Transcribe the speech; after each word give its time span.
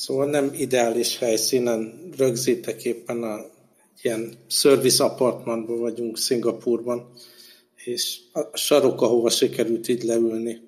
Szóval 0.00 0.26
nem 0.26 0.50
ideális 0.54 1.18
helyszínen 1.18 2.10
rögzítek 2.16 2.84
éppen 2.84 3.22
a 3.22 3.44
ilyen 4.02 4.32
service 4.46 5.04
apartmanban 5.04 5.78
vagyunk 5.78 6.18
Szingapurban, 6.18 7.10
és 7.84 8.18
a 8.32 8.56
sarok, 8.56 9.02
ahova 9.02 9.30
sikerült 9.30 9.88
így 9.88 10.02
leülni, 10.02 10.60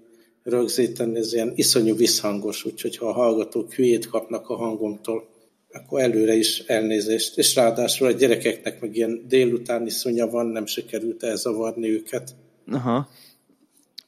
rögzíteni, 0.42 1.18
ez 1.18 1.32
ilyen 1.32 1.52
iszonyú 1.54 1.96
visszhangos, 1.96 2.64
úgyhogy 2.64 2.96
ha 2.96 3.06
a 3.06 3.12
hallgatók 3.12 3.72
hülyét 3.72 4.06
kapnak 4.06 4.48
a 4.48 4.56
hangomtól, 4.56 5.28
akkor 5.72 6.00
előre 6.00 6.34
is 6.34 6.58
elnézést. 6.58 7.38
És 7.38 7.54
ráadásul 7.54 8.06
a 8.06 8.12
gyerekeknek 8.12 8.80
meg 8.80 8.96
ilyen 8.96 9.24
délutáni 9.28 9.90
szunya 9.90 10.30
van, 10.30 10.46
nem 10.46 10.66
sikerült 10.66 11.22
elzavarni 11.22 11.88
őket. 11.88 12.34
Aha. 12.70 13.08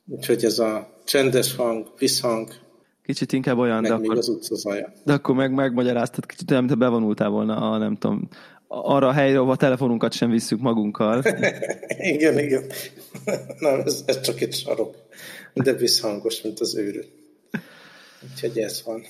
Úgyhogy 0.06 0.44
ez 0.44 0.58
a 0.58 1.00
csendes 1.04 1.54
hang, 1.54 1.92
visszhang, 1.98 2.63
Kicsit 3.04 3.32
inkább 3.32 3.58
olyan, 3.58 3.80
meg 3.80 3.90
de 3.90 3.96
még 3.96 4.10
akkor, 4.10 4.18
az 4.18 4.68
de 5.04 5.12
akkor 5.12 5.34
meg 5.34 5.52
megmagyaráztad, 5.52 6.26
kicsit 6.26 6.50
olyan, 6.50 6.64
mint 6.64 6.78
bevonultál 6.78 7.28
volna 7.28 7.70
a, 7.70 7.78
nem 7.78 7.96
tudom, 7.96 8.28
arra 8.68 9.08
a 9.08 9.12
helyre, 9.12 9.38
ahol 9.38 9.50
a 9.50 9.56
telefonunkat 9.56 10.12
sem 10.12 10.30
visszük 10.30 10.60
magunkkal. 10.60 11.22
igen, 12.14 12.38
igen. 12.38 12.64
Nem, 13.58 13.80
ez, 13.84 14.02
ez 14.06 14.20
csak 14.20 14.40
egy 14.40 14.52
sarok. 14.52 14.96
De 15.52 15.72
visszhangos, 15.72 16.42
mint 16.42 16.60
az 16.60 16.76
őrű. 16.76 17.00
Úgyhogy 18.30 18.58
ez 18.58 18.82
van. 18.84 19.02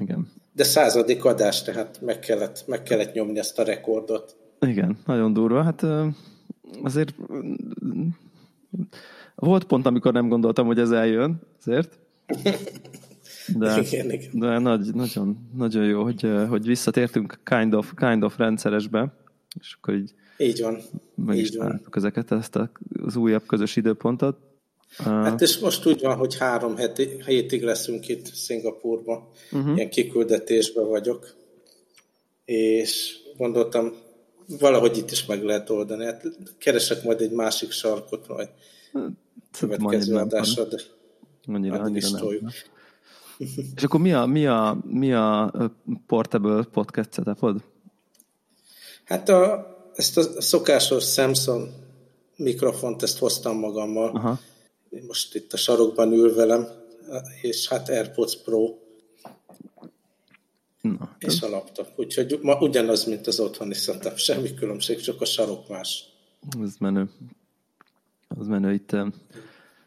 Igen. 0.00 0.32
De 0.52 0.64
századik 0.64 1.24
adás, 1.24 1.62
tehát 1.62 2.00
meg 2.00 2.18
kellett, 2.18 2.64
meg 2.66 2.82
kellett 2.82 3.12
nyomni 3.12 3.38
ezt 3.38 3.58
a 3.58 3.64
rekordot. 3.64 4.36
Igen, 4.60 4.98
nagyon 5.06 5.32
durva. 5.32 5.62
Hát 5.62 5.86
azért 6.82 7.14
volt 9.34 9.64
pont, 9.64 9.86
amikor 9.86 10.12
nem 10.12 10.28
gondoltam, 10.28 10.66
hogy 10.66 10.78
ez 10.78 10.90
eljön, 10.90 11.40
azért. 11.60 11.98
De, 13.56 13.80
Igen, 13.80 14.10
igen. 14.10 14.30
de 14.32 14.58
nagy, 14.58 14.94
nagyon, 14.94 15.50
nagyon 15.56 15.84
jó, 15.84 16.02
hogy, 16.02 16.24
ö, 16.24 16.46
hogy 16.46 16.66
visszatértünk 16.66 17.38
kind 17.44 17.74
of, 17.74 17.92
kind 17.96 18.22
of 18.22 18.36
rendszeresbe, 18.36 19.12
és 19.60 19.76
akkor 19.80 19.94
így 19.94 20.14
Így 20.38 20.60
van. 20.60 20.82
meg 21.14 21.36
is 21.36 21.48
Így 21.48 21.56
van. 21.56 21.66
találtuk 21.66 21.96
ezeket, 21.96 22.30
ezt 22.32 22.58
az 23.02 23.16
újabb 23.16 23.46
közös 23.46 23.76
időpontot. 23.76 24.36
Hát 24.96 25.40
és 25.40 25.58
most 25.58 25.86
úgy 25.86 26.00
van, 26.00 26.16
hogy 26.16 26.38
három 26.38 26.76
heti, 26.76 27.08
hétig 27.26 27.62
leszünk 27.62 28.08
itt 28.08 28.26
Szingapurban. 28.26 29.28
Uh-huh. 29.52 29.76
Ilyen 29.76 29.90
kiküldetésben 29.90 30.88
vagyok. 30.88 31.34
És 32.44 33.16
gondoltam, 33.36 33.92
valahogy 34.58 34.96
itt 34.96 35.10
is 35.10 35.26
meg 35.26 35.42
lehet 35.42 35.70
oldani. 35.70 36.04
Hát 36.04 36.22
keresek 36.58 37.04
majd 37.04 37.20
egy 37.20 37.30
másik 37.30 37.70
sarkot, 37.70 38.28
majd 38.28 38.48
következő 39.58 39.96
Annyira 39.96 40.14
nem 40.14 40.24
adásra, 40.26 40.64
de 40.64 40.80
Annyira, 41.46 41.80
addig 41.80 41.96
is 41.96 42.04
annyira 42.12 42.38
nem. 42.40 42.50
És 43.74 43.82
akkor 43.82 44.00
mi 44.00 44.12
a, 44.12 44.26
mi 44.26 44.46
a, 44.46 44.78
mi 44.86 45.12
a 45.12 45.52
portable 46.06 46.64
podcast 46.72 47.12
setupod? 47.12 47.62
Hát 49.04 49.28
a, 49.28 49.66
ezt 49.94 50.18
a 50.18 50.42
szokásos 50.42 51.04
Samsung 51.04 51.68
mikrofont, 52.36 53.02
ezt 53.02 53.18
hoztam 53.18 53.58
magammal. 53.58 54.08
Aha. 54.08 54.38
Most 55.06 55.34
itt 55.34 55.52
a 55.52 55.56
sarokban 55.56 56.12
ül 56.12 56.34
velem, 56.34 56.66
és 57.42 57.68
hát 57.68 57.88
AirPods 57.88 58.42
Pro, 58.44 58.74
Na, 60.80 61.16
és 61.18 61.42
a 61.42 61.48
laptop. 61.48 61.88
Úgyhogy 61.96 62.38
ma 62.42 62.58
ugyanaz, 62.58 63.04
mint 63.04 63.26
az 63.26 63.40
otthoni 63.40 63.74
setup. 63.74 64.16
Semmi 64.16 64.54
különbség, 64.54 65.00
csak 65.00 65.20
a 65.20 65.24
sarok 65.24 65.68
más. 65.68 66.04
ez 66.62 66.74
menő. 66.78 67.10
Az 68.28 68.46
menő 68.46 68.72
itt. 68.72 68.96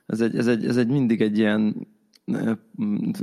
Ez 0.05 0.21
egy, 0.21 0.37
ez 0.37 0.47
egy, 0.47 0.65
ez 0.65 0.77
egy 0.77 0.87
mindig 0.87 1.21
egy 1.21 1.37
ilyen 1.37 1.87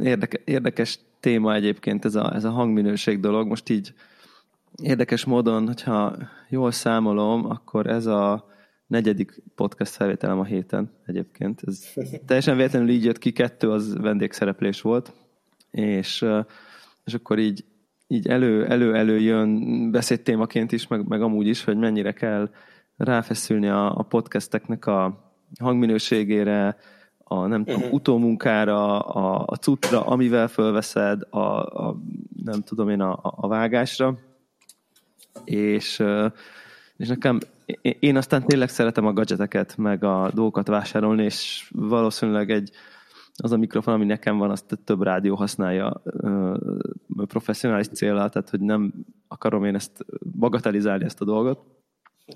érdeke, 0.02 0.40
érdekes 0.44 0.98
téma 1.20 1.54
egyébként 1.54 2.04
ez 2.04 2.14
a, 2.14 2.34
ez 2.34 2.44
a 2.44 2.50
hangminőség 2.50 3.20
dolog. 3.20 3.48
Most 3.48 3.68
így 3.68 3.94
érdekes 4.82 5.24
módon, 5.24 5.66
hogyha 5.66 6.16
jól 6.48 6.70
számolom, 6.70 7.50
akkor 7.50 7.86
ez 7.86 8.06
a 8.06 8.52
negyedik 8.86 9.42
podcast 9.54 9.94
felvételem 9.94 10.38
a 10.38 10.44
héten 10.44 10.90
egyébként. 11.06 11.62
Ez 11.66 11.92
teljesen 12.26 12.56
véletlenül 12.56 12.88
így 12.88 13.04
jött 13.04 13.18
ki, 13.18 13.32
kettő 13.32 13.70
az 13.70 13.96
vendégszereplés 13.96 14.80
volt, 14.80 15.12
és, 15.70 16.26
és 17.04 17.14
akkor 17.14 17.38
így, 17.38 17.64
így 18.06 18.28
elő, 18.28 18.66
elő, 18.66 18.94
elő 18.94 19.18
jön 19.18 19.90
beszédtémaként 19.90 20.72
is, 20.72 20.86
meg, 20.86 21.06
meg 21.06 21.22
amúgy 21.22 21.46
is, 21.46 21.64
hogy 21.64 21.76
mennyire 21.76 22.12
kell 22.12 22.50
ráfeszülni 22.96 23.68
a, 23.68 23.98
a 23.98 24.02
podcasteknek 24.02 24.86
a 24.86 25.32
hangminőségére, 25.60 26.76
a 27.24 27.46
nem 27.46 27.64
tudom, 27.64 27.82
utómunkára, 27.90 28.98
a, 29.00 29.44
a 29.46 29.56
cutra, 29.56 30.06
amivel 30.06 30.48
fölveszed, 30.48 31.22
a, 31.30 31.38
a 31.88 31.96
nem 32.44 32.62
tudom 32.62 32.88
én, 32.88 33.00
a, 33.00 33.18
a 33.22 33.48
vágásra. 33.48 34.18
És, 35.44 36.02
és 36.96 37.08
nekem, 37.08 37.38
én- 37.80 37.96
én 38.00 38.16
aztán 38.16 38.44
tényleg 38.44 38.68
szeretem 38.68 39.06
a 39.06 39.12
gadgeteket, 39.12 39.76
meg 39.76 40.04
a 40.04 40.30
dolgokat 40.34 40.66
vásárolni, 40.68 41.22
és 41.24 41.70
valószínűleg 41.74 42.50
egy, 42.50 42.70
az 43.36 43.52
a 43.52 43.56
mikrofon, 43.56 43.94
ami 43.94 44.04
nekem 44.04 44.38
van, 44.38 44.50
azt 44.50 44.78
több 44.84 45.02
rádió 45.02 45.34
használja 45.34 46.00
ö, 46.04 46.54
professzionális 47.26 47.88
célra, 47.88 48.28
tehát 48.28 48.50
hogy 48.50 48.60
nem 48.60 48.92
akarom 49.28 49.64
én 49.64 49.74
ezt 49.74 50.04
bagatelizálni 50.38 51.04
ezt 51.04 51.20
a 51.20 51.24
dolgot, 51.24 51.60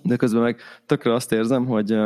de 0.02 0.16
közben 0.16 0.42
meg 0.42 0.60
tökre 0.86 1.14
azt 1.14 1.32
érzem, 1.32 1.66
hogy, 1.66 1.98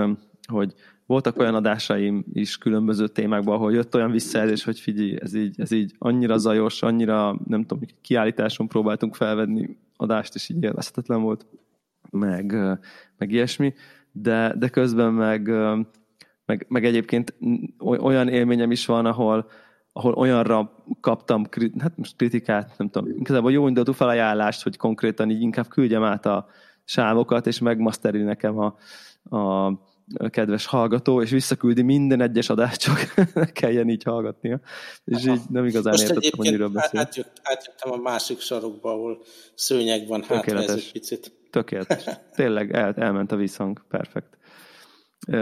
hogy 0.49 0.75
voltak 1.07 1.39
olyan 1.39 1.55
adásaim 1.55 2.25
is 2.33 2.59
különböző 2.59 3.09
témákban, 3.09 3.55
ahol 3.55 3.73
jött 3.73 3.95
olyan 3.95 4.11
visszajelzés, 4.11 4.65
hogy 4.65 4.81
figyelj, 4.81 5.17
ez 5.21 5.35
így, 5.35 5.61
ez 5.61 5.71
így 5.71 5.95
annyira 5.99 6.39
zajos, 6.39 6.83
annyira, 6.83 7.37
nem 7.47 7.65
tudom, 7.65 7.89
kiállításon 8.01 8.69
próbáltunk 8.69 9.15
felvenni 9.15 9.77
adást, 9.97 10.35
és 10.35 10.49
így 10.49 10.63
élvezhetetlen 10.63 11.23
volt, 11.23 11.47
meg, 12.11 12.53
meg 13.19 13.31
ilyesmi, 13.31 13.75
de, 14.13 14.55
de 14.59 14.69
közben 14.69 15.13
meg, 15.13 15.49
meg, 16.45 16.67
meg 16.69 16.85
egyébként 16.85 17.35
oly- 17.79 18.01
olyan 18.01 18.29
élményem 18.29 18.71
is 18.71 18.87
van, 18.87 19.07
ahol, 19.07 19.47
ahol 19.93 20.13
olyanra 20.13 20.85
kaptam, 21.01 21.45
hát 21.79 21.97
most 21.97 22.17
kritikát, 22.17 22.75
nem 22.79 22.89
tudom, 22.89 23.11
igazából 23.19 23.53
jó 23.53 23.67
indulatú 23.67 23.93
felajánlást, 23.93 24.63
hogy 24.63 24.77
konkrétan 24.77 25.31
így 25.31 25.41
inkább 25.41 25.69
küldjem 25.69 26.03
át 26.03 26.27
a 26.27 26.47
sávokat, 26.85 27.47
és 27.47 27.59
megmaszteri 27.59 28.23
nekem 28.23 28.59
a, 28.59 28.77
a 29.37 29.73
kedves 30.31 30.67
hallgató, 30.67 31.23
és 31.23 31.31
visszaküldi 31.31 31.83
minden 31.83 32.21
egyes 32.21 32.49
adást, 32.49 32.81
csak 32.81 33.15
kelljen 33.61 33.89
így 33.89 34.03
hallgatnia. 34.03 34.61
És 35.05 35.27
így 35.27 35.41
nem 35.49 35.65
igazán 35.65 35.93
Most 35.93 36.03
értettem, 36.03 36.31
hogy 36.37 36.51
miről 36.51 36.69
beszél. 36.69 37.01
átjött, 37.01 37.41
átjöttem 37.43 37.93
a 37.93 37.97
másik 37.97 38.41
sarokba, 38.41 38.91
ahol 38.91 39.23
szőnyeg 39.55 40.07
van 40.07 40.23
hátra, 40.23 40.63
ez 40.63 40.71
egy 40.71 40.93
picit. 40.93 41.33
Tökéletes. 41.51 42.05
Tényleg 42.35 42.73
el, 42.73 42.95
elment 42.97 43.33
a 43.33 43.37
visszhang. 43.37 43.85
Perfekt. 43.89 44.39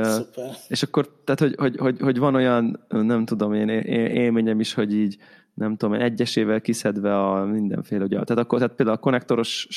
Szuper. 0.02 0.56
És 0.68 0.82
akkor, 0.82 1.22
tehát, 1.24 1.40
hogy, 1.40 1.54
hogy, 1.56 1.76
hogy, 1.76 2.00
hogy 2.00 2.18
van 2.18 2.34
olyan, 2.34 2.86
nem 2.88 3.24
tudom 3.24 3.54
én, 3.54 3.68
élményem 3.68 4.60
is, 4.60 4.74
hogy 4.74 4.94
így, 4.94 5.16
nem 5.54 5.76
tudom 5.76 6.00
egyesével 6.00 6.60
kiszedve 6.60 7.18
a 7.18 7.44
mindenféle, 7.44 8.04
ugye, 8.04 8.22
tehát 8.22 8.44
akkor, 8.44 8.58
tehát 8.58 8.74
például 8.74 8.96
a 8.96 9.00
konnektoros 9.00 9.68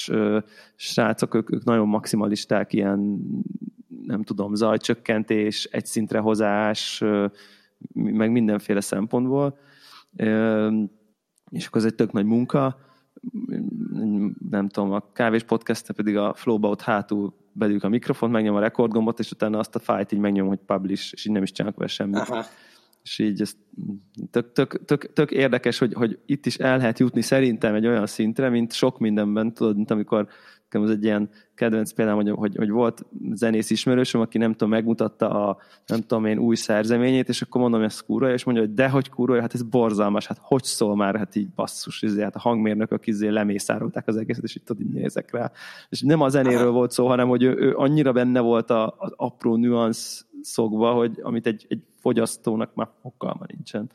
srácok, 0.76 1.36
ők, 1.36 1.52
ők 1.52 1.64
nagyon 1.64 1.88
maximalisták, 1.88 2.74
ilyen, 2.74 3.20
nem 4.06 4.24
tudom, 4.24 4.56
zajcsökkentés, 4.56 5.64
egy 5.64 5.86
szintre 5.86 6.20
hozás, 6.20 7.04
meg 7.94 8.32
mindenféle 8.32 8.82
szempontból. 8.82 9.58
És 11.50 11.66
akkor 11.68 11.82
ez 11.82 11.86
egy 11.86 11.96
tök 11.96 12.12
nagy 12.12 12.26
munka, 12.26 12.78
nem 14.50 14.70
tudom, 14.70 14.92
a 14.92 15.12
kávés 15.14 15.44
podcast 15.44 15.92
pedig 15.92 16.18
a 16.18 16.34
flowba 16.34 16.70
ott 16.70 16.82
hátul 16.82 17.34
belül 17.52 17.80
a 17.82 17.88
mikrofon, 17.88 18.30
megnyom 18.30 18.56
a 18.56 18.60
rekordgombot, 18.60 19.20
és 19.20 19.32
utána 19.32 19.60
azt 19.60 19.76
a 19.76 19.80
fájt 19.80 20.12
így 20.12 20.20
megnyom, 20.20 20.48
hogy 20.48 20.60
publish, 20.66 21.14
és 21.14 21.26
így 21.26 21.34
nem 21.34 21.44
is 21.44 21.52
csinálok 21.52 21.78
vele 21.78 21.90
semmit. 21.90 22.16
Aha. 22.16 22.46
És 23.04 23.20
így 23.20 23.42
ez 23.42 23.56
tök, 24.32 24.52
tök, 24.52 24.86
tök, 24.86 25.14
tök 25.14 25.32
érdekes, 25.32 25.78
hogy, 25.78 25.94
hogy 25.94 26.20
itt 26.26 26.46
is 26.46 26.58
el 26.58 26.78
lehet 26.78 27.00
jutni 27.00 27.22
szerintem 27.22 27.76
egy 27.76 27.88
olyan 27.88 28.06
szintre, 28.06 28.50
mint 28.50 28.74
sok 28.74 29.00
mindenben, 29.00 29.54
tudod, 29.54 29.76
mint 29.76 29.92
amikor 29.92 30.28
nekem 30.74 30.90
ez 30.90 30.98
egy 30.98 31.04
ilyen 31.04 31.30
kedvenc 31.56 31.92
példám, 31.92 32.16
hogy, 32.16 32.30
hogy, 32.30 32.56
hogy 32.56 32.70
volt 32.70 33.06
zenész 33.34 33.70
ismerősöm, 33.70 34.22
aki 34.22 34.38
nem 34.38 34.52
tudom, 34.52 34.70
megmutatta 34.70 35.48
a 35.48 35.58
nem 35.86 36.02
tudom 36.02 36.26
én 36.26 36.38
új 36.38 36.56
szerzeményét, 36.56 37.30
és 37.30 37.42
akkor 37.42 37.62
mondom, 37.62 37.82
ez 37.82 38.00
kurva, 38.00 38.32
és 38.32 38.44
mondja, 38.44 38.64
hogy 38.64 38.74
dehogy 38.74 39.10
kurva, 39.10 39.42
hát 39.42 39.54
ez 39.54 39.64
borzalmas, 39.64 40.28
hát 40.28 40.38
hogy 40.42 40.64
szól 40.64 40.96
már, 40.96 41.16
hát 41.16 41.36
így 41.36 41.50
basszus, 41.50 42.02
izé, 42.02 42.22
hát 42.22 42.36
a 42.36 42.40
hangmérnökök 42.40 43.08
izé 43.08 43.28
lemészárolták 43.28 44.08
az 44.08 44.18
egészet, 44.18 44.44
és 44.44 44.56
itt 44.56 44.66
tudod, 44.66 44.82
így 44.82 44.94
nézek 44.94 45.32
rá. 45.32 45.52
És 45.90 46.02
nem 46.02 46.22
a 46.22 46.30
zenéről 46.30 46.72
volt 46.72 46.92
szó, 46.92 47.08
hanem 47.08 47.28
hogy 47.28 47.44
ő, 47.44 47.56
ő 47.58 47.76
annyira 47.76 48.12
benne 48.12 48.40
volt 48.40 48.70
a, 48.70 48.96
az 48.98 49.14
apró 49.16 49.56
nüansz 49.56 50.26
szokva, 50.42 50.92
hogy 50.92 51.20
amit 51.22 51.48
egy, 51.48 51.66
egy 51.70 51.82
fogyasztónak 52.00 52.74
már 52.74 52.90
fogalma 53.02 53.46
nincsen. 53.48 53.92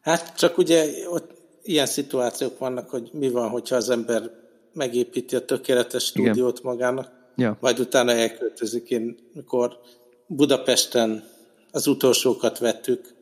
Hát 0.00 0.36
csak 0.36 0.58
ugye 0.58 0.84
ott 1.08 1.42
ilyen 1.62 1.86
szituációk 1.86 2.58
vannak, 2.58 2.90
hogy 2.90 3.10
mi 3.12 3.30
van, 3.30 3.48
hogyha 3.48 3.76
az 3.76 3.90
ember 3.90 4.30
megépíti 4.74 5.36
a 5.36 5.44
tökéletes 5.44 6.04
stúdiót 6.04 6.58
Igen. 6.58 6.70
magának, 6.72 7.12
Ja. 7.36 7.56
majd 7.60 7.78
utána 7.78 8.12
elköltözik. 8.12 8.90
Én, 8.90 9.16
mikor 9.32 9.78
Budapesten 10.26 11.24
az 11.70 11.86
utolsókat 11.86 12.58
vettük, 12.58 13.14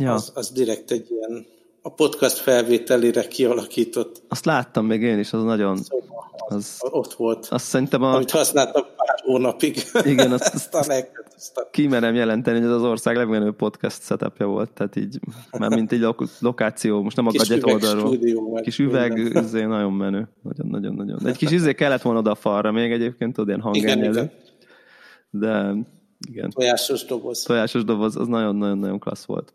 Ja. 0.00 0.12
az, 0.12 0.32
az 0.34 0.50
direkt 0.50 0.90
egy 0.90 1.10
ilyen 1.10 1.46
a 1.82 1.94
podcast 1.94 2.36
felvételére 2.36 3.28
kialakított. 3.28 4.22
Azt 4.28 4.44
láttam 4.44 4.86
még 4.86 5.02
én 5.02 5.18
is, 5.18 5.32
az 5.32 5.42
nagyon... 5.42 5.76
Szóval 5.76 6.26
az, 6.48 6.54
az, 6.54 6.90
ott 6.90 7.12
volt. 7.12 7.46
Azt 7.50 7.64
szerintem 7.64 8.02
a... 8.02 8.14
Amit 8.14 8.30
használtam 8.30 8.82
pár 8.82 9.20
hónapig. 9.24 9.76
Igen, 10.04 10.32
azt, 10.32 10.54
Aztán 11.38 11.66
kimerem 11.70 12.14
jelenteni, 12.14 12.58
hogy 12.58 12.66
ez 12.66 12.74
az 12.74 12.82
ország 12.82 13.16
legmenőbb 13.16 13.56
podcast 13.56 14.02
setupja 14.02 14.46
volt, 14.46 14.70
tehát 14.70 14.96
így, 14.96 15.18
már 15.58 15.70
mint 15.70 15.92
egy 15.92 16.06
lokáció, 16.40 17.02
most 17.02 17.16
nem 17.16 17.26
a 17.26 17.30
gadget 17.30 17.64
oldalról. 17.64 18.18
Kis 18.60 18.78
üveg, 18.78 19.18
izé, 19.18 19.64
nagyon 19.64 19.92
menő. 19.92 20.28
Nagyon-nagyon-nagyon. 20.42 21.26
Egy 21.26 21.36
kis 21.36 21.50
izé 21.50 21.74
kellett 21.74 22.02
volna 22.02 22.18
oda 22.18 22.30
a 22.30 22.34
falra 22.34 22.72
még 22.72 22.92
egyébként, 22.92 23.32
tudod, 23.32 23.48
ilyen 23.48 23.60
hangernyelő. 23.60 24.30
De 25.30 25.74
igen. 26.28 26.50
Tojásos 26.50 27.04
doboz. 27.04 27.42
Tojásos 27.42 27.84
doboz, 27.84 28.16
az 28.16 28.26
nagyon-nagyon-nagyon 28.26 28.98
klassz 28.98 29.24
volt. 29.24 29.52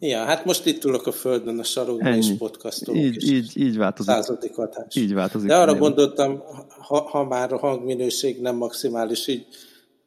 Ja, 0.00 0.18
hát 0.24 0.44
most 0.44 0.66
itt 0.66 0.84
ülök 0.84 1.06
a 1.06 1.12
földön 1.12 1.58
a 1.58 1.62
sarokban, 1.62 2.06
Ennyi. 2.12 2.18
és 2.18 2.32
podcastolok. 2.38 3.00
Így, 3.00 3.30
így, 3.30 3.52
így 3.54 3.76
változik. 3.76 4.12
Századik 4.12 4.54
hatás. 4.54 4.96
Így 4.96 5.14
változik. 5.14 5.48
De 5.48 5.54
arra 5.54 5.64
néven. 5.64 5.80
gondoltam, 5.80 6.42
ha, 6.68 7.00
ha 7.00 7.24
már 7.24 7.52
a 7.52 7.58
hangminőség 7.58 8.40
nem 8.40 8.56
maximális, 8.56 9.26
így 9.26 9.46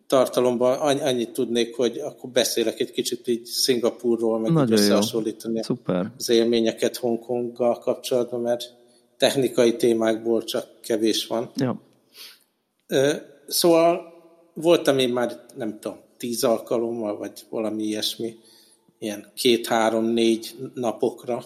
tartalomban 0.08 0.80
annyit 0.80 1.32
tudnék, 1.32 1.76
hogy 1.76 1.98
akkor 1.98 2.30
beszélek 2.30 2.80
egy 2.80 2.92
kicsit 2.92 3.28
így 3.28 3.46
Szingapurról, 3.46 4.40
meg 4.40 4.52
Nagyon 4.52 4.72
összehasonlítani 4.72 5.64
Szuper. 5.64 6.12
az 6.18 6.30
élményeket 6.30 6.98
Hongkonggal 6.98 7.80
kapcsolatban, 7.80 8.42
mert 8.42 8.74
technikai 9.18 9.76
témákból 9.76 10.44
csak 10.44 10.66
kevés 10.82 11.28
van. 11.28 11.52
Ja. 11.56 11.82
Szóval 13.48 14.14
voltam 14.54 14.98
én 14.98 15.10
már, 15.10 15.46
nem 15.56 15.80
tudom, 15.80 15.98
tíz 16.18 16.44
alkalommal, 16.44 17.18
vagy 17.18 17.46
valami 17.50 17.84
ilyesmi, 17.84 18.36
ilyen 19.00 19.32
két-három-négy 19.36 20.56
napokra. 20.74 21.46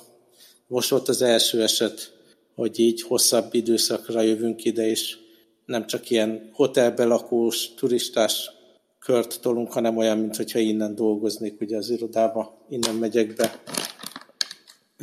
Most 0.67 0.89
volt 0.89 1.07
az 1.07 1.21
első 1.21 1.61
eset, 1.61 2.13
hogy 2.55 2.79
így 2.79 3.01
hosszabb 3.01 3.53
időszakra 3.53 4.21
jövünk 4.21 4.63
ide, 4.63 4.87
és 4.87 5.17
nem 5.65 5.87
csak 5.87 6.09
ilyen 6.09 6.49
hotelbe 6.53 7.03
lakós, 7.03 7.73
turistás 7.73 8.51
kört 8.99 9.41
tolunk, 9.41 9.71
hanem 9.71 9.97
olyan, 9.97 10.17
mint 10.17 10.35
hogyha 10.35 10.59
innen 10.59 10.95
dolgoznék 10.95 11.61
ugye 11.61 11.77
az 11.77 11.89
irodába, 11.89 12.65
innen 12.69 12.95
megyek 12.95 13.33
be. 13.35 13.61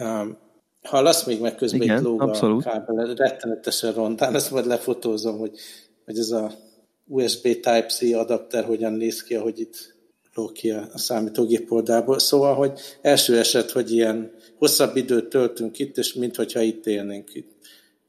Um, 0.01 0.39
hallasz 0.83 1.27
még 1.27 1.41
meg 1.41 1.55
közben 1.55 1.81
Igen, 1.83 1.97
egy 1.97 2.03
lóga 2.03 2.25
abszolút. 2.25 2.67
a 2.67 2.71
kábel, 2.71 3.15
rettenetesen 3.15 3.93
rondán, 3.93 4.35
ezt 4.35 4.51
majd 4.51 4.67
lefotózom, 4.67 5.39
hogy, 5.39 5.59
hogy 6.05 6.19
ez 6.19 6.31
a 6.31 6.53
USB 7.07 7.43
Type-C 7.43 8.03
adapter 8.03 8.65
hogyan 8.65 8.93
néz 8.93 9.23
ki, 9.23 9.35
ahogy 9.35 9.61
itt 9.61 9.95
ki 10.53 10.71
a, 10.71 10.91
számítógép 10.95 11.73
oldalból. 11.73 12.19
Szóval, 12.19 12.55
hogy 12.55 12.81
első 13.01 13.39
eset, 13.39 13.71
hogy 13.71 13.93
ilyen 13.93 14.33
hosszabb 14.59 14.97
időt 14.97 15.29
töltünk 15.29 15.79
itt, 15.79 15.99
és 15.99 16.15
mintha 16.15 16.61
itt 16.61 16.87
élnénk 16.87 17.35
itt. 17.35 17.51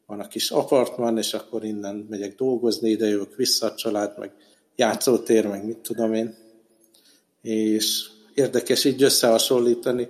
Van 0.06 0.20
a 0.20 0.28
kis 0.28 0.52
apartman, 0.52 1.18
és 1.18 1.34
akkor 1.34 1.64
innen 1.64 2.06
megyek 2.10 2.36
dolgozni, 2.36 2.90
ide 2.90 3.08
jövök 3.08 3.36
vissza 3.36 3.66
a 3.66 3.76
család, 3.76 4.18
meg 4.18 4.32
játszótér, 4.76 5.48
meg 5.48 5.66
mit 5.66 5.78
tudom 5.78 6.14
én. 6.14 6.36
És 7.42 8.10
érdekes 8.34 8.86
így 8.86 9.04
összehasonlítani. 9.04 10.08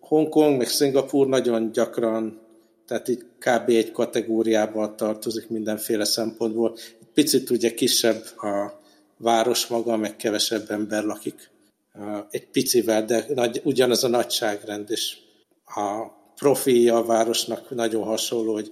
Hongkong, 0.00 0.56
meg 0.56 0.68
Szingapúr 0.68 1.26
nagyon 1.26 1.72
gyakran, 1.72 2.40
tehát 2.86 3.08
így 3.08 3.24
kb. 3.38 3.68
egy 3.68 3.92
kategóriában 3.92 4.96
tartozik 4.96 5.48
mindenféle 5.48 6.04
szempontból. 6.04 6.76
Picit 7.14 7.50
ugye 7.50 7.74
kisebb 7.74 8.22
a 8.36 8.80
város 9.16 9.66
maga, 9.66 9.96
meg 9.96 10.16
kevesebb 10.16 10.70
ember 10.70 11.04
lakik. 11.04 11.49
Egy 12.30 12.50
picivel, 12.50 13.04
de 13.04 13.24
nagy, 13.34 13.60
ugyanaz 13.64 14.04
a 14.04 14.08
nagyságrend, 14.08 14.90
és 14.90 15.16
a 15.64 16.06
profilja 16.36 16.96
a 16.96 17.04
városnak 17.04 17.70
nagyon 17.70 18.04
hasonló, 18.04 18.52
hogy 18.52 18.70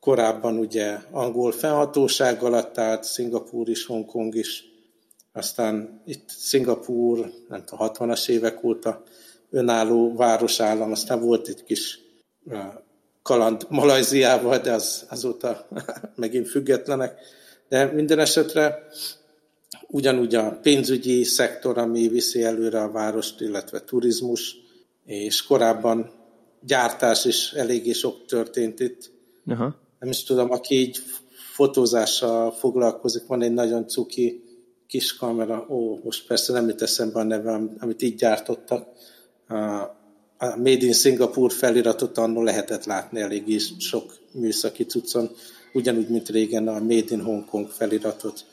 korábban 0.00 0.58
ugye 0.58 0.98
angol 1.10 1.52
fennhatóság 1.52 2.42
alatt 2.42 2.78
állt, 2.78 3.04
Szingapúr 3.04 3.68
is, 3.68 3.86
Hongkong 3.86 4.34
is, 4.34 4.64
aztán 5.32 6.02
itt 6.06 6.28
Szingapúr, 6.28 7.32
nem 7.48 7.64
tudom, 7.64 7.88
60-as 7.92 8.28
évek 8.28 8.64
óta 8.64 9.02
önálló 9.50 10.14
városállam, 10.14 10.90
aztán 10.90 11.20
volt 11.20 11.48
egy 11.48 11.64
kis 11.64 12.00
kaland 13.22 13.66
Malajziával, 13.68 14.58
de 14.58 14.72
az, 14.72 15.06
azóta 15.08 15.68
megint 16.14 16.48
függetlenek. 16.48 17.20
De 17.68 17.84
minden 17.84 18.18
esetre 18.18 18.86
ugyanúgy 19.88 20.34
a 20.34 20.58
pénzügyi 20.62 21.24
szektor, 21.24 21.78
ami 21.78 22.08
viszi 22.08 22.42
előre 22.42 22.82
a 22.82 22.90
várost, 22.90 23.40
illetve 23.40 23.80
turizmus, 23.80 24.56
és 25.04 25.42
korábban 25.42 26.10
gyártás 26.60 27.24
is 27.24 27.52
eléggé 27.52 27.92
sok 27.92 28.26
történt 28.26 28.80
itt. 28.80 29.10
Aha. 29.46 29.76
Nem 29.98 30.10
is 30.10 30.22
tudom, 30.22 30.50
aki 30.50 30.74
így 30.74 30.98
fotózással 31.54 32.52
foglalkozik, 32.52 33.26
van 33.26 33.42
egy 33.42 33.52
nagyon 33.52 33.88
cuki 33.88 34.44
kis 34.86 35.16
kamera, 35.16 35.66
ó, 35.70 36.00
most 36.04 36.26
persze 36.26 36.52
nem 36.52 36.68
jut 36.68 36.82
eszembe 36.82 37.18
a 37.18 37.22
neve, 37.22 37.60
amit 37.78 38.02
így 38.02 38.14
gyártottak. 38.14 38.88
A 40.38 40.56
Made 40.56 40.86
in 40.86 40.92
Singapore 40.92 41.54
feliratot 41.54 42.18
annól 42.18 42.44
lehetett 42.44 42.84
látni 42.84 43.20
eléggé 43.20 43.58
sok 43.78 44.16
műszaki 44.32 44.84
cuccon, 44.84 45.30
ugyanúgy, 45.72 46.08
mint 46.08 46.28
régen 46.28 46.68
a 46.68 46.78
Made 46.78 47.04
in 47.08 47.22
Hong 47.22 47.44
Kong 47.44 47.68
feliratot 47.68 48.44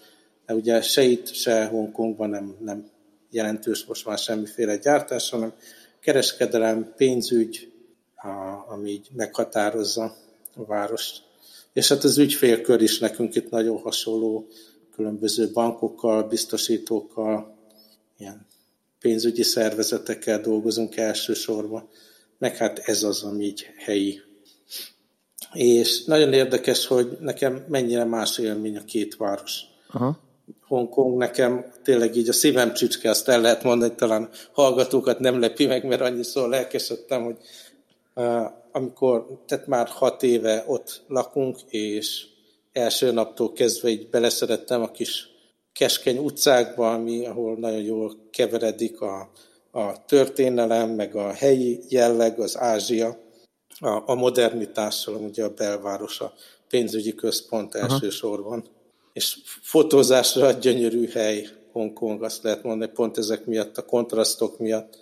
de 0.45 0.54
ugye 0.54 0.81
se 0.81 1.04
itt, 1.04 1.34
se 1.34 1.66
Hongkongban 1.66 2.30
nem, 2.30 2.56
nem 2.60 2.90
jelentős 3.30 3.86
most 3.86 4.06
már 4.06 4.18
semmiféle 4.18 4.78
gyártás, 4.78 5.30
hanem 5.30 5.54
kereskedelem, 6.00 6.94
pénzügy, 6.98 7.72
a, 8.16 8.28
ami 8.72 8.90
így 8.90 9.07
meghatározza 9.13 10.16
a 10.56 10.66
várost. 10.66 11.22
És 11.74 11.90
hát 11.90 12.04
az 12.04 12.18
ügyfélkör 12.18 12.81
is 12.81 13.00
nekünk 13.00 13.36
itt 13.36 13.50
nagyon 13.50 13.78
hasonló, 13.78 14.48
különböző 14.95 15.51
bankokkal, 15.51 16.24
biztosítókkal, 16.24 17.57
ilyen 18.18 18.48
pénzügyi 19.00 19.44
szervezetekkel 19.44 20.42
dolgozunk 20.42 20.98
elsősorban, 20.98 21.90
meg 22.38 22.57
hát 22.57 22.80
ez 22.80 23.04
az, 23.04 23.24
ami 23.24 23.44
így 23.44 23.68
helyi. 23.78 24.22
És 25.54 26.04
nagyon 26.04 26.34
érdekes, 26.34 26.88
hogy 26.88 27.18
nekem 27.19 27.66
mennyire 27.68 28.04
más 28.04 28.38
élmény 28.38 28.78
a 28.78 28.84
két 28.84 29.16
város. 29.16 29.62
Aha. 29.88 30.19
Hongkong 30.68 31.18
nekem 31.18 31.65
tényleg 31.83 32.15
így 32.15 32.30
a 32.30 32.33
szívem 32.33 32.74
csücske, 32.74 33.10
azt 33.10 33.30
el 33.30 33.42
lehet 33.42 33.63
mondani, 33.63 33.94
talán 33.95 34.30
hallgatókat 34.51 35.19
nem 35.19 35.39
lepi 35.39 35.65
meg, 35.65 35.86
mert 35.86 36.01
annyiszor 36.01 36.50
lelkesedtem, 36.50 37.24
hogy 37.24 37.38
uh, 38.15 38.45
amikor, 38.71 39.27
tehát 39.48 39.68
már 39.68 39.88
hat 39.88 40.24
éve 40.24 40.63
ott 40.68 41.01
lakunk, 41.07 41.57
és 41.69 42.26
első 42.71 43.11
naptól 43.11 43.54
kezdve 43.54 43.90
így 43.90 44.09
beleszerettem 44.09 44.81
a 44.81 44.92
kis 44.92 45.28
keskeny 45.73 46.18
utcákba, 46.18 46.92
ami, 46.92 47.26
ahol 47.26 47.56
nagyon 47.56 47.81
jól 47.81 48.16
keveredik 48.31 49.02
a, 49.02 49.30
a 49.71 50.06
történelem, 50.06 50.90
meg 50.90 51.16
a 51.16 51.31
helyi 51.31 51.80
jelleg, 51.90 52.40
az 52.40 52.57
Ázsia, 52.57 53.18
a, 53.80 54.11
a 54.11 54.16
modernitással, 54.16 55.16
ugye 55.16 55.44
a 55.44 55.54
belváros, 55.54 56.19
a 56.19 56.33
pénzügyi 56.69 57.16
központ 57.16 57.76
elsősorban. 57.76 58.64
És 59.14 59.38
fotózásra 59.62 60.52
gyönyörű 60.52 61.08
hely 61.08 61.48
Hongkong, 61.72 62.24
azt 62.24 62.44
lehet 62.44 62.64
mondani, 62.64 62.92
pont 62.92 63.18
ezek 63.18 63.46
miatt, 63.46 63.78
a 63.78 63.86
kontrasztok 63.86 64.60
miatt, 64.60 64.98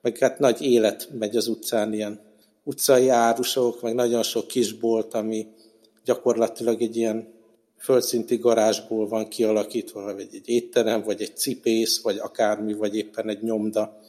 meg 0.00 0.18
hát 0.18 0.38
nagy 0.38 0.62
élet 0.62 1.08
megy 1.18 1.36
az 1.36 1.46
utcán, 1.46 1.92
ilyen 1.92 2.20
utcai 2.64 3.08
árusok, 3.08 3.82
meg 3.82 3.94
nagyon 3.94 4.22
sok 4.22 4.46
kisbolt, 4.46 5.14
ami 5.14 5.46
gyakorlatilag 6.04 6.82
egy 6.82 6.96
ilyen 6.96 7.28
földszinti 7.78 8.36
garázsból 8.36 9.08
van 9.08 9.28
kialakítva, 9.28 10.14
vagy 10.14 10.28
egy 10.32 10.48
étterem, 10.48 11.02
vagy 11.02 11.22
egy 11.22 11.36
cipész, 11.36 12.02
vagy 12.02 12.18
akármi, 12.18 12.72
vagy 12.72 12.96
éppen 12.96 13.28
egy 13.28 13.42
nyomda, 13.42 14.00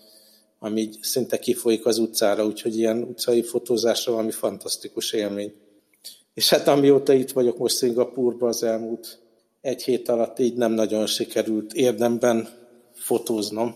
ami 0.60 0.90
szinte 1.02 1.40
kifolyik 1.40 1.86
az 1.86 1.98
utcára, 1.98 2.46
úgyhogy 2.46 2.78
ilyen 2.78 3.04
utcai 3.04 3.42
fotózásra 3.42 4.12
valami 4.12 4.32
fantasztikus 4.32 5.14
élmény. 5.14 5.54
És 6.34 6.50
hát 6.50 6.68
amióta 6.68 7.14
itt 7.14 7.32
vagyok 7.32 7.58
most 7.58 7.76
Szingapurban 7.76 8.50
az 8.50 8.64
elmúlt 8.64 9.23
egy 9.64 9.84
hét 9.84 10.10
alatt 10.10 10.40
így 10.40 10.56
nem 10.56 10.72
nagyon 10.72 11.06
sikerült 11.06 11.74
érdemben 11.74 12.50
fotóznom. 12.94 13.76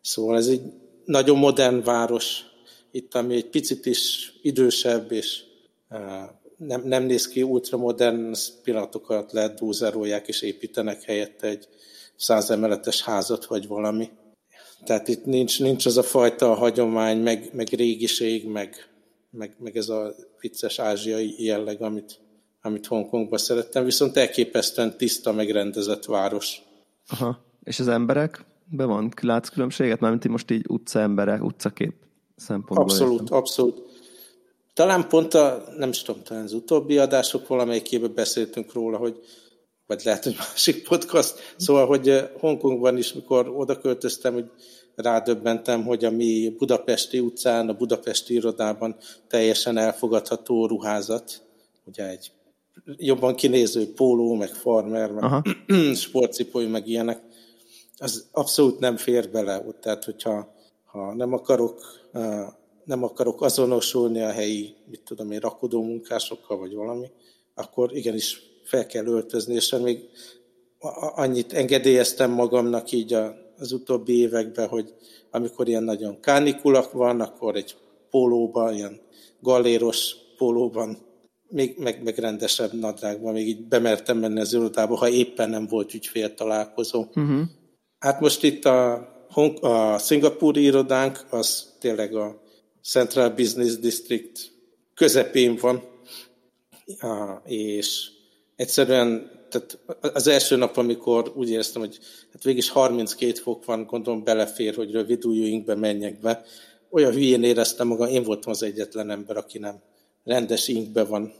Szóval 0.00 0.36
ez 0.36 0.46
egy 0.46 0.62
nagyon 1.04 1.38
modern 1.38 1.82
város, 1.82 2.40
itt 2.90 3.14
ami 3.14 3.34
egy 3.34 3.48
picit 3.48 3.86
is 3.86 4.32
idősebb, 4.42 5.12
és 5.12 5.42
nem, 6.56 6.82
nem 6.84 7.02
néz 7.02 7.28
ki 7.28 7.42
ultramodern, 7.42 8.32
pillanatokat 8.62 9.32
lehet 9.32 9.58
dúzerolják, 9.58 10.28
és 10.28 10.42
építenek 10.42 11.02
helyette 11.02 11.46
egy 11.48 11.68
százemeletes 12.16 13.02
házat, 13.02 13.46
vagy 13.46 13.66
valami. 13.66 14.10
Tehát 14.84 15.08
itt 15.08 15.24
nincs, 15.24 15.60
nincs 15.60 15.86
az 15.86 15.96
a 15.96 16.02
fajta 16.02 16.54
hagyomány, 16.54 17.18
meg, 17.18 17.50
meg 17.52 17.68
régiség, 17.68 18.46
meg, 18.48 18.76
meg, 19.30 19.54
meg 19.58 19.76
ez 19.76 19.88
a 19.88 20.14
vicces 20.40 20.78
ázsiai 20.78 21.44
jelleg, 21.44 21.82
amit 21.82 22.18
amit 22.66 22.86
Hongkongban 22.86 23.38
szerettem, 23.38 23.84
viszont 23.84 24.16
elképesztően 24.16 24.96
tiszta, 24.96 25.32
megrendezett 25.32 26.04
város. 26.04 26.62
Aha. 27.08 27.44
És 27.62 27.80
az 27.80 27.88
emberek? 27.88 28.44
Be 28.70 28.84
van, 28.84 29.12
látsz 29.22 29.48
különbséget? 29.48 30.00
Mármint 30.00 30.28
most 30.28 30.50
így 30.50 30.64
utca 30.68 31.00
emberek, 31.00 31.44
utcakép. 31.44 31.94
szempontból. 32.36 32.82
Abszolút, 32.82 33.20
értem. 33.20 33.38
abszolút. 33.38 33.82
Talán 34.74 35.08
pont 35.08 35.34
a, 35.34 35.64
nem 35.76 35.88
is 35.88 36.02
tudom, 36.02 36.22
talán 36.22 36.44
az 36.44 36.52
utóbbi 36.52 36.98
adások 36.98 37.46
valamelyikében 37.46 38.14
beszéltünk 38.14 38.72
róla, 38.72 38.96
hogy 38.96 39.20
vagy 39.86 40.00
lehet, 40.04 40.24
hogy 40.24 40.34
másik 40.38 40.88
podcast, 40.88 41.54
szóval, 41.56 41.86
hogy 41.86 42.30
Hongkongban 42.38 42.96
is, 42.96 43.12
mikor 43.12 43.48
oda 43.56 43.78
költöztem, 43.78 44.32
hogy 44.32 44.50
rádöbbentem, 44.94 45.84
hogy 45.84 46.04
a 46.04 46.10
mi 46.10 46.54
budapesti 46.58 47.18
utcán, 47.18 47.68
a 47.68 47.76
budapesti 47.76 48.34
irodában 48.34 48.96
teljesen 49.28 49.76
elfogadható 49.76 50.66
ruházat, 50.66 51.42
ugye 51.84 52.08
egy 52.08 52.30
jobban 52.84 53.34
kinéző 53.34 53.92
póló, 53.92 54.34
meg 54.34 54.48
farmer, 54.48 55.12
meg 55.12 55.24
Aha. 55.24 55.42
sportcipői, 55.94 56.66
meg 56.66 56.88
ilyenek, 56.88 57.20
az 57.98 58.28
abszolút 58.32 58.78
nem 58.78 58.96
fér 58.96 59.30
bele 59.30 59.64
tehát 59.80 60.04
hogyha 60.04 60.54
ha 60.84 61.14
nem 61.14 61.32
akarok 61.32 61.80
nem 62.84 63.02
akarok 63.02 63.42
azonosulni 63.42 64.20
a 64.20 64.30
helyi, 64.30 64.74
mit 64.90 65.00
tudom 65.04 65.30
én, 65.30 65.38
rakodó 65.38 65.82
munkásokkal, 65.82 66.58
vagy 66.58 66.74
valami, 66.74 67.10
akkor 67.54 67.96
igenis 67.96 68.42
fel 68.64 68.86
kell 68.86 69.06
öltözni, 69.06 69.54
és 69.54 69.70
még 69.70 70.08
annyit 71.14 71.52
engedélyeztem 71.52 72.30
magamnak 72.30 72.92
így 72.92 73.16
az 73.58 73.72
utóbbi 73.72 74.18
években, 74.18 74.68
hogy 74.68 74.94
amikor 75.30 75.68
ilyen 75.68 75.82
nagyon 75.82 76.20
kánikulak 76.20 76.92
van, 76.92 77.20
akkor 77.20 77.56
egy 77.56 77.76
pólóban, 78.10 78.74
ilyen 78.74 79.00
galéros 79.40 80.14
pólóban, 80.36 80.98
még 81.48 81.74
meg, 81.78 82.02
meg 82.02 82.18
rendesebb 82.18 82.72
nadrágban, 82.72 83.32
még 83.32 83.48
így 83.48 83.68
bemertem 83.68 84.18
menni 84.18 84.40
az 84.40 84.52
irodába, 84.52 84.96
ha 84.96 85.08
éppen 85.08 85.50
nem 85.50 85.66
volt 85.66 85.94
ügyfél 85.94 86.34
találkozó. 86.34 87.04
Uh-huh. 87.14 87.40
Hát 87.98 88.20
most 88.20 88.42
itt 88.42 88.64
a, 88.64 88.94
a 89.60 89.98
szingapúri 89.98 90.62
irodánk, 90.62 91.26
az 91.30 91.72
tényleg 91.80 92.14
a 92.14 92.42
Central 92.82 93.30
Business 93.30 93.76
District 93.76 94.52
közepén 94.94 95.56
van, 95.60 95.82
és 97.44 98.08
egyszerűen 98.56 99.34
tehát 99.50 99.78
az 100.14 100.26
első 100.26 100.56
nap, 100.56 100.76
amikor 100.76 101.32
úgy 101.36 101.50
éreztem, 101.50 101.82
hogy 101.82 101.98
hát 102.32 102.42
végig 102.42 102.58
is 102.58 102.68
32 102.68 103.32
fok 103.32 103.64
van, 103.64 103.84
gondolom 103.84 104.24
belefér, 104.24 104.74
hogy 104.74 104.90
rövid 104.90 105.24
ujjainkbe 105.24 105.74
menjek 105.74 106.20
be. 106.20 106.44
Olyan 106.90 107.12
hülyén 107.12 107.42
éreztem 107.42 107.86
magam, 107.86 108.08
én 108.08 108.22
voltam 108.22 108.52
az 108.52 108.62
egyetlen 108.62 109.10
ember, 109.10 109.36
aki 109.36 109.58
nem 109.58 109.82
rendes 110.26 110.68
inkbe 110.68 111.04
van 111.04 111.32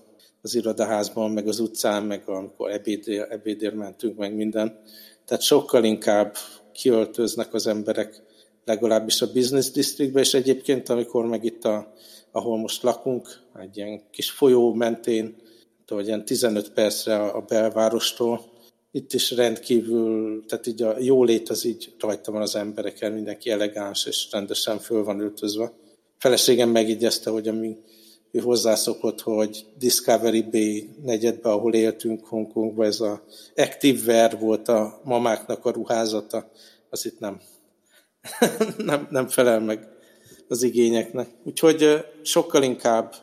az 0.43 0.55
irodaházban, 0.55 1.31
meg 1.31 1.49
az 1.49 1.59
utcán, 1.59 2.03
meg 2.03 2.29
amikor 2.29 2.71
ebédér, 2.71 3.27
ebédér 3.31 3.75
mentünk, 3.75 4.17
meg 4.17 4.35
minden. 4.35 4.81
Tehát 5.25 5.43
sokkal 5.43 5.85
inkább 5.85 6.37
kiöltöznek 6.73 7.55
az 7.55 7.67
emberek 7.67 8.23
legalábbis 8.65 9.23
a 9.23 9.33
business 9.33 9.71
districtben, 9.71 10.23
és 10.23 10.35
egyébként, 10.35 10.89
amikor 10.89 11.27
meg 11.27 11.45
itt, 11.45 11.65
a, 11.65 11.93
ahol 12.31 12.59
most 12.59 12.83
lakunk, 12.83 13.29
egy 13.61 13.77
ilyen 13.77 14.01
kis 14.11 14.31
folyó 14.31 14.75
mentén, 14.75 15.37
vagy 15.87 16.07
ilyen 16.07 16.25
15 16.25 16.71
percre 16.73 17.17
a 17.17 17.41
belvárostól, 17.41 18.41
itt 18.91 19.13
is 19.13 19.31
rendkívül, 19.31 20.45
tehát 20.47 20.67
így 20.67 20.83
a 20.83 20.99
jólét 20.99 21.49
az 21.49 21.65
így 21.65 21.95
rajta 21.99 22.33
van 22.33 22.43
az 22.43 22.57
embereken, 22.57 23.13
mindenki 23.13 23.51
elegáns 23.51 24.07
és 24.07 24.29
rendesen 24.31 24.79
föl 24.79 25.05
van 25.05 25.21
öltözve. 25.21 25.65
A 25.65 25.73
feleségem 26.19 26.69
megigyezte, 26.69 27.31
hogy 27.31 27.49
ami 27.49 27.77
ő 28.37 28.41
hozzászokott, 28.41 29.21
hogy 29.21 29.67
Discovery 29.79 30.43
Bay 30.43 30.91
negyedbe, 31.03 31.51
ahol 31.51 31.75
éltünk 31.75 32.27
Hongkongban, 32.27 32.87
ez 32.87 33.01
a 33.01 33.23
Active 33.55 34.01
Wear 34.07 34.39
volt 34.39 34.69
a 34.69 35.01
mamáknak 35.05 35.65
a 35.65 35.71
ruházata, 35.71 36.51
az 36.91 37.07
itt 37.07 37.19
nem 37.19 37.41
nem, 38.77 39.07
nem 39.11 39.29
felel 39.29 39.61
meg 39.61 39.89
az 40.49 40.63
igényeknek. 40.63 41.29
Úgyhogy 41.45 42.05
sokkal 42.23 42.63
inkább 42.63 43.15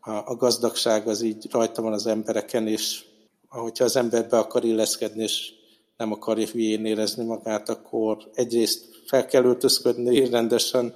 a, 0.00 0.10
a 0.10 0.36
gazdagság 0.36 1.08
az 1.08 1.20
így 1.22 1.46
rajta 1.50 1.82
van 1.82 1.92
az 1.92 2.06
embereken, 2.06 2.66
és 2.66 3.04
ahogyha 3.48 3.84
az 3.84 3.96
ember 3.96 4.28
be 4.28 4.38
akar 4.38 4.64
illeszkedni, 4.64 5.22
és 5.22 5.52
nem 5.96 6.12
akarja 6.12 6.46
hülyén 6.46 6.84
érezni 6.84 7.24
magát, 7.24 7.68
akkor 7.68 8.30
egyrészt 8.34 8.84
fel 9.06 9.26
kell 9.26 9.44
öltözködni 9.44 10.24
rendesen, 10.30 10.94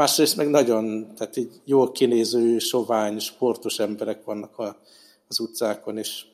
másrészt 0.00 0.36
meg 0.36 0.48
nagyon, 0.48 1.14
tehát 1.14 1.36
így 1.36 1.60
jól 1.64 1.92
kinéző, 1.92 2.58
sovány, 2.58 3.18
sportos 3.18 3.78
emberek 3.78 4.24
vannak 4.24 4.58
a, 4.58 4.76
az 5.28 5.40
utcákon, 5.40 5.98
és 5.98 6.24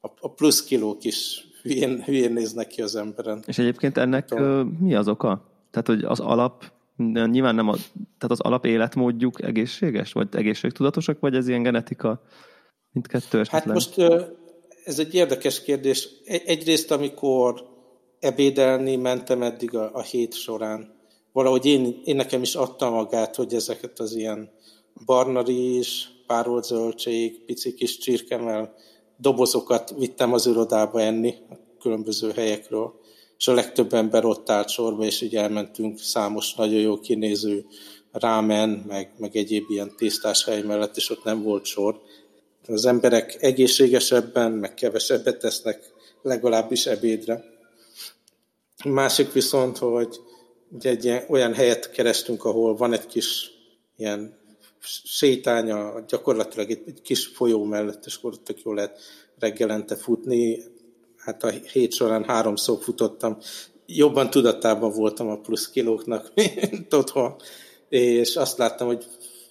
a, 0.00 0.08
a 0.20 0.30
plusz 0.32 0.64
kilók 0.64 1.04
is 1.04 1.46
hülyén, 1.62 2.02
hülyén 2.02 2.32
néznek 2.32 2.66
ki 2.66 2.82
az 2.82 2.96
emberen. 2.96 3.42
És 3.46 3.58
egyébként 3.58 3.96
ennek 3.96 4.24
Tudom. 4.24 4.78
mi 4.80 4.94
az 4.94 5.08
oka? 5.08 5.44
Tehát, 5.70 5.86
hogy 5.86 6.04
az 6.04 6.20
alap, 6.20 6.64
nyilván 7.30 7.54
nem 7.54 7.68
a, 7.68 7.74
tehát 7.94 8.30
az 8.30 8.40
alap 8.40 8.64
életmódjuk 8.66 9.42
egészséges, 9.42 10.12
vagy 10.12 10.28
egészségtudatosak, 10.32 11.20
vagy 11.20 11.34
ez 11.34 11.48
ilyen 11.48 11.62
genetika 11.62 12.22
mindkettő 12.92 13.38
esetleg? 13.38 13.62
Hát 13.62 13.74
most 13.74 13.98
ez 14.84 14.98
egy 14.98 15.14
érdekes 15.14 15.62
kérdés. 15.62 16.08
Egyrészt, 16.24 16.90
amikor 16.90 17.66
ebédelni 18.20 18.96
mentem 18.96 19.42
eddig 19.42 19.74
a, 19.74 19.90
a 19.92 20.02
hét 20.02 20.34
során, 20.34 20.98
valahogy 21.32 21.66
én, 21.66 22.00
én 22.04 22.16
nekem 22.16 22.42
is 22.42 22.54
adtam 22.54 22.92
magát, 22.92 23.36
hogy 23.36 23.54
ezeket 23.54 23.98
az 23.98 24.14
ilyen 24.14 24.50
barna 25.04 25.42
rizs, 25.42 26.04
párolt 26.26 26.64
zöldség, 26.64 27.44
pici 27.44 27.74
kis 27.74 27.98
csirkemel 27.98 28.74
dobozokat 29.16 29.94
vittem 29.98 30.32
az 30.32 30.46
irodába 30.46 31.00
enni 31.00 31.34
a 31.50 31.54
különböző 31.80 32.30
helyekről 32.30 33.00
és 33.40 33.48
a 33.48 33.54
legtöbb 33.54 33.92
ember 33.92 34.24
ott 34.24 34.50
állt 34.50 34.68
sorba, 34.68 35.04
és 35.04 35.20
így 35.20 35.36
elmentünk 35.36 35.98
számos 35.98 36.54
nagyon 36.54 36.80
jó 36.80 37.00
kinéző 37.00 37.66
rámen, 38.12 38.84
meg, 38.88 39.10
meg 39.18 39.36
egyéb 39.36 39.64
ilyen 39.70 39.96
tisztás 39.96 40.44
hely 40.44 40.62
mellett, 40.62 40.96
és 40.96 41.10
ott 41.10 41.24
nem 41.24 41.42
volt 41.42 41.64
sor. 41.64 42.00
Az 42.66 42.86
emberek 42.86 43.42
egészségesebben, 43.42 44.52
meg 44.52 44.74
kevesebbet 44.74 45.38
tesznek, 45.38 45.92
legalábbis 46.22 46.86
ebédre. 46.86 47.44
Másik 48.84 49.32
viszont, 49.32 49.78
hogy 49.78 50.20
ugye 50.70 50.90
egy 50.90 51.04
ilyen, 51.04 51.24
olyan 51.28 51.54
helyet 51.54 51.90
kerestünk, 51.90 52.44
ahol 52.44 52.76
van 52.76 52.92
egy 52.92 53.06
kis 53.06 53.50
ilyen 53.96 54.38
sétánya, 55.04 56.04
gyakorlatilag 56.08 56.70
egy, 56.70 56.82
egy 56.86 57.02
kis 57.02 57.26
folyó 57.26 57.64
mellett, 57.64 58.06
és 58.06 58.16
akkor 58.16 58.38
tök 58.38 58.62
jól 58.62 58.74
lehet 58.74 59.00
reggelente 59.38 59.96
futni, 59.96 60.62
hát 61.16 61.44
a 61.44 61.48
hét 61.48 61.92
során 61.92 62.24
háromszor 62.24 62.78
futottam. 62.82 63.38
Jobban 63.86 64.30
tudatában 64.30 64.92
voltam 64.92 65.28
a 65.28 65.40
plusz 65.40 65.70
kilóknak, 65.70 66.32
mint 66.70 66.94
otthon. 66.94 67.34
És 67.88 68.36
azt 68.36 68.58
láttam, 68.58 68.86
hogy 68.86 69.06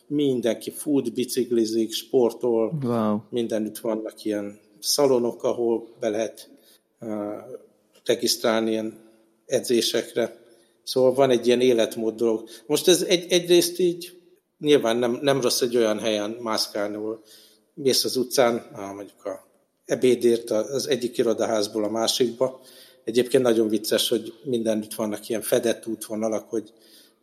mindenki 0.08 0.72
fut, 0.72 1.14
biciklizik, 1.14 1.94
sportol, 1.94 2.80
wow. 2.84 3.18
mindenütt 3.30 3.78
vannak 3.78 4.24
ilyen 4.24 4.60
szalonok, 4.80 5.44
ahol 5.44 5.88
be 6.00 6.10
lehet 6.10 6.50
uh, 7.00 7.10
regisztrálni 8.06 8.70
ilyen 8.70 8.98
edzésekre. 9.46 10.39
Szóval 10.90 11.14
van 11.14 11.30
egy 11.30 11.48
ilyen 11.48 11.62
életmód 11.62 12.16
dolog. 12.16 12.50
Most 12.66 12.88
ez 12.88 13.02
egy, 13.02 13.32
egyrészt 13.32 13.80
így 13.80 14.20
nyilván 14.60 14.98
nem, 14.98 15.20
nem 15.22 15.42
rossz 15.42 15.62
egy 15.62 15.78
olyan 15.78 16.00
helyen 16.00 16.30
mászkálni, 16.30 16.96
ahol 16.96 17.24
mész 17.74 18.04
az 18.04 18.18
utcán, 18.18 18.66
mondjuk 18.96 19.26
a 19.26 19.48
ebédért 19.86 20.50
az 20.50 20.88
egyik 20.88 21.18
irodaházból 21.18 21.84
a 21.84 21.90
másikba. 21.90 22.62
Egyébként 23.04 23.44
nagyon 23.44 23.68
vicces, 23.68 24.10
hogy 24.10 24.34
mindenütt 24.44 24.94
vannak 24.94 25.30
ilyen 25.30 25.42
fedett 25.42 25.88
útvonalak, 25.88 26.50
hogy 26.50 26.74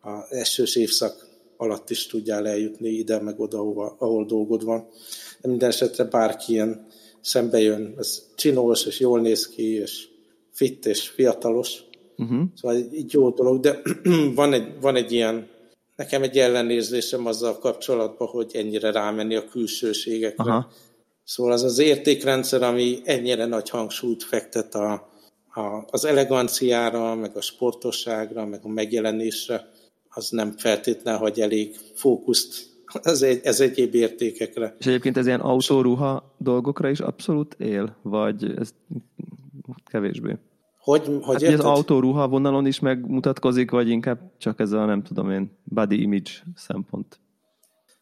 a 0.02 0.34
esős 0.34 0.76
évszak 0.76 1.28
alatt 1.56 1.90
is 1.90 2.06
tudjál 2.06 2.46
eljutni 2.48 2.88
ide, 2.88 3.20
meg 3.20 3.40
oda, 3.40 3.58
ahova, 3.58 3.96
ahol 3.98 4.24
dolgod 4.24 4.64
van. 4.64 4.88
De 5.40 5.48
minden 5.48 5.68
esetre 5.68 6.04
bárki 6.04 6.52
ilyen 6.52 6.86
szembe 7.20 7.60
jön, 7.60 7.94
ez 7.98 8.22
csinos, 8.34 8.86
és 8.86 9.00
jól 9.00 9.20
néz 9.20 9.48
ki, 9.48 9.74
és 9.74 10.08
fit, 10.52 10.86
és 10.86 11.08
fiatalos. 11.08 11.84
Uh-huh. 12.16 12.42
Szóval 12.60 12.76
így 12.92 13.12
jó 13.12 13.30
dolog, 13.30 13.60
de 13.60 13.82
van 14.34 14.52
egy, 14.52 14.80
van 14.80 14.96
egy 14.96 15.12
ilyen, 15.12 15.48
nekem 15.96 16.22
egy 16.22 16.38
ellenérzésem 16.38 17.26
azzal 17.26 17.58
kapcsolatban, 17.58 18.28
hogy 18.28 18.50
ennyire 18.54 18.90
rámenni 18.90 19.34
a 19.34 19.48
külsőségekre. 19.48 20.52
Aha. 20.52 20.68
Szóval 21.24 21.52
az 21.52 21.62
az 21.62 21.78
értékrendszer, 21.78 22.62
ami 22.62 23.00
ennyire 23.04 23.46
nagy 23.46 23.70
hangsúlyt 23.70 24.22
fektet 24.22 24.74
a, 24.74 24.92
a, 25.54 25.84
az 25.90 26.04
eleganciára, 26.04 27.14
meg 27.14 27.36
a 27.36 27.40
sportosságra, 27.40 28.46
meg 28.46 28.60
a 28.62 28.68
megjelenésre, 28.68 29.70
az 30.08 30.30
nem 30.30 30.56
feltétlenül 30.56 31.20
hogy 31.20 31.40
elég 31.40 31.74
fókuszt 31.94 32.74
ez, 33.02 33.22
egy, 33.22 33.40
ez 33.44 33.60
egyéb 33.60 33.94
értékekre. 33.94 34.76
És 34.78 34.86
egyébként 34.86 35.16
ez 35.16 35.26
ilyen 35.26 35.40
autóruha 35.40 36.34
dolgokra 36.38 36.88
is 36.88 37.00
abszolút 37.00 37.54
él, 37.58 37.96
vagy 38.02 38.54
ez 38.58 38.74
kevésbé? 39.84 40.36
Hogy, 40.86 41.18
hogy 41.22 41.44
hát 41.44 41.52
az 41.52 41.64
autóruha 41.64 42.28
vonalon 42.28 42.66
is 42.66 42.78
megmutatkozik, 42.78 43.70
vagy 43.70 43.88
inkább 43.88 44.18
csak 44.38 44.60
ez 44.60 44.72
a, 44.72 44.84
nem 44.84 45.02
tudom 45.02 45.30
én, 45.30 45.58
body 45.64 46.00
image 46.00 46.30
szempont? 46.56 47.20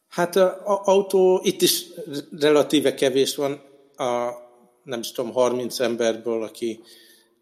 Hát 0.07 0.35
a 0.35 0.81
autó 0.83 1.39
itt 1.43 1.61
is 1.61 1.85
relatíve 2.39 2.93
kevés 2.93 3.35
van, 3.35 3.51
a, 3.95 4.29
nem 4.83 4.99
is 4.99 5.11
tudom, 5.11 5.31
30 5.31 5.79
emberből, 5.79 6.43
aki 6.43 6.79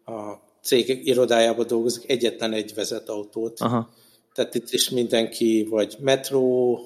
a 0.04 0.32
cég 0.62 1.06
irodájában 1.06 1.66
dolgozik, 1.66 2.10
egyetlen 2.10 2.52
egy 2.52 2.74
vezet 2.74 3.08
autót. 3.08 3.60
Aha. 3.60 3.88
Tehát 4.34 4.54
itt 4.54 4.70
is 4.70 4.90
mindenki 4.90 5.66
vagy 5.70 5.96
metró, 6.00 6.78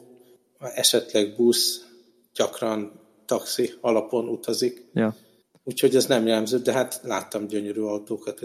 esetleg 0.59 1.35
busz, 1.37 1.87
gyakran 2.35 3.01
taxi 3.27 3.73
alapon 3.81 4.29
utazik. 4.29 4.85
Ja. 4.95 5.15
Úgyhogy 5.69 5.97
ez 5.97 6.07
nem 6.07 6.27
jellemző, 6.27 6.59
de 6.59 6.73
hát 6.73 7.01
láttam 7.03 7.47
gyönyörű 7.47 7.81
autókat. 7.81 8.41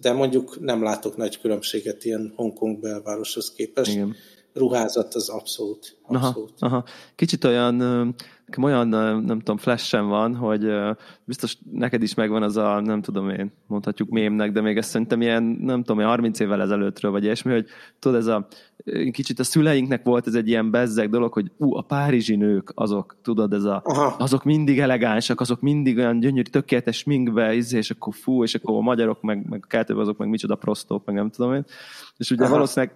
De 0.00 0.12
mondjuk 0.12 0.60
nem 0.60 0.82
látok 0.82 1.16
nagy 1.16 1.40
különbséget 1.40 2.04
ilyen 2.04 2.32
Hongkong 2.34 2.80
belvároshoz 2.80 3.52
képest. 3.52 3.90
Igen 3.90 4.16
ruházat 4.56 5.14
az 5.14 5.28
abszolút. 5.28 5.96
abszolút. 6.02 6.52
Aha, 6.58 6.74
aha. 6.74 6.84
Kicsit 7.14 7.44
olyan, 7.44 7.74
nekem 8.46 8.64
olyan, 8.64 8.88
nem 9.24 9.38
tudom, 9.38 9.56
flash 9.56 10.00
van, 10.00 10.34
hogy 10.34 10.72
biztos 11.24 11.58
neked 11.72 12.02
is 12.02 12.14
megvan 12.14 12.42
az 12.42 12.56
a, 12.56 12.80
nem 12.80 13.02
tudom 13.02 13.30
én, 13.30 13.52
mondhatjuk 13.66 14.08
mémnek, 14.08 14.52
de 14.52 14.60
még 14.60 14.76
ezt 14.76 14.90
szerintem 14.90 15.20
ilyen, 15.20 15.42
nem 15.42 15.82
tudom, 15.82 16.04
30 16.04 16.40
évvel 16.40 16.60
ezelőttről, 16.60 17.10
vagy 17.10 17.24
ilyesmi, 17.24 17.52
hogy 17.52 17.66
tudod, 17.98 18.18
ez 18.18 18.26
a, 18.26 18.46
kicsit 19.10 19.38
a 19.38 19.44
szüleinknek 19.44 20.04
volt 20.04 20.26
ez 20.26 20.34
egy 20.34 20.48
ilyen 20.48 20.70
bezzeg 20.70 21.10
dolog, 21.10 21.32
hogy 21.32 21.50
ú, 21.56 21.76
a 21.76 21.82
párizsi 21.82 22.36
nők, 22.36 22.72
azok, 22.74 23.16
tudod, 23.22 23.52
ez 23.52 23.64
a, 23.64 23.82
Aha. 23.84 24.14
azok 24.18 24.44
mindig 24.44 24.78
elegánsak, 24.78 25.40
azok 25.40 25.60
mindig 25.60 25.96
olyan 25.96 26.20
gyönyörű, 26.20 26.50
tökéletes 26.50 26.96
sminkbe, 26.96 27.54
izé, 27.54 27.76
és 27.76 27.90
akkor 27.90 28.14
fú, 28.14 28.42
és 28.42 28.54
akkor 28.54 28.76
a 28.76 28.80
magyarok, 28.80 29.20
meg, 29.22 29.48
meg 29.48 29.64
keltőbb 29.68 29.98
azok, 29.98 30.16
meg 30.16 30.28
micsoda 30.28 30.54
prostók, 30.54 31.04
meg 31.04 31.14
nem 31.14 31.30
tudom 31.30 31.54
én. 31.54 31.64
És 32.16 32.30
ugye 32.30 32.44
Aha. 32.44 32.52
valószínűleg 32.52 32.94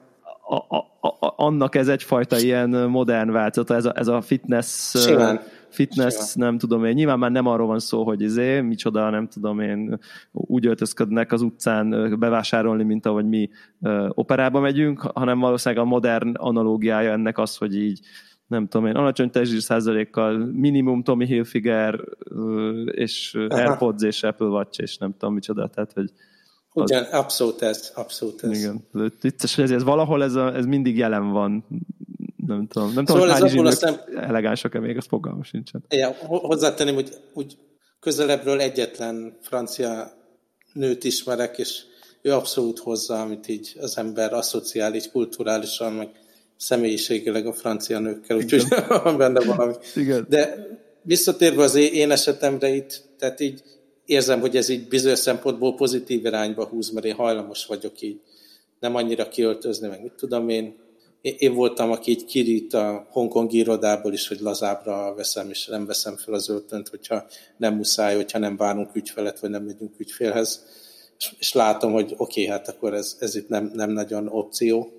a, 0.51 0.77
a, 1.01 1.09
a, 1.09 1.35
annak 1.37 1.75
ez 1.75 1.89
egyfajta 1.89 2.39
ilyen 2.39 2.71
modern 2.71 3.31
változata, 3.31 3.75
ez 3.75 3.85
a, 3.85 3.93
ez 3.97 4.09
a 4.09 4.21
fitness, 4.21 4.97
Simán. 5.07 5.41
fitness, 5.69 6.15
Simán. 6.15 6.49
nem 6.49 6.59
tudom 6.59 6.85
én, 6.85 6.93
nyilván 6.93 7.19
már 7.19 7.31
nem 7.31 7.47
arról 7.47 7.67
van 7.67 7.79
szó, 7.79 8.05
hogy 8.05 8.21
izé, 8.21 8.61
micsoda, 8.61 9.11
nem 9.11 9.29
tudom 9.29 9.61
én, 9.61 9.99
úgy 10.33 10.67
öltözködnek 10.67 11.33
az 11.33 11.43
utcán 11.43 12.17
bevásárolni, 12.19 12.83
mint 12.83 13.07
ahogy 13.07 13.29
mi 13.29 13.51
operába 14.09 14.61
megyünk, 14.61 15.01
hanem 15.01 15.39
valószínűleg 15.39 15.85
a 15.85 15.89
modern 15.89 16.35
analógiája 16.35 17.13
ennek 17.13 17.39
az, 17.39 17.57
hogy 17.57 17.77
így 17.77 18.01
nem 18.47 18.69
tudom 18.69 18.87
én, 18.87 18.95
alacsony 18.95 19.31
testzsír 19.31 19.61
százalékkal, 19.61 20.37
minimum 20.39 21.03
Tommy 21.03 21.27
Hilfiger, 21.27 22.01
és 22.85 23.35
Aha. 23.49 23.61
AirPods 23.61 24.03
és 24.03 24.23
Apple 24.23 24.47
Watch, 24.47 24.81
és 24.81 24.97
nem 24.97 25.13
tudom 25.19 25.35
micsoda, 25.35 25.69
tehát, 25.69 25.93
hogy 25.93 26.11
Ugyan, 26.73 27.03
abszolút 27.03 27.63
ez, 27.63 27.93
abszolút 27.95 28.45
ez. 28.45 28.59
Igen, 28.59 28.87
vicces, 29.21 29.55
hogy 29.55 29.65
ez, 29.65 29.71
ez 29.71 29.83
valahol 29.83 30.23
ez, 30.23 30.35
a, 30.35 30.55
ez 30.55 30.65
mindig 30.65 30.97
jelen 30.97 31.31
van. 31.31 31.67
Nem 32.47 32.67
tudom, 32.67 32.93
nem 32.93 33.05
szóval 33.07 33.37
tudom, 33.37 33.57
hogy 33.57 33.67
aztán... 33.67 34.01
elegánsak-e 34.17 34.81
még, 34.81 34.97
az 34.97 35.07
fogalmas 35.07 35.49
sincsen. 35.49 35.85
Ja, 35.89 36.15
hozzátenném, 36.27 36.95
hogy 36.95 37.17
úgy 37.35 37.59
közelebbről 38.01 38.61
egyetlen 38.61 39.37
francia 39.41 40.13
nőt 40.73 41.05
ismerek, 41.05 41.59
és 41.59 41.83
ő 42.23 42.33
abszolút 42.33 42.79
hozza, 42.79 43.21
amit 43.21 43.49
így 43.49 43.77
az 43.81 43.99
ember 43.99 44.33
asszociál, 44.33 44.95
így 44.95 45.11
kulturálisan, 45.11 45.93
meg 45.93 46.09
személyiségileg 46.57 47.47
a 47.47 47.53
francia 47.53 47.99
nőkkel, 47.99 48.37
úgyhogy 48.37 48.65
van 49.03 49.17
benne 49.17 49.45
valami. 49.45 49.75
Igen. 49.95 50.27
De 50.29 50.67
visszatérve 51.03 51.63
az 51.63 51.75
én 51.75 52.11
esetemre 52.11 52.69
itt, 52.69 53.03
tehát 53.19 53.41
így 53.41 53.63
érzem, 54.11 54.41
hogy 54.41 54.57
ez 54.57 54.69
így 54.69 54.89
bizonyos 54.89 55.19
szempontból 55.19 55.75
pozitív 55.75 56.25
irányba 56.25 56.67
húz, 56.67 56.91
mert 56.91 57.07
én 57.07 57.15
hajlamos 57.15 57.67
vagyok 57.67 58.01
így 58.01 58.21
nem 58.81 58.95
annyira 58.95 59.29
kiöltözni, 59.29 59.89
meg 59.89 60.03
mit 60.03 60.13
tudom 60.13 60.49
én. 60.49 60.75
Én 61.21 61.55
voltam, 61.55 61.91
aki 61.91 62.11
így 62.11 62.25
kirít 62.25 62.75
a 62.75 63.07
hongkongi 63.11 63.57
irodából 63.57 64.13
is, 64.13 64.29
hogy 64.29 64.41
lazábra 64.41 65.15
veszem, 65.15 65.51
és 65.51 65.67
nem 65.67 65.87
veszem 65.87 66.17
fel 66.17 66.35
az 66.35 66.49
öltönt, 66.49 66.89
hogyha 66.89 67.27
nem 67.57 67.75
muszáj, 67.75 68.15
hogyha 68.15 68.39
nem 68.39 68.57
várunk 68.57 68.95
ügyfelet, 68.95 69.41
vagy 69.41 69.51
nem 69.51 69.65
megyünk 69.65 70.01
ügyfélhez. 70.01 70.65
És, 71.19 71.35
és 71.39 71.53
látom, 71.53 71.93
hogy 71.93 72.15
oké, 72.17 72.17
okay, 72.17 72.47
hát 72.47 72.69
akkor 72.69 72.95
ez, 72.95 73.17
ez 73.19 73.35
itt 73.35 73.49
nem, 73.49 73.71
nem 73.75 73.91
nagyon 73.91 74.29
opció. 74.29 74.93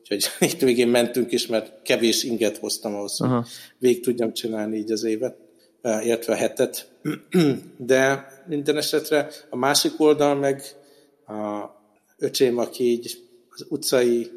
Úgyhogy 0.00 0.26
itt 0.52 0.60
végén 0.60 0.88
mentünk 0.88 1.32
is, 1.32 1.46
mert 1.46 1.82
kevés 1.82 2.22
inget 2.22 2.56
hoztam 2.56 2.94
ahhoz, 2.94 3.16
hogy 3.16 3.30
végig 3.78 4.02
tudjam 4.02 4.32
csinálni 4.32 4.76
így 4.76 4.92
az 4.92 5.04
évet 5.04 5.45
illetve 5.86 6.32
a 6.32 6.36
hetet. 6.36 6.88
De 7.76 8.26
minden 8.46 8.76
esetre 8.76 9.28
a 9.50 9.56
másik 9.56 10.00
oldal 10.00 10.34
meg 10.34 10.62
a 11.26 11.64
öcsém, 12.18 12.58
aki 12.58 12.84
így 12.84 13.18
az 13.48 13.66
utcai 13.68 14.30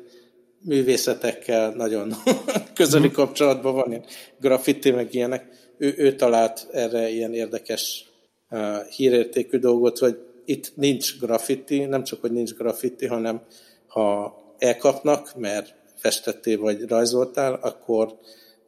művészetekkel 0.62 1.72
nagyon 1.72 2.14
közeli 2.76 3.06
mhm. 3.06 3.16
kapcsolatban 3.16 3.74
van, 3.74 3.90
ilyen 3.90 4.06
graffiti, 4.40 4.92
meg 4.92 5.14
ilyenek. 5.14 5.46
Ő, 5.78 5.94
ő 5.98 6.16
talált 6.16 6.68
erre 6.72 7.10
ilyen 7.10 7.34
érdekes 7.34 8.06
uh, 8.50 8.86
hírértékű 8.86 9.58
dolgot, 9.58 9.98
hogy 9.98 10.18
itt 10.46 10.72
nincs 10.76 11.20
graffiti, 11.20 11.86
nem 11.86 12.04
csak, 12.04 12.22
hogy 12.22 12.32
nincs 12.32 12.54
graffiti, 12.54 13.06
hanem 13.06 13.42
ha 13.88 14.38
elkapnak, 14.58 15.36
mert 15.36 15.74
festettél 15.96 16.60
vagy 16.60 16.88
rajzoltál, 16.88 17.54
akkor 17.54 18.18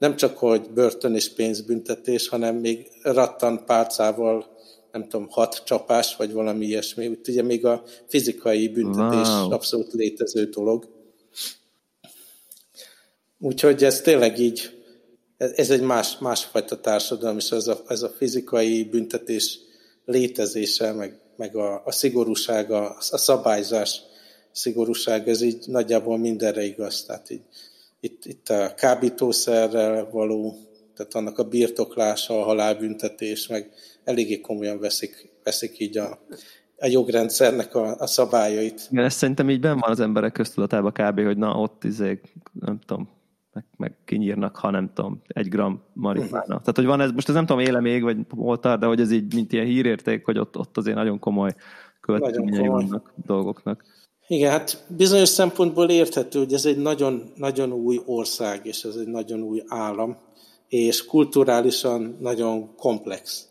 nem 0.02 0.16
csak, 0.16 0.38
hogy 0.38 0.70
börtön 0.70 1.16
és 1.16 1.34
pénzbüntetés, 1.34 2.28
hanem 2.28 2.56
még 2.56 2.88
rattan 3.02 3.66
pálcával, 3.66 4.58
nem 4.92 5.08
tudom, 5.08 5.28
hat 5.30 5.62
csapás, 5.66 6.16
vagy 6.16 6.32
valami 6.32 6.66
ilyesmi. 6.66 7.08
Úgy 7.08 7.20
ugye 7.28 7.42
még 7.42 7.66
a 7.66 7.84
fizikai 8.08 8.68
büntetés 8.68 9.28
wow. 9.28 9.52
abszolút 9.52 9.94
létező 9.94 10.46
dolog. 10.46 10.88
Úgyhogy 13.40 13.84
ez 13.84 14.02
tényleg 14.02 14.40
így, 14.40 14.84
ez 15.38 15.70
egy 15.70 15.82
más, 15.82 16.18
másfajta 16.18 16.80
társadalom, 16.80 17.38
és 17.38 17.52
ez 17.52 17.68
a, 17.68 17.82
ez 17.88 18.02
a 18.02 18.10
fizikai 18.10 18.84
büntetés 18.84 19.60
létezése, 20.06 20.92
meg, 20.92 21.20
meg 21.38 21.56
a, 21.56 21.82
a 21.86 21.92
szigorúság, 21.92 22.72
a, 22.72 22.96
a 23.10 23.18
szabályzás 23.18 24.02
szigorúság, 24.52 25.30
ez 25.30 25.42
így 25.42 25.64
nagyjából 25.68 26.18
mindenre 26.18 26.64
igaz. 26.64 27.04
Tehát 27.04 27.30
így 27.30 27.44
itt, 28.02 28.26
itt 28.26 28.50
a 28.50 28.74
kábítószerrel 28.76 30.10
való, 30.12 30.56
tehát 30.96 31.14
annak 31.14 31.38
a 31.38 31.48
birtoklása, 31.48 32.40
a 32.40 32.44
halálbüntetés, 32.44 33.48
meg 33.48 33.70
eléggé 34.04 34.42
komolyan 34.42 34.80
veszik, 34.80 35.30
veszik 35.44 35.80
így 35.80 35.98
a, 35.98 36.20
a 36.78 36.88
jogrendszernek 36.88 37.76
a, 37.76 37.96
a 37.98 38.08
szabályait. 38.08 38.88
Igen, 38.92 39.04
ez 39.04 39.14
szerintem 39.14 39.50
így 39.50 39.60
ben 39.60 39.80
van 39.80 39.92
az 39.92 40.00
emberek 40.00 40.32
köztudatában 40.32 40.92
kb., 40.92 41.22
hogy 41.22 41.38
na 41.38 41.56
ott 41.56 41.84
izé, 41.84 42.22
nem 42.54 42.80
tudom, 42.86 43.10
meg, 43.54 43.66
meg 43.78 43.96
kinyírnak, 44.06 44.56
ha 44.56 44.70
nem 44.70 44.92
tudom, 44.94 45.22
egy 45.28 45.48
gram 45.48 45.84
marihuána. 45.94 46.38
Uh-huh. 46.38 46.60
Tehát, 46.60 46.76
hogy 46.76 46.86
van 46.86 47.02
ez, 47.02 47.12
most 47.12 47.30
ez 47.30 47.36
nem 47.36 47.46
tudom, 47.46 47.62
éle 47.62 47.80
még, 47.80 48.04
vagy 48.04 48.18
voltál, 48.30 48.78
de 48.78 48.86
hogy 48.86 49.00
ez 49.00 49.12
így, 49.12 49.34
mint 49.34 49.54
ilyen 49.54 49.66
hírérték, 49.66 50.26
hogy 50.26 50.38
ott, 50.38 50.58
ott 50.58 50.78
azért 50.78 50.96
nagyon 50.96 51.20
komoly 51.20 51.56
következményei 52.02 52.68
vannak 52.68 53.14
dolgoknak. 53.26 53.84
Igen, 54.32 54.52
hát 54.52 54.84
bizonyos 54.88 55.30
szempontból 55.30 55.89
érthető, 55.89 56.39
hogy 56.39 56.54
ez 56.54 56.65
egy 56.65 56.78
nagyon, 56.78 57.32
nagyon 57.36 57.72
új 57.72 58.02
ország, 58.06 58.65
és 58.65 58.84
ez 58.84 58.96
egy 58.96 59.08
nagyon 59.08 59.41
új 59.41 59.63
állam, 59.67 60.17
és 60.67 61.06
kulturálisan 61.06 62.17
nagyon 62.20 62.76
komplex. 62.76 63.48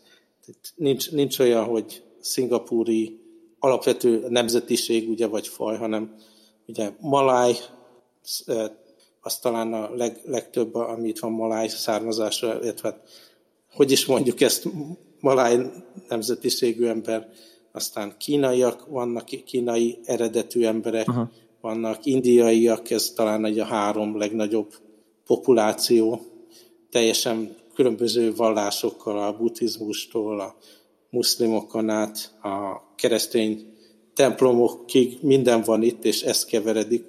Nincs, 0.75 1.11
nincs 1.11 1.39
olyan, 1.39 1.63
hogy 1.63 2.03
szingapúri 2.19 3.19
alapvető 3.59 4.25
nemzetiség, 4.29 5.09
ugye, 5.09 5.27
vagy 5.27 5.47
faj, 5.47 5.77
hanem 5.77 6.15
ugye 6.67 6.91
maláj, 6.99 7.55
az 9.21 9.39
talán 9.39 9.73
a 9.73 9.95
leg, 9.95 10.21
legtöbb, 10.25 10.75
amit 10.75 11.19
van 11.19 11.31
maláj 11.31 11.67
származásra, 11.67 12.61
illetve 12.63 12.89
hát, 12.89 13.09
hogy 13.73 13.91
is 13.91 14.05
mondjuk 14.05 14.41
ezt, 14.41 14.67
maláj 15.19 15.71
nemzetiségű 16.09 16.85
ember 16.85 17.29
aztán 17.71 18.15
kínaiak 18.17 18.85
vannak, 18.85 19.25
kínai 19.45 19.99
eredetű 20.03 20.63
emberek 20.63 21.07
Aha. 21.07 21.31
vannak, 21.61 22.05
indiaiak, 22.05 22.89
ez 22.89 23.11
talán 23.15 23.45
egy 23.45 23.59
a 23.59 23.65
három 23.65 24.17
legnagyobb 24.17 24.73
populáció, 25.25 26.21
teljesen 26.89 27.55
különböző 27.73 28.35
vallásokkal, 28.35 29.23
a 29.23 29.37
buddhizmustól, 29.37 30.39
a 30.39 30.55
muszlimokon 31.09 31.89
át, 31.89 32.37
a 32.41 32.81
keresztény 32.95 33.73
templomokig 34.13 35.17
minden 35.21 35.61
van 35.61 35.83
itt, 35.83 36.05
és 36.05 36.21
ez 36.21 36.45
keveredik, 36.45 37.05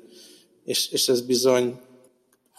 és, 0.65 0.91
és 0.91 1.09
ez 1.09 1.21
bizony 1.21 1.81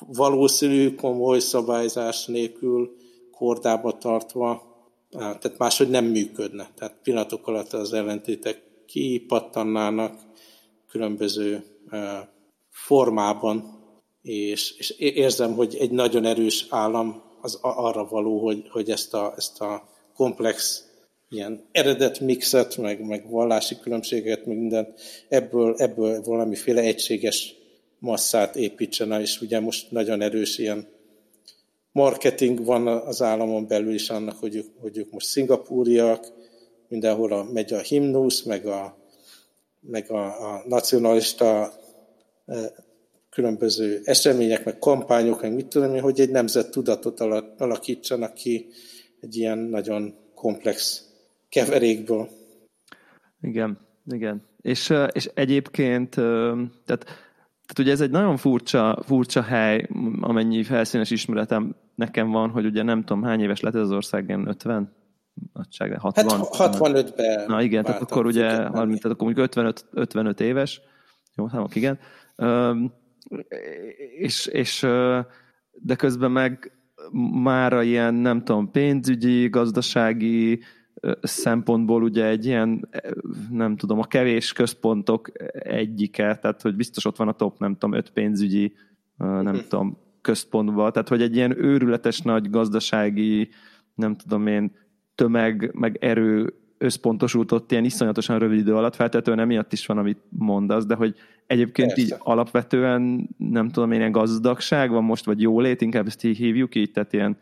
valószínű 0.07 0.95
komoly 0.95 1.39
szabályzás 1.39 2.25
nélkül 2.25 2.95
kordába 3.31 3.97
tartva 3.97 4.72
tehát 5.17 5.57
máshogy 5.57 5.89
nem 5.89 6.05
működne. 6.05 6.71
Tehát 6.75 6.95
pillanatok 7.03 7.47
alatt 7.47 7.73
az 7.73 7.93
ellentétek 7.93 8.61
kipattannának 8.85 10.19
különböző 10.89 11.63
formában, 12.69 13.81
és, 14.21 14.77
és 14.77 14.89
érzem, 14.89 15.53
hogy 15.53 15.75
egy 15.79 15.91
nagyon 15.91 16.25
erős 16.25 16.65
állam 16.69 17.21
az 17.41 17.57
arra 17.61 18.07
való, 18.07 18.39
hogy, 18.39 18.67
hogy 18.69 18.89
ezt, 18.89 19.13
a, 19.13 19.33
ezt 19.37 19.61
a 19.61 19.89
komplex 20.15 20.87
ilyen 21.29 21.65
eredet 21.71 22.19
mixet, 22.19 22.77
meg, 22.77 23.05
meg 23.05 23.29
vallási 23.29 23.75
különbséget, 23.79 24.45
meg 24.45 24.57
mindent, 24.57 24.99
ebből, 25.29 25.75
ebből 25.77 26.21
valamiféle 26.21 26.81
egységes 26.81 27.55
masszát 27.99 28.55
építsen, 28.55 29.21
és 29.21 29.41
ugye 29.41 29.59
most 29.59 29.91
nagyon 29.91 30.21
erős 30.21 30.57
ilyen 30.57 30.87
marketing 31.93 32.65
van 32.65 32.87
az 32.87 33.21
államon 33.21 33.67
belül 33.67 33.93
is 33.93 34.09
annak, 34.09 34.39
hogy 34.39 34.55
ők, 34.55 34.67
hogy 34.81 34.97
ők 34.97 35.11
most 35.11 35.27
szingapúriak, 35.27 36.27
mindenhol 36.87 37.31
a, 37.33 37.43
megy 37.43 37.73
a 37.73 37.79
himnusz, 37.79 38.43
meg 38.43 38.65
a, 38.65 38.97
meg 39.79 40.11
a, 40.11 40.53
a 40.53 40.63
nacionalista 40.67 41.73
e, 42.45 42.55
különböző 43.29 44.01
események, 44.03 44.65
meg 44.65 44.79
kampányok, 44.79 45.41
meg 45.41 45.53
mit 45.53 45.67
tudom 45.67 45.95
én, 45.95 46.01
hogy 46.01 46.19
egy 46.19 46.29
nemzet 46.29 46.71
tudatot 46.71 47.19
alakítsanak 47.57 48.33
ki 48.33 48.67
egy 49.19 49.35
ilyen 49.35 49.57
nagyon 49.57 50.15
komplex 50.35 51.07
keverékből. 51.49 52.29
Igen, 53.41 53.77
igen. 54.11 54.41
És, 54.61 54.93
és 55.11 55.29
egyébként, 55.33 56.09
tehát, 56.09 57.03
tehát 57.65 57.79
ugye 57.79 57.91
ez 57.91 58.01
egy 58.01 58.11
nagyon 58.11 58.37
furcsa, 58.37 59.03
furcsa 59.05 59.41
hely, 59.41 59.87
amennyi 60.21 60.63
felszínes 60.63 61.11
ismeretem 61.11 61.75
nekem 61.95 62.31
van, 62.31 62.49
hogy 62.49 62.65
ugye 62.65 62.83
nem 62.83 63.03
tudom 63.03 63.23
hány 63.23 63.41
éves 63.41 63.59
lett 63.59 63.75
ez 63.75 63.81
az 63.81 63.91
ország, 63.91 64.27
ilyen 64.27 64.47
50? 64.47 64.95
Nagyság, 65.53 65.99
60, 65.99 66.25
hát 66.57 66.77
65-ben. 66.79 67.45
Na 67.47 67.61
igen, 67.61 67.83
tehát 67.83 68.01
akkor 68.01 68.25
ugye, 68.25 68.65
30, 68.65 69.01
tehát 69.01 69.17
akkor 69.19 69.33
55, 69.35 69.85
55 69.91 70.39
éves, 70.39 70.81
jó, 71.35 71.47
számok, 71.47 71.75
igen. 71.75 71.99
És, 74.17 74.45
és 74.45 74.79
de 75.71 75.95
közben 75.95 76.31
meg 76.31 76.71
már 77.43 77.83
ilyen, 77.83 78.13
nem 78.13 78.43
tudom, 78.43 78.71
pénzügyi, 78.71 79.49
gazdasági 79.49 80.59
szempontból 81.21 82.03
ugye 82.03 82.25
egy 82.25 82.45
ilyen, 82.45 82.89
nem 83.49 83.75
tudom, 83.75 83.99
a 83.99 84.03
kevés 84.03 84.53
központok 84.53 85.31
egyike, 85.53 86.37
tehát 86.37 86.61
hogy 86.61 86.75
biztos 86.75 87.05
ott 87.05 87.17
van 87.17 87.27
a 87.27 87.33
top, 87.33 87.59
nem 87.59 87.73
tudom, 87.73 87.95
öt 87.95 88.09
pénzügyi, 88.09 88.73
nem 89.17 89.45
uh-huh. 89.45 89.67
tudom, 89.67 89.97
központban, 90.23 90.91
tehát 90.91 91.07
hogy 91.07 91.21
egy 91.21 91.35
ilyen 91.35 91.63
őrületes 91.63 92.21
nagy 92.21 92.49
gazdasági, 92.49 93.49
nem 93.95 94.15
tudom 94.15 94.47
én, 94.47 94.71
tömeg, 95.15 95.69
meg 95.73 95.97
erő 96.01 96.53
összpontosult 96.77 97.51
ott 97.51 97.71
ilyen 97.71 97.83
iszonyatosan 97.83 98.39
rövid 98.39 98.59
idő 98.59 98.75
alatt, 98.75 98.95
feltétlenül 98.95 99.41
emiatt 99.43 99.73
is 99.73 99.85
van, 99.85 99.97
amit 99.97 100.19
mondasz, 100.29 100.85
de 100.85 100.95
hogy 100.95 101.15
egyébként 101.47 101.87
Persze. 101.87 102.03
így 102.03 102.15
alapvetően 102.19 103.29
nem 103.37 103.69
tudom 103.69 103.91
én, 103.91 103.99
ilyen 103.99 104.11
gazdagság 104.11 104.89
van 104.89 105.03
most, 105.03 105.25
vagy 105.25 105.41
jólét, 105.41 105.81
inkább 105.81 106.07
ezt 106.07 106.23
így 106.23 106.37
hívjuk 106.37 106.75
így, 106.75 106.91
tehát 106.91 107.13
ilyen, 107.13 107.37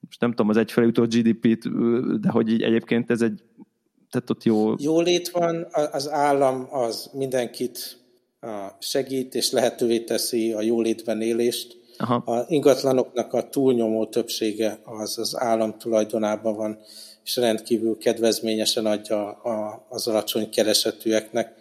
most 0.00 0.20
nem 0.20 0.30
tudom, 0.30 0.48
az 0.48 0.56
egyfelé 0.56 0.86
jutó 0.86 1.02
GDP-t, 1.02 1.68
de 2.20 2.28
hogy 2.28 2.52
így 2.52 2.62
egyébként 2.62 3.10
ez 3.10 3.22
egy, 3.22 3.42
tehát 4.10 4.30
ott 4.30 4.44
jó... 4.44 4.74
Jólét 4.78 5.28
van, 5.28 5.66
az 5.92 6.08
állam 6.10 6.66
az 6.70 7.10
mindenkit 7.12 7.98
segít, 8.78 9.34
és 9.34 9.50
lehetővé 9.50 10.00
teszi 10.00 10.52
a 10.52 10.60
jólétben 10.60 11.20
élést. 11.20 11.79
Aha. 12.00 12.14
A 12.14 12.44
ingatlanoknak 12.48 13.32
a 13.32 13.48
túlnyomó 13.48 14.06
többsége 14.06 14.78
az 14.84 15.18
az 15.18 15.36
állam 15.38 15.78
tulajdonában 15.78 16.56
van 16.56 16.78
és 17.24 17.36
rendkívül 17.36 17.98
kedvezményesen 17.98 18.86
adja 18.86 19.30
az 19.88 20.06
alacsony 20.06 20.50
keresetűeknek. 20.50 21.54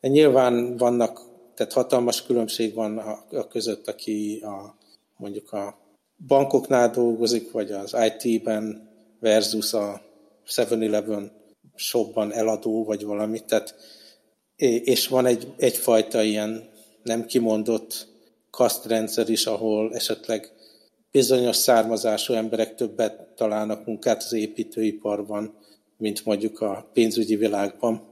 Nyilván 0.00 0.76
vannak, 0.76 1.20
tehát 1.54 1.72
hatalmas 1.72 2.22
különbség 2.22 2.74
van 2.74 2.98
a, 2.98 3.24
a 3.30 3.48
között, 3.48 3.88
aki 3.88 4.40
a, 4.42 4.76
mondjuk 5.16 5.52
a 5.52 5.78
bankoknál 6.26 6.90
dolgozik, 6.90 7.50
vagy 7.50 7.70
az 7.70 7.96
IT-ben 8.22 8.88
versus 9.20 9.72
a 9.72 10.02
7-Eleven 10.46 11.30
shopban 11.74 12.32
eladó, 12.32 12.84
vagy 12.84 13.04
valami. 13.04 13.44
Tehát, 13.44 13.74
és 14.56 15.08
van 15.08 15.26
egy, 15.26 15.52
egyfajta 15.56 16.22
ilyen 16.22 16.68
nem 17.02 17.26
kimondott 17.26 18.09
kasztrendszer 18.50 19.28
is, 19.28 19.46
ahol 19.46 19.94
esetleg 19.94 20.52
bizonyos 21.10 21.56
származású 21.56 22.32
emberek 22.34 22.74
többet 22.74 23.28
találnak 23.36 23.86
munkát 23.86 24.22
az 24.22 24.32
építőiparban, 24.32 25.54
mint 25.96 26.24
mondjuk 26.24 26.60
a 26.60 26.90
pénzügyi 26.92 27.36
világban. 27.36 28.08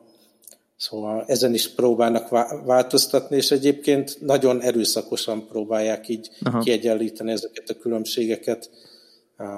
Szóval 0.76 1.24
ezen 1.26 1.54
is 1.54 1.68
próbálnak 1.68 2.28
változtatni, 2.64 3.36
és 3.36 3.50
egyébként 3.50 4.20
nagyon 4.20 4.60
erőszakosan 4.60 5.46
próbálják 5.46 6.08
így 6.08 6.30
Aha. 6.40 6.58
kiegyenlíteni 6.58 7.30
ezeket 7.30 7.70
a 7.70 7.78
különbségeket. 7.78 8.70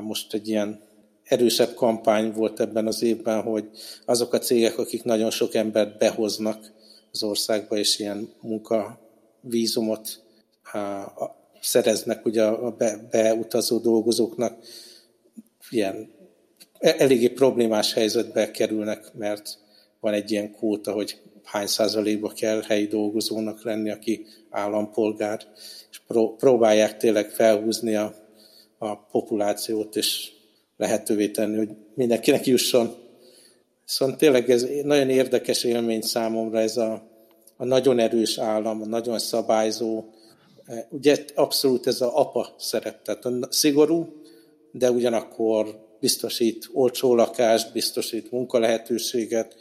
Most 0.01 0.35
egy 0.35 0.49
ilyen 0.49 0.83
erősebb 1.25 1.75
kampány 1.75 2.33
volt 2.33 2.61
ebben 2.61 2.87
az 2.87 3.03
évben, 3.03 3.43
hogy 3.43 3.69
azok 4.05 4.33
a 4.33 4.38
cégek, 4.38 4.79
akik 4.79 5.03
nagyon 5.03 5.31
sok 5.31 5.55
embert 5.55 5.99
behoznak 5.99 6.73
az 7.12 7.23
országba, 7.23 7.77
és 7.77 7.99
ilyen 7.99 8.29
munkavízumot 8.40 10.23
szereznek 11.61 12.26
ugye 12.26 12.44
a 12.44 12.70
be, 12.70 13.09
beutazó 13.11 13.78
dolgozóknak, 13.78 14.59
ilyen 15.70 16.11
e, 16.78 16.94
eléggé 16.98 17.28
problémás 17.28 17.92
helyzetbe 17.92 18.50
kerülnek, 18.50 19.14
mert 19.14 19.59
van 20.00 20.12
egy 20.12 20.30
ilyen 20.30 20.52
kóta, 20.52 20.92
hogy 20.92 21.20
hány 21.44 21.66
százalékba 21.66 22.28
kell 22.28 22.62
helyi 22.62 22.87
dolgozónak 22.87 23.64
lenni, 23.64 23.90
aki 23.90 24.26
állampolgár, 24.50 25.40
és 25.90 26.00
próbálják 26.37 26.96
tényleg 26.96 27.30
felhúzni 27.30 27.94
a, 27.94 28.14
a 28.78 28.96
populációt, 28.96 29.96
és 29.96 30.30
lehetővé 30.76 31.28
tenni, 31.28 31.56
hogy 31.56 31.68
mindenkinek 31.94 32.46
jusson. 32.46 32.94
Szóval 33.85 34.16
tényleg 34.16 34.50
ez 34.50 34.66
nagyon 34.83 35.11
érdekes 35.11 35.64
élmény 35.64 36.00
számomra 36.00 36.59
ez 36.59 36.76
a, 36.76 37.02
a 37.56 37.64
nagyon 37.64 37.98
erős 37.98 38.38
állam, 38.38 38.83
a 38.83 38.87
nagyon 38.87 39.18
szabályzó, 39.18 40.04
Ugye 40.90 41.24
abszolút 41.35 41.87
ez 41.87 42.00
a 42.00 42.18
apa 42.18 42.54
szerep, 42.59 43.02
tehát 43.02 43.52
szigorú, 43.52 44.22
de 44.72 44.90
ugyanakkor 44.90 45.88
biztosít 46.00 46.68
olcsó 46.72 47.14
lakást, 47.14 47.72
biztosít 47.72 48.30
munkalehetőséget, 48.30 49.56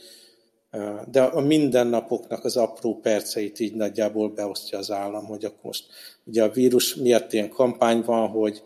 de 1.12 1.22
a 1.22 1.42
mindennapoknak 1.42 2.46
az 2.46 2.58
apró 2.58 3.00
perceit 3.00 3.60
így 3.60 3.76
nagyjából 3.76 4.30
beosztja 4.30 4.78
az 4.78 4.92
állam, 4.92 5.26
hogy 5.26 5.46
akkor 5.46 5.64
most 5.64 5.86
ugye 6.24 6.44
a 6.44 6.50
vírus 6.50 6.96
miatt 6.96 7.34
ilyen 7.34 7.50
kampány 7.50 8.02
van, 8.02 8.28
hogy 8.28 8.64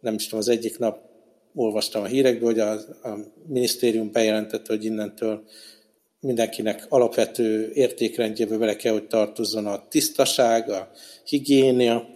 nem 0.00 0.14
is 0.14 0.24
tudom, 0.24 0.40
az 0.40 0.48
egyik 0.48 0.78
nap 0.78 1.08
olvastam 1.54 2.02
a 2.02 2.06
hírekből, 2.06 2.48
hogy 2.48 2.58
a, 2.58 2.72
a 3.08 3.18
minisztérium 3.46 4.12
bejelentette, 4.12 4.72
hogy 4.72 4.84
innentől 4.84 5.44
mindenkinek 6.20 6.86
alapvető 6.88 7.70
értékrendjébe 7.74 8.56
bele 8.56 8.76
kell, 8.76 8.92
hogy 8.92 9.06
tartozzon 9.06 9.66
a 9.66 9.88
tisztaság, 9.88 10.70
a 10.70 10.90
higiénia, 11.24 12.08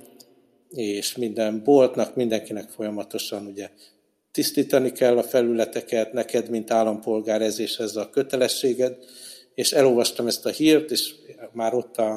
és 0.68 1.16
minden 1.16 1.62
boltnak, 1.64 2.14
mindenkinek 2.14 2.68
folyamatosan 2.68 3.46
ugye 3.46 3.70
tisztítani 4.32 4.92
kell 4.92 5.18
a 5.18 5.22
felületeket, 5.22 6.12
neked, 6.12 6.48
mint 6.48 6.70
állampolgár 6.70 7.42
ez 7.42 7.58
és 7.58 7.78
ez 7.78 7.96
a 7.96 8.10
kötelességed, 8.10 8.96
és 9.54 9.72
elolvastam 9.72 10.26
ezt 10.26 10.46
a 10.46 10.50
hírt, 10.50 10.90
és 10.90 11.14
már 11.52 11.74
ott 11.74 11.96
a, 11.96 12.14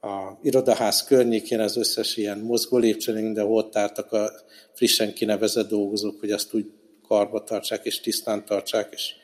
a 0.00 0.38
irodaház 0.42 1.04
környékén 1.04 1.60
az 1.60 1.76
összes 1.76 2.16
ilyen 2.16 2.38
mozgó 2.38 2.78
lépcsőn, 2.78 3.32
de 3.32 3.44
ott 3.44 3.76
álltak 3.76 4.12
a 4.12 4.32
frissen 4.72 5.12
kinevezett 5.12 5.68
dolgozók, 5.68 6.20
hogy 6.20 6.30
azt 6.30 6.54
úgy 6.54 6.70
karba 7.08 7.42
tartsák 7.42 7.84
és 7.84 8.00
tisztán 8.00 8.44
tartsák, 8.44 8.92
és 8.92 9.14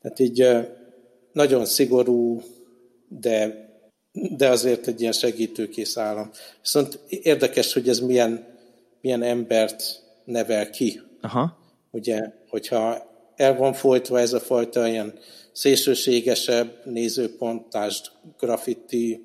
tehát 0.00 0.18
így 0.18 0.46
nagyon 1.32 1.64
szigorú, 1.64 2.42
de, 3.08 3.68
de 4.12 4.48
azért 4.48 4.86
egy 4.86 5.00
ilyen 5.00 5.12
segítőkész 5.12 5.96
állam. 5.96 6.30
Viszont 6.60 6.98
érdekes, 7.08 7.72
hogy 7.72 7.88
ez 7.88 7.98
milyen, 7.98 8.46
milyen 9.00 9.22
embert 9.22 10.02
nevel 10.24 10.70
ki. 10.70 11.00
Aha. 11.20 11.58
Ugye, 11.90 12.32
hogyha 12.48 13.10
el 13.36 13.56
van 13.56 13.72
folytva 13.72 14.20
ez 14.20 14.32
a 14.32 14.40
fajta 14.40 14.88
ilyen 14.88 15.18
szélsőségesebb 15.52 16.80
nézőpontást, 16.84 18.12
graffiti, 18.38 19.24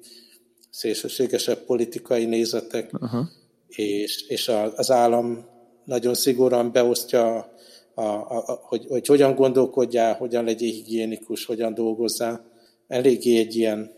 szélsőségesebb 0.69 1.57
politikai 1.57 2.25
nézetek, 2.25 2.89
Aha. 2.99 3.29
és, 3.67 4.27
és 4.27 4.51
az 4.75 4.91
állam 4.91 5.45
nagyon 5.83 6.13
szigorúan 6.13 6.71
beosztja 6.71 7.53
a, 7.97 8.01
a, 8.01 8.43
a, 8.45 8.59
hogy, 8.61 8.85
hogy 8.87 9.07
hogyan 9.07 9.35
gondolkodjál, 9.35 10.15
hogyan 10.15 10.43
legyél 10.43 10.71
higiénikus, 10.71 11.45
hogyan 11.45 11.73
dolgozzál. 11.73 12.45
Eléggé 12.87 13.37
egy 13.37 13.55
ilyen 13.55 13.91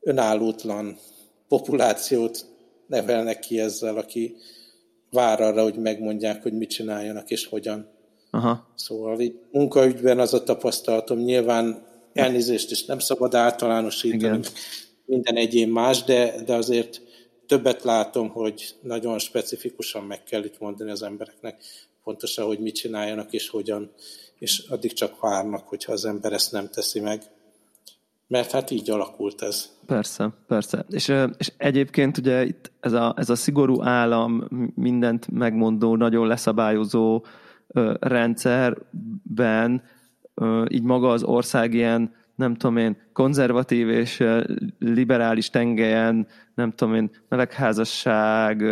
önállótlan 0.00 0.98
populációt 1.48 2.46
nevelnek 2.86 3.38
ki 3.38 3.60
ezzel, 3.60 3.96
aki 3.96 4.36
vár 5.10 5.40
arra, 5.40 5.62
hogy 5.62 5.76
megmondják, 5.76 6.42
hogy 6.42 6.52
mit 6.52 6.70
csináljanak 6.70 7.30
és 7.30 7.46
hogyan. 7.46 7.88
Aha. 8.30 8.72
Szóval 8.74 9.20
így 9.20 9.38
munkaügyben 9.50 10.18
az 10.18 10.34
a 10.34 10.42
tapasztalatom, 10.42 11.18
nyilván 11.18 11.86
elnézést 12.12 12.70
is 12.70 12.84
nem 12.84 12.98
szabad 12.98 13.34
általánosítani, 13.34 14.22
Igen. 14.22 14.44
minden 15.04 15.36
egyén 15.36 15.68
más, 15.68 16.04
de, 16.04 16.34
de 16.46 16.54
azért 16.54 17.02
többet 17.46 17.82
látom, 17.82 18.28
hogy 18.28 18.74
nagyon 18.82 19.18
specifikusan 19.18 20.04
meg 20.04 20.22
kell 20.22 20.44
itt 20.44 20.58
mondani 20.58 20.90
az 20.90 21.02
embereknek, 21.02 21.62
pontosan, 22.10 22.46
hogy 22.46 22.58
mit 22.58 22.74
csináljanak 22.74 23.32
és 23.32 23.48
hogyan, 23.48 23.90
és 24.38 24.64
addig 24.68 24.92
csak 24.92 25.20
várnak, 25.20 25.68
hogyha 25.68 25.92
az 25.92 26.04
ember 26.04 26.32
ezt 26.32 26.52
nem 26.52 26.68
teszi 26.68 27.00
meg. 27.00 27.22
Mert 28.26 28.50
hát 28.50 28.70
így 28.70 28.90
alakult 28.90 29.42
ez. 29.42 29.70
Persze, 29.86 30.30
persze. 30.46 30.84
És, 30.88 31.12
és 31.38 31.52
egyébként 31.56 32.18
ugye 32.18 32.44
itt 32.44 32.70
ez 32.80 32.92
a, 32.92 33.14
ez 33.16 33.30
a 33.30 33.34
szigorú 33.34 33.82
állam, 33.82 34.48
mindent 34.74 35.30
megmondó, 35.30 35.96
nagyon 35.96 36.26
leszabályozó 36.26 37.24
rendszerben 38.00 39.82
így 40.68 40.82
maga 40.82 41.08
az 41.08 41.22
ország 41.22 41.74
ilyen 41.74 42.14
nem 42.40 42.54
tudom 42.54 42.76
én, 42.76 42.96
konzervatív 43.12 43.88
és 43.88 44.24
liberális 44.78 45.50
tengelyen, 45.50 46.26
nem 46.54 46.70
tudom 46.70 46.94
én, 46.94 47.10
melegházasság, 47.28 48.62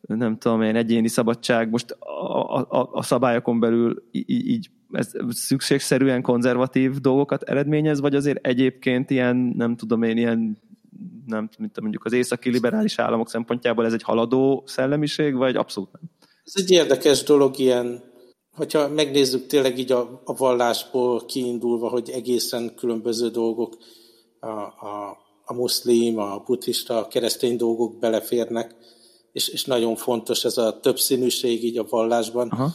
nem 0.00 0.38
tudom 0.38 0.62
én, 0.62 0.76
egyéni 0.76 1.08
szabadság, 1.08 1.70
most 1.70 1.90
a, 1.90 2.60
a, 2.60 2.88
a 2.92 3.02
szabályokon 3.02 3.60
belül 3.60 4.02
így, 4.26 4.70
ez 4.92 5.12
szükségszerűen 5.28 6.22
konzervatív 6.22 6.96
dolgokat 6.96 7.42
eredményez, 7.42 8.00
vagy 8.00 8.14
azért 8.14 8.46
egyébként 8.46 9.10
ilyen, 9.10 9.36
nem 9.36 9.76
tudom 9.76 10.02
én, 10.02 10.16
ilyen 10.16 10.58
nem, 11.26 11.48
mint 11.58 11.80
mondjuk 11.80 12.04
az 12.04 12.12
északi 12.12 12.50
liberális 12.50 12.98
államok 12.98 13.28
szempontjából 13.28 13.86
ez 13.86 13.92
egy 13.92 14.02
haladó 14.02 14.62
szellemiség, 14.66 15.34
vagy 15.34 15.56
abszolút 15.56 15.92
nem? 15.92 16.02
Ez 16.44 16.52
egy 16.56 16.70
érdekes 16.70 17.22
dolog, 17.22 17.58
ilyen, 17.58 18.00
hogyha 18.56 18.88
megnézzük 18.88 19.46
tényleg 19.46 19.78
így 19.78 19.92
a, 19.92 20.20
a 20.24 20.34
vallásból 20.34 21.24
kiindulva, 21.24 21.88
hogy 21.88 22.10
egészen 22.10 22.74
különböző 22.74 23.28
dolgok, 23.28 23.76
a, 24.40 24.46
a, 24.46 25.16
a 25.44 25.54
muszlim, 25.54 26.18
a 26.18 26.42
buddhista, 26.46 26.98
a 26.98 27.08
keresztény 27.08 27.56
dolgok 27.56 27.98
beleférnek, 27.98 28.74
és, 29.32 29.48
és 29.48 29.64
nagyon 29.64 29.96
fontos 29.96 30.44
ez 30.44 30.56
a 30.56 30.80
többszínűség 30.80 31.64
így 31.64 31.78
a 31.78 31.86
vallásban. 31.88 32.48
Aha. 32.48 32.70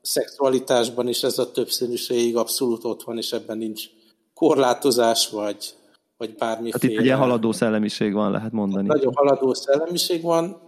Szexualitásban 0.00 1.08
is 1.08 1.22
ez 1.22 1.38
a 1.38 1.50
többszínűség 1.50 2.36
abszolút 2.36 2.84
ott 2.84 3.02
van, 3.02 3.16
és 3.16 3.32
ebben 3.32 3.58
nincs 3.58 3.84
korlátozás, 4.34 5.28
vagy, 5.28 5.74
vagy 6.16 6.34
bármiféle. 6.34 6.72
Hát 6.72 6.82
itt 6.82 6.98
egy 6.98 7.04
ilyen 7.04 7.18
haladó 7.18 7.52
szellemiség 7.52 8.12
van, 8.12 8.30
lehet 8.30 8.52
mondani. 8.52 8.86
Nagyon 8.86 9.12
haladó 9.14 9.54
szellemiség 9.54 10.22
van, 10.22 10.67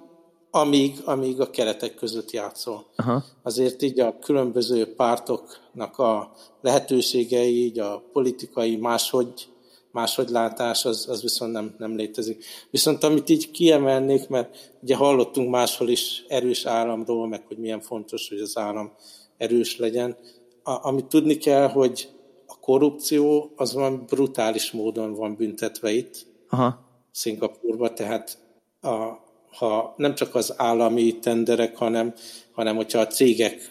amíg, 0.51 1.01
amíg 1.05 1.41
a 1.41 1.51
keretek 1.51 1.95
között 1.95 2.31
játszol. 2.31 2.87
Aha. 2.97 3.25
Azért 3.43 3.83
így 3.83 4.01
a 4.01 4.19
különböző 4.19 4.95
pártoknak 4.95 5.99
a 5.99 6.33
lehetőségei, 6.61 7.65
így 7.65 7.79
a 7.79 8.03
politikai 8.13 8.77
máshogy, 8.77 9.49
máshogy 9.93 10.29
látás, 10.29 10.85
az, 10.85 11.07
az 11.09 11.23
viszont 11.23 11.53
nem, 11.53 11.75
nem 11.79 11.97
létezik. 11.97 12.45
Viszont 12.71 13.05
amit 13.05 13.29
így 13.29 13.51
kiemelnék, 13.51 14.29
mert 14.29 14.73
ugye 14.83 14.97
hallottunk 14.97 15.51
máshol 15.51 15.89
is 15.89 16.25
erős 16.29 16.65
államról, 16.65 17.29
meg 17.29 17.45
hogy 17.49 17.59
milyen 17.59 17.81
fontos, 17.81 18.29
hogy 18.29 18.41
az 18.41 18.57
állam 18.59 18.93
erős 19.37 19.79
legyen. 19.79 20.17
A, 20.63 20.87
amit 20.87 21.07
tudni 21.07 21.37
kell, 21.37 21.69
hogy 21.69 22.09
a 22.47 22.59
korrupció 22.61 23.53
az 23.57 23.75
van 23.75 24.05
brutális 24.07 24.71
módon 24.71 25.15
van 25.15 25.35
büntetve 25.35 25.91
itt, 25.91 26.27
Aha. 26.49 26.89
Szingapurban, 27.11 27.95
tehát 27.95 28.39
a, 28.81 29.29
ha 29.51 29.95
nem 29.97 30.15
csak 30.15 30.35
az 30.35 30.55
állami 30.57 31.19
tenderek, 31.19 31.77
hanem, 31.77 32.15
hanem 32.51 32.77
hogyha 32.77 32.99
a 32.99 33.07
cégek 33.07 33.71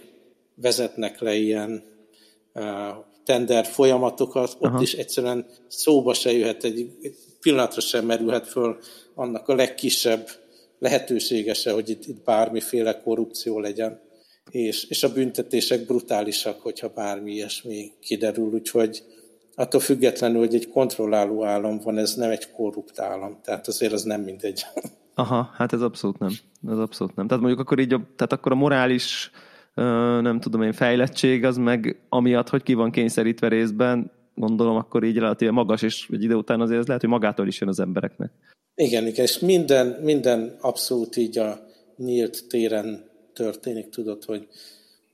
vezetnek 0.55 1.19
le 1.19 1.35
ilyen 1.35 1.83
uh, 2.53 2.63
tender 3.25 3.65
folyamatokat, 3.65 4.55
ott 4.59 4.71
Aha. 4.71 4.81
is 4.81 4.93
egyszerűen 4.93 5.45
szóba 5.67 6.13
se 6.13 6.31
jöhet, 6.31 6.63
egy, 6.63 6.91
egy 7.01 7.15
pillanatra 7.41 7.81
sem 7.81 8.05
merülhet 8.05 8.47
föl 8.47 8.77
annak 9.15 9.47
a 9.47 9.55
legkisebb 9.55 10.29
lehetősége 10.79 11.53
se, 11.53 11.71
hogy 11.71 11.89
itt, 11.89 12.05
itt 12.05 12.23
bármiféle 12.23 13.01
korrupció 13.01 13.59
legyen. 13.59 13.99
És, 14.51 14.83
és 14.83 15.03
a 15.03 15.13
büntetések 15.13 15.85
brutálisak, 15.85 16.61
hogyha 16.61 16.87
bármi 16.89 17.31
ilyesmi 17.31 17.91
kiderül, 18.01 18.53
úgyhogy 18.53 19.03
attól 19.55 19.81
függetlenül, 19.81 20.39
hogy 20.39 20.55
egy 20.55 20.69
kontrolláló 20.69 21.43
állam 21.43 21.79
van, 21.79 21.97
ez 21.97 22.15
nem 22.15 22.29
egy 22.29 22.51
korrupt 22.51 22.99
állam, 22.99 23.39
tehát 23.43 23.67
azért 23.67 23.93
az 23.93 24.03
nem 24.03 24.21
mindegy. 24.21 24.65
Aha, 25.19 25.49
hát 25.53 25.73
ez 25.73 25.81
abszolút 25.81 26.19
nem. 26.19 26.31
Ez 26.67 26.77
abszolút 26.77 27.15
nem. 27.15 27.27
Tehát 27.27 27.43
mondjuk 27.43 27.61
akkor 27.61 27.79
így, 27.79 27.87
tehát 27.87 28.33
akkor 28.33 28.51
a 28.51 28.55
morális 28.55 29.31
nem 30.21 30.39
tudom 30.39 30.61
én, 30.61 30.73
fejlettség, 30.73 31.45
az 31.45 31.57
meg 31.57 32.01
amiatt, 32.09 32.49
hogy 32.49 32.63
ki 32.63 32.73
van 32.73 32.91
kényszerítve 32.91 33.47
részben, 33.47 34.11
gondolom 34.35 34.75
akkor 34.75 35.03
így 35.03 35.17
relatíve 35.17 35.51
magas, 35.51 35.81
és 35.81 36.07
egy 36.11 36.23
idő 36.23 36.35
után 36.35 36.61
azért 36.61 36.79
ez 36.79 36.85
lehet, 36.85 37.01
hogy 37.01 37.09
magától 37.09 37.47
is 37.47 37.59
jön 37.59 37.69
az 37.69 37.79
embereknek. 37.79 38.31
Igen, 38.75 39.07
igen, 39.07 39.25
és 39.25 39.39
minden, 39.39 39.99
minden 40.03 40.57
abszolút 40.61 41.17
így 41.17 41.37
a 41.37 41.59
nyílt 41.97 42.47
téren 42.47 43.09
történik, 43.33 43.89
tudod, 43.89 44.23
hogy 44.23 44.47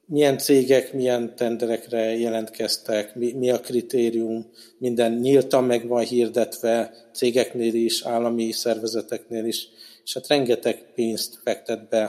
milyen 0.05 0.37
cégek, 0.37 0.93
milyen 0.93 1.35
tenderekre 1.35 2.17
jelentkeztek, 2.17 3.15
mi, 3.15 3.31
mi 3.31 3.49
a 3.49 3.59
kritérium, 3.59 4.45
minden 4.77 5.11
nyíltan 5.11 5.63
meg 5.63 5.87
van 5.87 6.03
hirdetve, 6.03 6.93
cégeknél 7.13 7.73
is, 7.73 8.03
állami 8.03 8.51
szervezeteknél 8.51 9.45
is, 9.45 9.67
és 10.05 10.13
hát 10.13 10.27
rengeteg 10.27 10.91
pénzt 10.93 11.39
fektet 11.43 11.89
be 11.89 12.03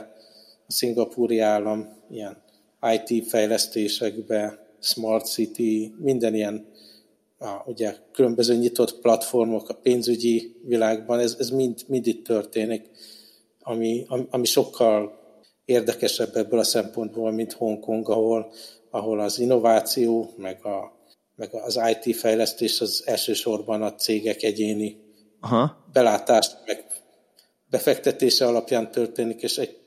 a 0.67 0.71
szingapúri 0.71 1.39
állam 1.39 1.87
ilyen 2.09 2.43
IT 2.93 3.27
fejlesztésekbe, 3.27 4.65
Smart 4.79 5.25
City, 5.25 5.93
minden 5.97 6.35
ilyen 6.35 6.65
a, 7.37 7.61
ugye, 7.65 7.95
különböző 8.11 8.55
nyitott 8.55 8.99
platformok 8.99 9.69
a 9.69 9.73
pénzügyi 9.73 10.55
világban, 10.65 11.19
ez, 11.19 11.35
ez 11.39 11.49
mind, 11.49 11.79
mind 11.87 12.07
itt 12.07 12.25
történik, 12.25 12.89
ami, 13.59 14.05
ami 14.29 14.45
sokkal 14.45 15.19
érdekesebb 15.65 16.35
ebből 16.35 16.59
a 16.59 16.63
szempontból, 16.63 17.31
mint 17.31 17.53
Hongkong, 17.53 18.09
ahol, 18.09 18.51
ahol 18.89 19.19
az 19.19 19.39
innováció, 19.39 20.33
meg, 20.37 20.65
a, 20.65 20.91
meg 21.35 21.53
az 21.53 21.79
IT 21.89 22.15
fejlesztés 22.15 22.81
az 22.81 23.03
elsősorban 23.05 23.81
a 23.81 23.95
cégek 23.95 24.43
egyéni 24.43 24.97
Aha. 25.39 25.85
belátást, 25.91 26.57
meg 26.65 26.86
befektetése 27.69 28.45
alapján 28.45 28.91
történik, 28.91 29.41
és 29.41 29.57
egy, 29.57 29.77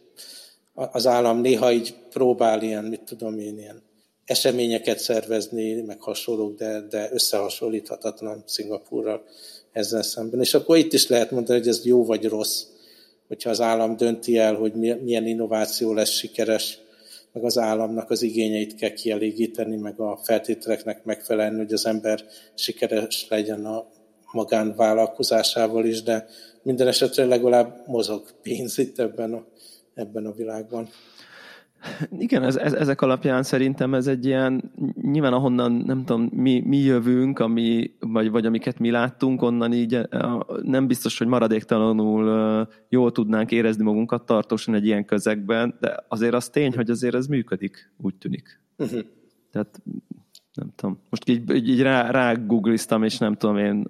az 0.75 1.07
állam 1.07 1.41
néha 1.41 1.73
így 1.73 1.95
próbál 2.11 2.63
ilyen, 2.63 2.85
mit 2.85 3.03
tudom 3.03 3.39
én, 3.39 3.59
ilyen 3.59 3.83
eseményeket 4.25 4.99
szervezni, 4.99 5.81
meg 5.81 6.01
hasonlók, 6.01 6.59
de, 6.59 6.81
de 6.81 7.09
összehasonlíthatatlan 7.13 8.43
Szingapúrral 8.47 9.25
ezzel 9.73 10.03
szemben. 10.03 10.41
És 10.41 10.55
akkor 10.55 10.77
itt 10.77 10.93
is 10.93 11.09
lehet 11.09 11.31
mondani, 11.31 11.59
hogy 11.59 11.69
ez 11.69 11.85
jó 11.85 12.05
vagy 12.05 12.25
rossz, 12.25 12.63
hogyha 13.29 13.51
az 13.51 13.61
állam 13.61 13.97
dönti 13.97 14.39
el, 14.39 14.55
hogy 14.55 14.73
milyen 14.75 15.27
innováció 15.27 15.93
lesz 15.93 16.11
sikeres, 16.11 16.79
meg 17.33 17.45
az 17.45 17.59
államnak 17.59 18.11
az 18.11 18.23
igényeit 18.23 18.75
kell 18.75 18.93
kielégíteni, 18.93 19.77
meg 19.77 20.01
a 20.01 20.21
feltételeknek 20.23 21.05
megfelelni, 21.05 21.57
hogy 21.57 21.73
az 21.73 21.87
ember 21.87 22.25
sikeres 22.55 23.27
legyen 23.29 23.65
a 23.65 23.87
magánvállalkozásával 24.33 25.85
is, 25.85 26.03
de 26.03 26.27
minden 26.63 26.87
esetre 26.87 27.25
legalább 27.25 27.83
mozog 27.87 28.23
pénz 28.43 28.79
itt 28.79 28.99
ebben 28.99 29.33
a, 29.33 29.45
ebben 29.95 30.27
a 30.27 30.33
világban. 30.33 30.89
Igen, 32.19 32.43
ez, 32.43 32.57
ez, 32.57 32.73
ezek 32.73 33.01
alapján 33.01 33.43
szerintem 33.43 33.95
ez 33.95 34.07
egy 34.07 34.25
ilyen, 34.25 34.73
nyilván 35.03 35.33
ahonnan 35.33 35.73
nem 35.73 36.05
tudom, 36.05 36.29
mi, 36.33 36.61
mi 36.61 36.77
jövünk, 36.77 37.39
ami, 37.39 37.91
vagy, 38.01 38.31
vagy 38.31 38.47
amiket 38.47 38.79
mi 38.79 38.91
láttunk, 38.91 39.43
onnan 39.43 39.73
így 39.73 40.09
nem 40.63 40.87
biztos, 40.87 41.19
hogy 41.19 41.27
maradéktalanul 41.27 42.69
jól 42.89 43.13
tudnánk 43.13 43.51
érezni 43.51 43.85
magunkat 43.85 44.27
tartósan 44.27 44.75
egy 44.75 44.87
ilyen 44.87 45.05
közegben, 45.05 45.77
de 45.81 46.05
azért 46.09 46.35
az 46.35 46.49
tény, 46.49 46.75
hogy 46.75 46.91
azért 46.91 47.15
ez 47.15 47.27
működik, 47.27 47.93
úgy 47.99 48.15
tűnik. 48.15 48.61
Uh-huh. 48.79 49.01
Tehát 49.53 49.83
nem 50.55 50.73
tudom. 50.77 50.99
Most 51.11 51.29
így, 51.29 51.55
így, 51.55 51.69
így 51.69 51.83
rá, 51.83 52.11
rá 52.11 52.35
googliztam, 52.35 53.03
és 53.03 53.19
nem 53.19 53.35
tudom 53.35 53.57
én, 53.57 53.89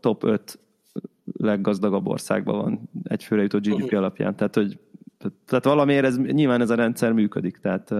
top 0.00 0.24
5 0.24 0.58
leggazdagabb 1.38 2.06
országban 2.06 2.56
van 2.62 2.90
egyfőre 3.02 3.42
jutott 3.42 3.66
GDP 3.66 3.82
uh-huh. 3.82 3.98
alapján. 3.98 4.36
Tehát, 4.36 4.54
hogy 4.54 4.78
tehát 5.46 5.64
valamiért 5.64 6.04
ez, 6.04 6.16
nyilván 6.16 6.60
ez 6.60 6.70
a 6.70 6.74
rendszer 6.74 7.12
működik, 7.12 7.56
tehát 7.56 7.90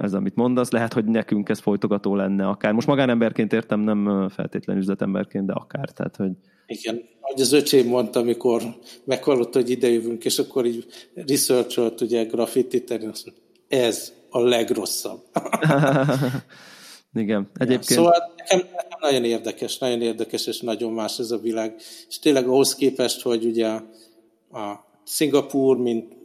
ez, 0.00 0.14
amit 0.14 0.34
mondasz, 0.34 0.70
lehet, 0.70 0.92
hogy 0.92 1.04
nekünk 1.04 1.48
ez 1.48 1.58
folytogató 1.58 2.14
lenne 2.14 2.48
akár. 2.48 2.72
Most 2.72 2.86
magánemberként 2.86 3.52
értem, 3.52 3.80
nem 3.80 4.28
feltétlenül 4.28 4.82
üzletemberként, 4.82 5.46
de 5.46 5.52
akár. 5.52 5.90
Tehát, 5.90 6.16
hogy... 6.16 6.30
Igen, 6.66 7.02
ahogy 7.20 7.40
az 7.40 7.52
öcsém 7.52 7.88
mondta, 7.88 8.20
amikor 8.20 8.62
meghallott, 9.04 9.54
hogy 9.54 9.70
idejövünk, 9.70 10.24
és 10.24 10.38
akkor 10.38 10.66
így 10.66 10.86
researcholt 11.26 12.00
ugye 12.00 12.24
graffiti 12.24 12.84
ez 13.68 14.12
a 14.30 14.40
legrosszabb. 14.40 15.20
Igen, 17.14 17.50
egyébként... 17.54 17.88
Ja, 17.88 17.94
szóval 17.94 18.32
nekem, 18.36 18.58
nekem 18.58 18.98
nagyon 19.00 19.24
érdekes, 19.24 19.78
nagyon 19.78 20.02
érdekes, 20.02 20.46
és 20.46 20.60
nagyon 20.60 20.92
más 20.92 21.18
ez 21.18 21.30
a 21.30 21.38
világ. 21.38 21.74
És 22.08 22.18
tényleg 22.18 22.48
ahhoz 22.48 22.74
képest, 22.74 23.20
hogy 23.20 23.44
ugye 23.44 23.66
a 23.66 24.84
Szingapúr, 25.04 25.76
mint 25.76 26.16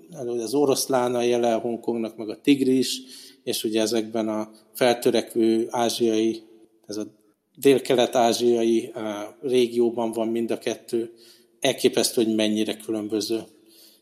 az 0.43 0.53
oroszlán 0.53 1.15
a 1.15 1.21
jele 1.21 1.53
Hongkongnak, 1.53 2.17
meg 2.17 2.29
a 2.29 2.41
tigris, 2.41 3.01
és 3.43 3.63
ugye 3.63 3.81
ezekben 3.81 4.27
a 4.27 4.51
feltörekvő 4.73 5.67
ázsiai, 5.69 6.41
ez 6.85 6.97
a 6.97 7.07
dél-kelet-ázsiai 7.55 8.93
régióban 9.41 10.11
van 10.11 10.27
mind 10.27 10.51
a 10.51 10.57
kettő. 10.57 11.13
Elképesztő, 11.59 12.23
hogy 12.23 12.35
mennyire 12.35 12.77
különböző. 12.77 13.39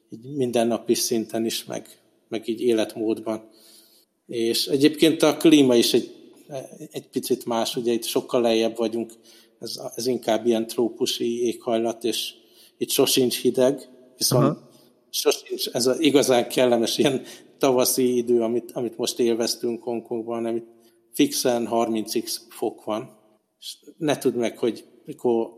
Így 0.09 0.35
mindennapi 0.35 0.93
szinten 0.93 1.45
is, 1.45 1.65
meg, 1.65 1.87
meg 2.27 2.47
így 2.47 2.61
életmódban. 2.61 3.49
És 4.27 4.65
egyébként 4.65 5.21
a 5.21 5.37
klíma 5.37 5.75
is 5.75 5.93
egy, 5.93 6.14
egy 6.91 7.07
picit 7.07 7.45
más, 7.45 7.75
ugye 7.75 7.93
itt 7.93 8.03
sokkal 8.03 8.41
lejjebb 8.41 8.77
vagyunk, 8.77 9.13
ez, 9.59 9.79
ez 9.95 10.07
inkább 10.07 10.45
ilyen 10.45 10.67
trópusi 10.67 11.45
éghajlat, 11.45 12.03
és 12.03 12.33
itt 12.77 12.89
sosincs 12.89 13.41
hideg, 13.41 13.89
viszont 14.17 14.43
Aha. 14.43 14.69
sosincs 15.09 15.67
ez 15.67 15.87
az 15.87 15.99
igazán 15.99 16.47
kellemes 16.47 16.97
ilyen 16.97 17.21
tavaszi 17.57 18.17
idő, 18.17 18.41
amit, 18.41 18.71
amit 18.71 18.97
most 18.97 19.19
élveztünk 19.19 19.83
Hongkongban, 19.83 20.35
hanem 20.35 20.55
itt 20.55 20.67
fixen 21.13 21.67
30x 21.71 22.35
fok 22.49 22.83
van, 22.83 23.17
ne 23.97 24.17
tudd 24.17 24.33
meg, 24.33 24.57
hogy 24.57 24.85
mikor, 25.05 25.49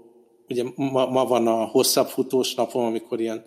ugye 0.50 0.64
ma, 0.76 1.06
ma 1.06 1.26
van 1.26 1.48
a 1.48 1.66
hosszabb 1.66 2.08
futós 2.08 2.56
napom, 2.56 2.86
amikor 2.86 3.20
ilyen 3.20 3.44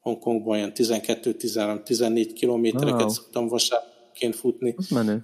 Hongkongban 0.00 0.56
ilyen 0.56 0.72
12-13-14 0.74 2.30
kilométereket 2.34 3.00
wow. 3.00 3.08
szoktam 3.08 3.48
vasárként 4.20 4.34
futni. 4.34 4.74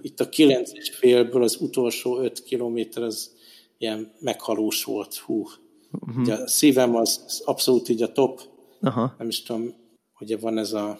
Itt 0.01 0.19
a 0.19 0.29
9 0.29 0.71
és 0.73 0.95
félből 0.95 1.43
az 1.43 1.57
utolsó 1.61 2.19
5 2.19 2.43
kilométer 2.43 3.03
az 3.03 3.31
ilyen 3.77 4.13
meghalós 4.19 4.83
volt. 4.83 5.15
Hú. 5.15 5.45
Uh-huh. 5.91 6.21
Ugye 6.21 6.33
a 6.33 6.47
szívem 6.47 6.95
az, 6.95 7.23
az 7.25 7.41
abszolút 7.45 7.89
így 7.89 8.01
a 8.01 8.11
top. 8.11 8.41
Aha. 8.81 9.15
Nem 9.17 9.27
is 9.27 9.43
tudom, 9.43 9.73
ugye 10.19 10.37
van 10.37 10.57
ez 10.57 10.73
a 10.73 10.99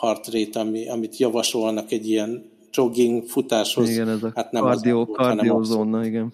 heart 0.00 0.32
rate, 0.32 0.60
ami, 0.60 0.88
amit 0.88 1.16
javasolnak 1.16 1.92
egy 1.92 2.08
ilyen 2.08 2.50
jogging 2.72 3.26
futáshoz. 3.26 3.88
Igen, 3.88 4.08
ez 4.08 4.22
a 4.22 4.32
hát 4.34 4.52
nem 4.52 4.62
kardió, 4.62 5.04
volt, 5.04 5.16
kardió 5.16 5.62
zóna, 5.62 6.04
igen. 6.04 6.32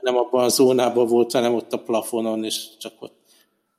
Nem 0.00 0.16
abban 0.16 0.44
a 0.44 0.48
zónában 0.48 1.06
volt, 1.06 1.32
hanem 1.32 1.54
ott 1.54 1.72
a 1.72 1.82
plafonon, 1.82 2.44
és 2.44 2.76
csak 2.78 2.92
ott 3.00 3.20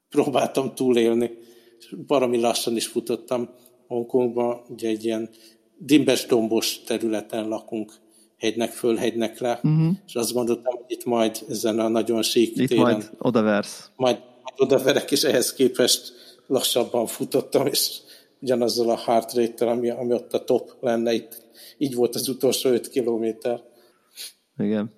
próbáltam 0.09 0.75
túlélni. 0.75 1.31
És 1.79 1.95
baromi 2.07 2.39
lassan 2.39 2.75
is 2.75 2.87
futottam 2.87 3.49
Hongkongban, 3.87 4.61
ugye 4.69 4.87
egy 4.87 5.05
ilyen 5.05 5.29
dimbes 5.77 6.25
dombos 6.25 6.83
területen 6.83 7.47
lakunk, 7.47 7.91
hegynek 8.37 8.71
föl, 8.71 8.95
hegynek 8.95 9.39
le, 9.39 9.59
uh-huh. 9.63 9.93
és 10.07 10.15
azt 10.15 10.33
gondoltam, 10.33 10.75
hogy 10.75 10.85
itt 10.87 11.05
majd 11.05 11.45
ezen 11.49 11.79
a 11.79 11.87
nagyon 11.87 12.21
sík 12.21 12.57
Itt 12.57 12.67
téren, 12.67 12.83
majd 12.83 13.09
odaversz. 13.17 13.89
Majd, 13.95 14.17
majd 14.17 14.71
odaverek, 14.71 15.11
és 15.11 15.23
ehhez 15.23 15.53
képest 15.53 16.13
lassabban 16.47 17.05
futottam, 17.05 17.67
és 17.67 17.99
ugyanazzal 18.41 18.89
a 18.89 18.97
heart 18.97 19.33
rate 19.33 19.69
ami, 19.69 19.89
ami 19.89 20.13
ott 20.13 20.33
a 20.33 20.43
top 20.43 20.75
lenne, 20.79 21.13
itt 21.13 21.41
így 21.77 21.95
volt 21.95 22.15
az 22.15 22.27
utolsó 22.27 22.69
5 22.69 22.89
kilométer. 22.89 23.61
Igen. 24.57 24.91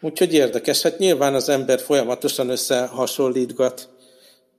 Úgyhogy 0.00 0.32
érdekes, 0.32 0.82
hát 0.82 0.98
nyilván 0.98 1.34
az 1.34 1.48
ember 1.48 1.80
folyamatosan 1.80 2.48
összehasonlítgat, 2.48 3.88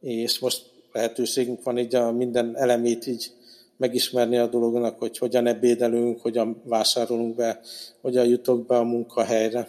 és 0.01 0.39
most 0.39 0.65
lehetőségünk 0.91 1.63
van 1.63 1.77
így 1.77 1.95
a 1.95 2.11
minden 2.11 2.57
elemét 2.57 3.07
így 3.07 3.31
megismerni 3.77 4.37
a 4.37 4.47
dolognak, 4.47 4.99
hogy 4.99 5.17
hogyan 5.17 5.47
ebédelünk, 5.47 6.21
hogyan 6.21 6.61
vásárolunk 6.63 7.35
be, 7.35 7.59
hogyan 8.01 8.25
jutok 8.25 8.65
be 8.65 8.77
a 8.77 8.83
munkahelyre. 8.83 9.67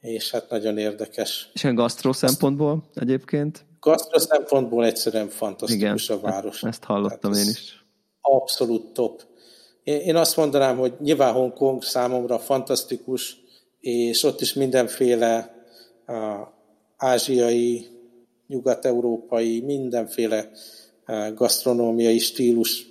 És 0.00 0.30
hát 0.30 0.50
nagyon 0.50 0.78
érdekes. 0.78 1.50
És 1.52 1.64
a 1.64 1.72
gasztró 1.72 2.12
szempontból 2.12 2.84
egyébként? 2.94 3.64
Gasztró 3.80 4.18
szempontból 4.18 4.84
egyszerűen 4.84 5.28
fantasztikus 5.28 6.08
Igen, 6.08 6.18
a 6.18 6.20
város. 6.20 6.62
Ezt 6.62 6.84
hallottam 6.84 7.32
én 7.32 7.48
is. 7.48 7.84
Abszolút 8.20 8.92
top. 8.92 9.22
Én 9.84 10.16
azt 10.16 10.36
mondanám, 10.36 10.78
hogy 10.78 10.92
nyilván 11.00 11.32
Hongkong 11.32 11.82
számomra 11.82 12.38
fantasztikus, 12.38 13.36
és 13.80 14.22
ott 14.22 14.40
is 14.40 14.52
mindenféle 14.52 15.54
ázsiai, 16.96 17.86
nyugat-európai, 18.46 19.60
mindenféle 19.60 20.50
gasztronómiai 21.34 22.18
stílus 22.18 22.86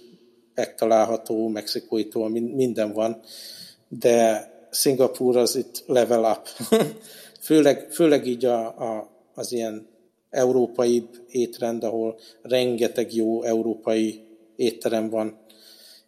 megtalálható, 0.62 1.47
mexikóitól 1.47 2.30
minden 2.30 2.93
van, 2.93 3.19
de 3.88 4.50
Szingapúr 4.69 5.38
az 5.38 5.56
itt 5.56 5.84
level 5.88 6.24
up. 6.32 6.47
főleg, 7.47 7.88
főleg 7.91 8.28
így 8.28 8.45
a, 8.45 8.65
a, 8.65 9.10
az 9.34 9.52
ilyen 9.52 9.88
európai 10.30 11.08
étrend, 11.30 11.84
ahol 11.84 12.19
rengeteg 12.41 13.13
jó 13.13 13.43
európai 13.43 14.24
étterem 14.56 15.10
van, 15.10 15.38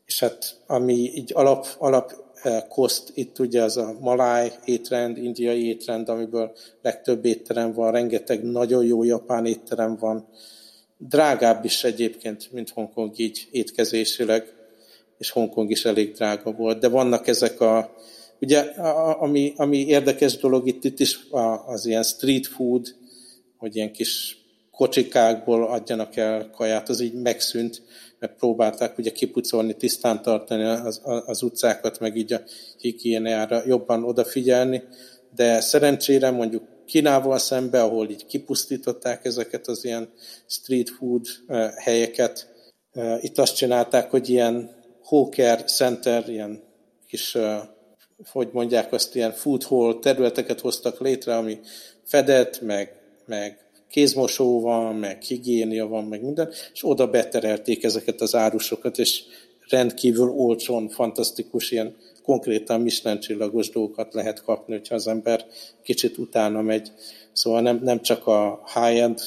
és 0.05 0.19
hát 0.19 0.59
ami 0.67 0.93
így 0.93 1.31
alap, 1.33 1.65
alap 1.77 2.13
eh, 2.41 2.63
koszt, 2.69 3.11
itt 3.13 3.39
ugye 3.39 3.63
az 3.63 3.77
a 3.77 3.97
maláj 3.99 4.51
étrend, 4.65 5.17
indiai 5.17 5.67
étrend, 5.67 6.09
amiből 6.09 6.51
legtöbb 6.81 7.25
étterem 7.25 7.73
van, 7.73 7.91
rengeteg 7.91 8.43
nagyon 8.43 8.85
jó 8.85 9.03
japán 9.03 9.45
étterem 9.45 9.97
van, 9.99 10.27
drágább 11.07 11.65
is 11.65 11.83
egyébként, 11.83 12.51
mint 12.51 12.69
Hongkong 12.69 13.19
így 13.19 13.47
étkezésileg, 13.51 14.53
és 15.17 15.29
Hongkong 15.29 15.71
is 15.71 15.85
elég 15.85 16.11
drága 16.11 16.51
volt, 16.51 16.79
de 16.79 16.87
vannak 16.87 17.27
ezek 17.27 17.61
a, 17.61 17.95
ugye, 18.41 18.59
ami, 19.19 19.53
ami 19.55 19.77
érdekes 19.77 20.37
dolog 20.37 20.67
itt, 20.67 20.83
itt 20.83 20.99
is 20.99 21.19
az 21.65 21.85
ilyen 21.85 22.03
street 22.03 22.47
food, 22.47 22.95
hogy 23.57 23.75
ilyen 23.75 23.91
kis 23.91 24.37
kocsikákból 24.71 25.67
adjanak 25.67 26.15
el 26.15 26.49
kaját, 26.49 26.89
az 26.89 26.99
így 26.99 27.13
megszűnt, 27.13 27.81
mert 28.19 28.35
próbálták 28.35 28.97
ugye 28.97 29.11
kipucolni, 29.11 29.75
tisztán 29.75 30.21
tartani 30.21 30.63
az, 30.63 31.01
az 31.25 31.41
utcákat, 31.41 31.99
meg 31.99 32.15
így 32.15 32.33
a 32.33 32.41
higiéniára 32.77 33.61
jobban 33.65 34.03
odafigyelni, 34.03 34.83
de 35.35 35.59
szerencsére 35.61 36.31
mondjuk 36.31 36.63
Kínával 36.85 37.37
szembe, 37.37 37.81
ahol 37.81 38.09
így 38.09 38.25
kipusztították 38.25 39.25
ezeket 39.25 39.67
az 39.67 39.85
ilyen 39.85 40.09
street 40.47 40.89
food 40.89 41.25
helyeket, 41.75 42.51
itt 43.21 43.37
azt 43.37 43.55
csinálták, 43.55 44.09
hogy 44.09 44.29
ilyen 44.29 44.69
hawker 45.03 45.63
center, 45.63 46.29
ilyen 46.29 46.61
kis, 47.07 47.37
hogy 48.31 48.49
mondják 48.51 48.93
azt, 48.93 49.15
ilyen 49.15 49.31
food 49.31 49.63
hall 49.63 49.99
területeket 49.99 50.59
hoztak 50.59 50.99
létre, 50.99 51.35
ami 51.35 51.59
fedett, 52.03 52.61
meg, 52.61 52.95
meg 53.25 53.57
kézmosó 53.89 54.61
van, 54.61 54.95
meg 54.95 55.21
higiénia 55.21 55.87
van, 55.87 56.03
meg 56.03 56.21
minden, 56.21 56.49
és 56.73 56.85
oda 56.85 57.07
beterelték 57.07 57.83
ezeket 57.83 58.21
az 58.21 58.35
árusokat, 58.35 58.97
és 58.97 59.23
rendkívül 59.69 60.29
olcsón, 60.29 60.89
fantasztikus, 60.89 61.71
ilyen 61.71 61.95
konkrétan 62.23 62.81
Michelin 62.81 63.19
csillagos 63.19 63.69
dolgokat 63.69 64.13
lehet 64.13 64.43
kapni, 64.43 64.73
hogyha 64.73 64.95
az 64.95 65.07
ember 65.07 65.45
kicsit 65.83 66.17
utána 66.17 66.61
megy. 66.61 66.91
Szóval 67.31 67.61
nem, 67.61 67.79
nem 67.83 68.01
csak 68.01 68.27
a 68.27 68.63
high-end 68.73 69.19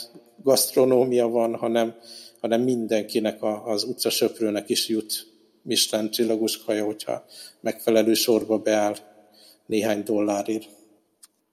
gasztronómia 0.42 1.28
van, 1.28 1.54
hanem, 1.54 1.94
hanem 2.40 2.60
mindenkinek, 2.60 3.42
a, 3.42 3.66
az 3.66 3.84
utcasöprőnek 3.84 4.68
is 4.68 4.88
jut 4.88 5.26
Michelin 5.62 6.10
csillagos 6.10 6.64
kaja, 6.64 6.84
hogyha 6.84 7.24
megfelelő 7.60 8.14
sorba 8.14 8.58
beáll 8.58 8.94
néhány 9.66 10.02
dollárért. 10.02 10.68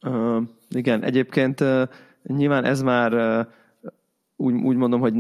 Uh, 0.02 0.42
igen, 0.70 1.04
egyébként 1.04 1.60
uh, 1.60 1.84
Nyilván 2.28 2.66
ez 2.66 2.82
már 2.82 3.14
úgy, 4.36 4.54
úgy 4.54 4.76
mondom, 4.76 5.00
hogy 5.00 5.14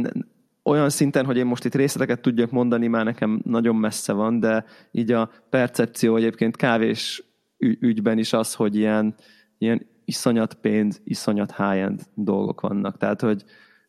olyan 0.63 0.89
szinten, 0.89 1.25
hogy 1.25 1.37
én 1.37 1.45
most 1.45 1.65
itt 1.65 1.75
részleteket 1.75 2.21
tudjak 2.21 2.51
mondani, 2.51 2.87
már 2.87 3.05
nekem 3.05 3.41
nagyon 3.45 3.75
messze 3.75 4.13
van, 4.13 4.39
de 4.39 4.65
így 4.91 5.11
a 5.11 5.29
percepció 5.49 6.15
egyébként 6.15 6.55
kávés 6.55 7.23
ügyben 7.57 8.17
is 8.17 8.33
az, 8.33 8.53
hogy 8.53 8.75
ilyen, 8.75 9.15
ilyen 9.57 9.85
iszonyat 10.05 10.53
pénz, 10.53 11.01
iszonyat 11.03 11.55
high-end 11.55 12.01
dolgok 12.13 12.61
vannak. 12.61 12.97
Tehát, 12.97 13.21
hogy, 13.21 13.43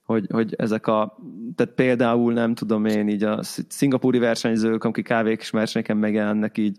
hogy, 0.05 0.27
hogy 0.31 0.55
ezek 0.57 0.87
a, 0.87 1.19
tehát 1.55 1.75
például 1.75 2.33
nem 2.33 2.55
tudom 2.55 2.85
én, 2.85 3.09
így 3.09 3.23
a 3.23 3.43
szingapúri 3.69 4.19
versenyzők, 4.19 4.85
akik 4.85 5.05
kávék 5.05 5.51
versenyeken 5.51 5.97
megjelennek, 5.97 6.59
így 6.59 6.79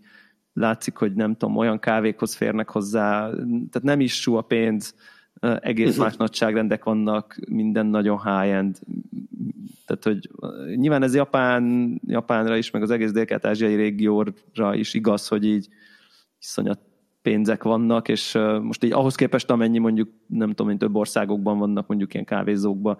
látszik, 0.52 0.96
hogy 0.96 1.14
nem 1.14 1.36
tudom, 1.36 1.56
olyan 1.56 1.78
kávékhoz 1.78 2.34
férnek 2.34 2.70
hozzá, 2.70 3.30
tehát 3.46 3.82
nem 3.82 4.00
is 4.00 4.20
sú 4.20 4.34
a 4.34 4.42
pénz, 4.42 4.94
egész 5.40 5.98
más 5.98 6.16
nagyságrendek 6.16 6.84
vannak, 6.84 7.38
minden 7.48 7.86
nagyon 7.86 8.22
high-end. 8.22 8.78
Tehát, 9.86 10.04
hogy 10.04 10.30
nyilván 10.76 11.02
ez 11.02 11.14
Japán, 11.14 11.94
Japánra 12.06 12.56
is, 12.56 12.70
meg 12.70 12.82
az 12.82 12.90
egész 12.90 13.12
dél-ázsiai 13.12 13.74
régióra 13.74 14.74
is 14.74 14.94
igaz, 14.94 15.28
hogy 15.28 15.44
így 15.44 15.68
iszonyat 16.40 16.80
pénzek 17.22 17.62
vannak, 17.62 18.08
és 18.08 18.38
most 18.62 18.84
így 18.84 18.92
ahhoz 18.92 19.14
képest, 19.14 19.50
amennyi 19.50 19.78
mondjuk, 19.78 20.08
nem 20.26 20.48
tudom, 20.48 20.66
mint 20.66 20.78
több 20.78 20.96
országokban 20.96 21.58
vannak 21.58 21.86
mondjuk 21.86 22.14
ilyen 22.14 22.26
kávézókban, 22.26 22.96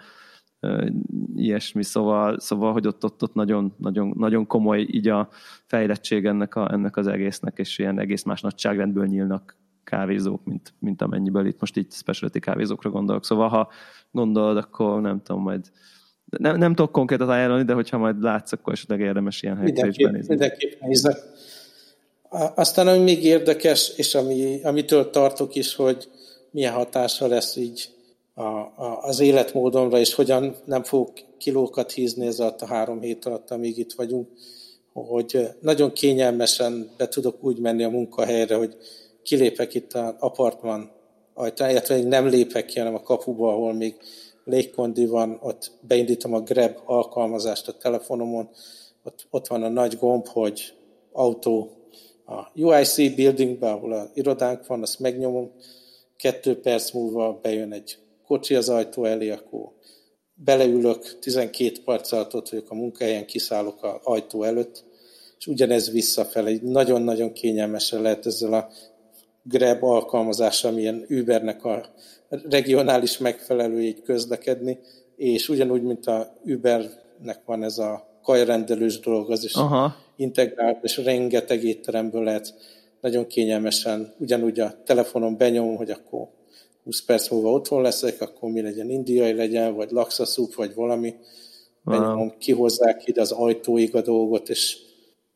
ilyesmi, 1.34 1.84
szóval, 1.84 2.38
szóval 2.38 2.72
hogy 2.72 2.86
ott, 2.86 3.04
ott, 3.04 3.22
ott 3.22 3.34
nagyon, 3.34 3.74
nagyon, 3.78 4.14
nagyon 4.16 4.46
komoly 4.46 4.80
így 4.90 5.08
a 5.08 5.28
fejlettség 5.66 6.24
ennek, 6.24 6.54
a, 6.54 6.72
ennek 6.72 6.96
az 6.96 7.06
egésznek, 7.06 7.58
és 7.58 7.78
ilyen 7.78 7.98
egész 7.98 8.22
más 8.22 8.40
nagyságrendből 8.40 9.06
nyílnak 9.06 9.56
kávézók, 9.86 10.44
mint, 10.44 10.74
mint 10.78 11.02
amennyiből 11.02 11.46
itt 11.46 11.60
most 11.60 11.76
így 11.76 11.92
specialty 11.92 12.38
kávézókra 12.38 12.90
gondolok. 12.90 13.24
Szóval 13.24 13.48
ha 13.48 13.68
gondolod, 14.10 14.56
akkor 14.56 15.00
nem 15.00 15.22
tudom, 15.22 15.42
majd 15.42 15.70
nem, 16.38 16.58
nem 16.58 16.74
tudok 16.74 16.92
konkrétat 16.92 17.28
ajánlani, 17.28 17.64
de 17.64 17.72
hogyha 17.72 17.98
majd 17.98 18.22
látsz, 18.22 18.52
akkor 18.52 18.72
esetleg 18.72 19.00
érdemes 19.00 19.42
ilyen 19.42 19.56
helyre 19.56 19.86
is 19.86 19.96
benézni. 19.96 20.28
Mindenképp 20.28 20.80
nézek. 20.80 21.16
Aztán 22.54 22.88
ami 22.88 22.98
még 22.98 23.24
érdekes, 23.24 23.92
és 23.96 24.14
ami, 24.14 24.60
amitől 24.62 25.10
tartok 25.10 25.54
is, 25.54 25.74
hogy 25.74 26.08
milyen 26.50 26.72
hatása 26.72 27.26
lesz 27.26 27.56
így 27.56 27.88
a, 28.34 28.42
a, 28.42 28.98
az 29.02 29.20
életmódomra, 29.20 29.98
és 29.98 30.14
hogyan 30.14 30.54
nem 30.64 30.82
fogok 30.82 31.12
kilókat 31.38 31.92
hízni 31.92 32.26
ez 32.26 32.40
alatt 32.40 32.60
a 32.60 32.66
három 32.66 33.00
hét 33.00 33.24
alatt, 33.24 33.50
amíg 33.50 33.78
itt 33.78 33.92
vagyunk, 33.92 34.28
hogy 34.92 35.48
nagyon 35.60 35.92
kényelmesen 35.92 36.90
be 36.96 37.08
tudok 37.08 37.44
úgy 37.44 37.58
menni 37.58 37.82
a 37.84 37.88
munkahelyre, 37.88 38.54
hogy 38.54 38.76
kilépek 39.26 39.74
itt 39.74 39.92
az 39.92 40.14
apartman 40.18 40.90
ajtán, 41.34 41.70
illetve 41.70 42.02
nem 42.02 42.26
lépek 42.26 42.64
ki, 42.64 42.78
hanem 42.78 42.94
a 42.94 43.02
kapuba, 43.02 43.52
ahol 43.52 43.72
még 43.72 43.96
légkondi 44.44 45.06
van, 45.06 45.38
ott 45.42 45.70
beindítom 45.80 46.34
a 46.34 46.40
Grab 46.40 46.76
alkalmazást 46.84 47.68
a 47.68 47.76
telefonomon, 47.76 48.48
ott, 49.02 49.26
ott 49.30 49.46
van 49.46 49.62
a 49.62 49.68
nagy 49.68 49.96
gomb, 49.98 50.26
hogy 50.26 50.74
autó 51.12 51.70
a 52.26 52.60
UIC 52.60 53.14
buildingben, 53.14 53.72
ahol 53.72 53.92
a 53.92 54.10
irodánk 54.14 54.66
van, 54.66 54.82
azt 54.82 54.98
megnyomom, 54.98 55.52
kettő 56.16 56.60
perc 56.60 56.90
múlva 56.90 57.38
bejön 57.42 57.72
egy 57.72 57.98
kocsi 58.26 58.54
az 58.54 58.68
ajtó 58.68 59.04
elé, 59.04 59.30
akkor 59.30 59.72
beleülök, 60.34 61.18
12 61.18 61.80
perc 61.84 62.12
alatt 62.12 62.34
ott 62.34 62.48
vagyok 62.48 62.70
a 62.70 62.74
munkahelyen, 62.74 63.26
kiszállok 63.26 63.82
az 63.82 63.94
ajtó 64.02 64.42
előtt, 64.42 64.84
és 65.38 65.46
ugyanez 65.46 65.90
visszafelé. 65.90 66.60
Nagyon-nagyon 66.62 67.32
kényelmesen 67.32 68.02
lehet 68.02 68.26
ezzel 68.26 68.52
a 68.52 68.68
Grab 69.48 69.82
alkalmazással, 69.82 70.70
amilyen 70.70 71.06
Ubernek 71.08 71.64
a 71.64 71.86
regionális 72.28 73.18
megfelelőjét 73.18 74.02
közlekedni, 74.02 74.78
és 75.16 75.48
ugyanúgy, 75.48 75.82
mint 75.82 76.06
a 76.06 76.36
Ubernek 76.44 77.40
van 77.44 77.62
ez 77.62 77.78
a 77.78 78.20
kajrendelős 78.22 79.00
dolog, 79.00 79.30
az 79.30 79.44
is 79.44 79.54
Aha. 79.54 79.96
integrált, 80.16 80.84
és 80.84 80.96
rengeteg 80.96 81.64
étteremből 81.64 82.24
lehet 82.24 82.54
nagyon 83.00 83.26
kényelmesen, 83.26 84.14
ugyanúgy 84.18 84.60
a 84.60 84.74
telefonon 84.84 85.36
benyomom, 85.36 85.76
hogy 85.76 85.90
akkor 85.90 86.28
20 86.84 87.04
perc 87.04 87.30
múlva 87.30 87.50
otthon 87.50 87.82
leszek, 87.82 88.20
akkor 88.20 88.50
mi 88.50 88.60
legyen 88.60 88.90
indiai 88.90 89.32
legyen, 89.32 89.74
vagy 89.74 89.90
lakszaszúp, 89.90 90.54
vagy 90.54 90.74
valami. 90.74 91.14
Benyomom, 91.82 92.34
kihozzák 92.38 93.06
ide 93.06 93.20
az 93.20 93.32
ajtóig 93.32 93.94
a 93.94 94.00
dolgot, 94.00 94.48
és 94.48 94.76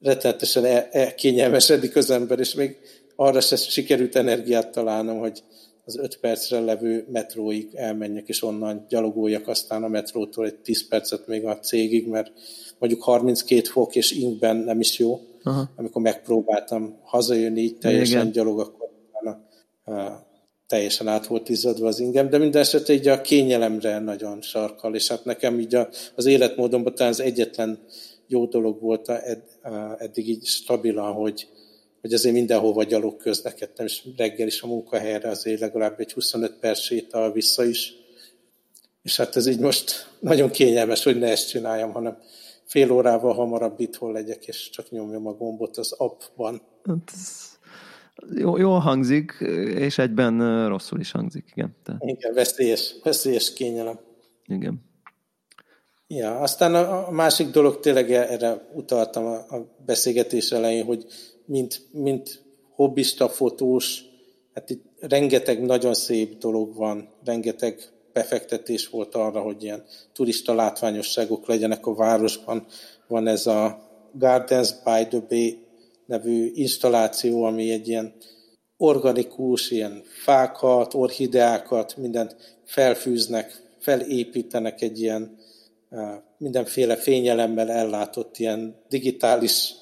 rettenetesen 0.01 0.65
el, 0.65 0.89
elkényelmesedik 0.91 1.97
az 1.97 2.11
ember, 2.11 2.39
és 2.39 2.55
még 2.55 2.77
arra 3.21 3.41
se 3.41 3.57
sikerült 3.57 4.17
energiát 4.17 4.71
találnom, 4.71 5.19
hogy 5.19 5.43
az 5.85 5.99
öt 5.99 6.17
percre 6.17 6.61
levő 6.61 7.07
metróig 7.13 7.75
elmenjek, 7.75 8.29
és 8.29 8.43
onnan 8.43 8.87
gyalogoljak 8.89 9.49
aztán 9.49 9.83
a 9.83 9.89
metrótól 9.89 10.47
egy 10.47 10.55
10 10.55 10.89
percet 10.89 11.27
még 11.27 11.45
a 11.45 11.59
cégig, 11.59 12.07
mert 12.07 12.33
mondjuk 12.79 13.03
32 13.03 13.63
fok 13.63 13.95
és 13.95 14.13
inkben 14.13 14.57
nem 14.57 14.81
is 14.81 14.99
jó. 14.99 15.21
Aha. 15.43 15.71
Amikor 15.77 16.03
megpróbáltam 16.03 16.99
hazajönni 17.03 17.61
így 17.61 17.79
teljesen 17.79 18.21
Igen. 18.21 18.33
gyalog, 18.33 18.61
akkor 18.61 18.89
utána, 19.09 19.47
teljesen 20.67 21.09
át 21.09 21.27
volt 21.27 21.49
izzadva 21.49 21.87
az 21.87 22.01
ingem, 22.01 22.29
de 22.29 22.39
minden 22.39 22.61
esetre 22.61 22.95
így 22.95 23.09
a 23.09 23.21
kényelemre 23.21 23.99
nagyon 23.99 24.43
sarkal, 24.43 24.95
és 24.95 25.09
hát 25.09 25.25
nekem 25.25 25.59
így 25.59 25.75
a, 25.75 25.89
az 26.15 26.27
életmódomban 26.27 26.95
talán 26.95 27.13
az 27.13 27.21
egyetlen 27.21 27.85
jó 28.27 28.47
dolog 28.47 28.81
volt 28.81 29.09
a, 29.09 29.27
ed, 29.27 29.43
a, 29.63 30.03
eddig 30.03 30.29
így 30.29 30.45
stabilan, 30.45 31.13
hogy, 31.13 31.49
hogy 32.01 32.13
azért 32.13 32.35
mindenhova 32.35 32.85
gyalog 32.85 33.17
közlekedtem, 33.17 33.87
és 33.87 34.03
reggel 34.17 34.47
is 34.47 34.63
a 34.63 34.67
munkahelyre 34.67 35.29
azért 35.29 35.61
legalább 35.61 36.01
egy 36.01 36.13
25 36.13 36.53
perc 36.61 36.81
sétál 36.81 37.33
vissza 37.33 37.65
is. 37.65 37.93
És 39.03 39.17
hát 39.17 39.37
ez 39.37 39.47
így 39.47 39.59
most 39.59 40.11
nagyon 40.21 40.51
kényelmes, 40.51 41.03
hogy 41.03 41.19
ne 41.19 41.31
ezt 41.31 41.49
csináljam, 41.49 41.93
hanem 41.93 42.19
fél 42.65 42.91
órával 42.91 43.35
hamarabb 43.35 43.81
itthon 43.81 44.13
legyek, 44.13 44.47
és 44.47 44.71
csak 44.71 44.91
nyomjam 44.91 45.27
a 45.27 45.33
gombot 45.33 45.77
az 45.77 45.93
appban. 45.93 46.63
Hát 46.85 47.13
jó, 48.35 48.57
jól 48.57 48.79
hangzik, 48.79 49.37
és 49.75 49.99
egyben 49.99 50.69
rosszul 50.69 51.01
is 51.01 51.11
hangzik, 51.11 51.45
igen. 51.55 51.77
Tehát... 51.85 52.03
Igen, 52.05 52.35
veszélyes, 52.35 52.95
veszélyes 53.03 53.53
kényelem. 53.53 53.99
Igen. 54.47 54.89
Ja, 56.07 56.39
aztán 56.39 56.75
a 56.75 57.11
másik 57.11 57.51
dolog 57.51 57.81
tényleg 57.81 58.13
erre 58.13 58.69
utaltam 58.75 59.27
a 59.27 59.45
beszélgetés 59.87 60.51
elején, 60.51 60.85
hogy 60.85 61.07
mint, 61.51 61.81
mint 61.93 62.43
hobbista 62.75 63.29
fotós, 63.29 64.05
hát 64.55 64.71
itt 64.71 64.85
rengeteg 65.01 65.63
nagyon 65.63 65.95
szép 65.95 66.39
dolog 66.39 66.75
van, 66.75 67.09
rengeteg 67.25 67.83
befektetés 68.13 68.89
volt 68.89 69.15
arra, 69.15 69.41
hogy 69.41 69.63
ilyen 69.63 69.85
turista 70.13 70.55
látványosságok 70.55 71.47
legyenek 71.47 71.87
a 71.87 71.95
városban. 71.95 72.67
Van 73.09 73.27
ez 73.27 73.47
a 73.47 73.89
Gardens 74.13 74.73
by 74.85 75.07
the 75.09 75.21
Bay 75.29 75.59
nevű 76.07 76.51
installáció, 76.55 77.43
ami 77.43 77.71
egy 77.71 77.89
ilyen 77.89 78.15
organikus, 78.77 79.71
ilyen 79.71 80.03
fákat, 80.05 80.95
orhideákat, 80.95 81.97
mindent 81.97 82.61
felfűznek, 82.65 83.63
felépítenek 83.79 84.83
egy 84.83 85.01
ilyen 85.01 85.39
mindenféle 86.39 86.97
fényelemmel 86.97 87.71
ellátott 87.71 88.39
ilyen 88.39 88.77
digitális 88.89 89.75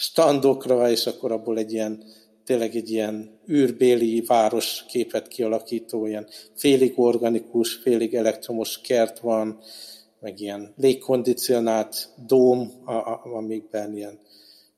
standokra, 0.00 0.90
és 0.90 1.06
akkor 1.06 1.32
abból 1.32 1.58
egy 1.58 1.72
ilyen 1.72 2.02
tényleg 2.44 2.76
egy 2.76 2.90
ilyen 2.90 3.38
űrbéli 3.50 4.24
város 4.26 4.84
képet 4.88 5.28
kialakító, 5.28 6.06
ilyen 6.06 6.26
félig 6.54 6.92
organikus, 6.96 7.74
félig 7.74 8.14
elektromos 8.14 8.80
kert 8.80 9.18
van, 9.18 9.58
meg 10.20 10.40
ilyen 10.40 10.74
légkondicionált 10.76 12.08
dóm, 12.26 12.70
amikben 13.36 13.96
ilyen 13.96 14.18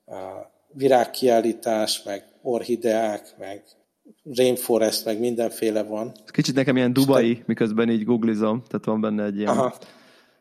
a 0.05 0.51
virágkiállítás, 0.73 2.03
meg 2.03 2.23
orhideák, 2.41 3.35
meg 3.37 3.63
rainforest, 4.35 5.05
meg 5.05 5.19
mindenféle 5.19 5.83
van. 5.83 6.11
Kicsit 6.25 6.55
nekem 6.55 6.75
ilyen 6.75 6.93
dubai, 6.93 7.37
te... 7.37 7.43
miközben 7.45 7.89
így 7.89 8.05
googlizom, 8.05 8.63
tehát 8.67 8.85
van 8.85 9.01
benne 9.01 9.23
egy 9.23 9.37
ilyen 9.37 9.49
Aha. 9.49 9.75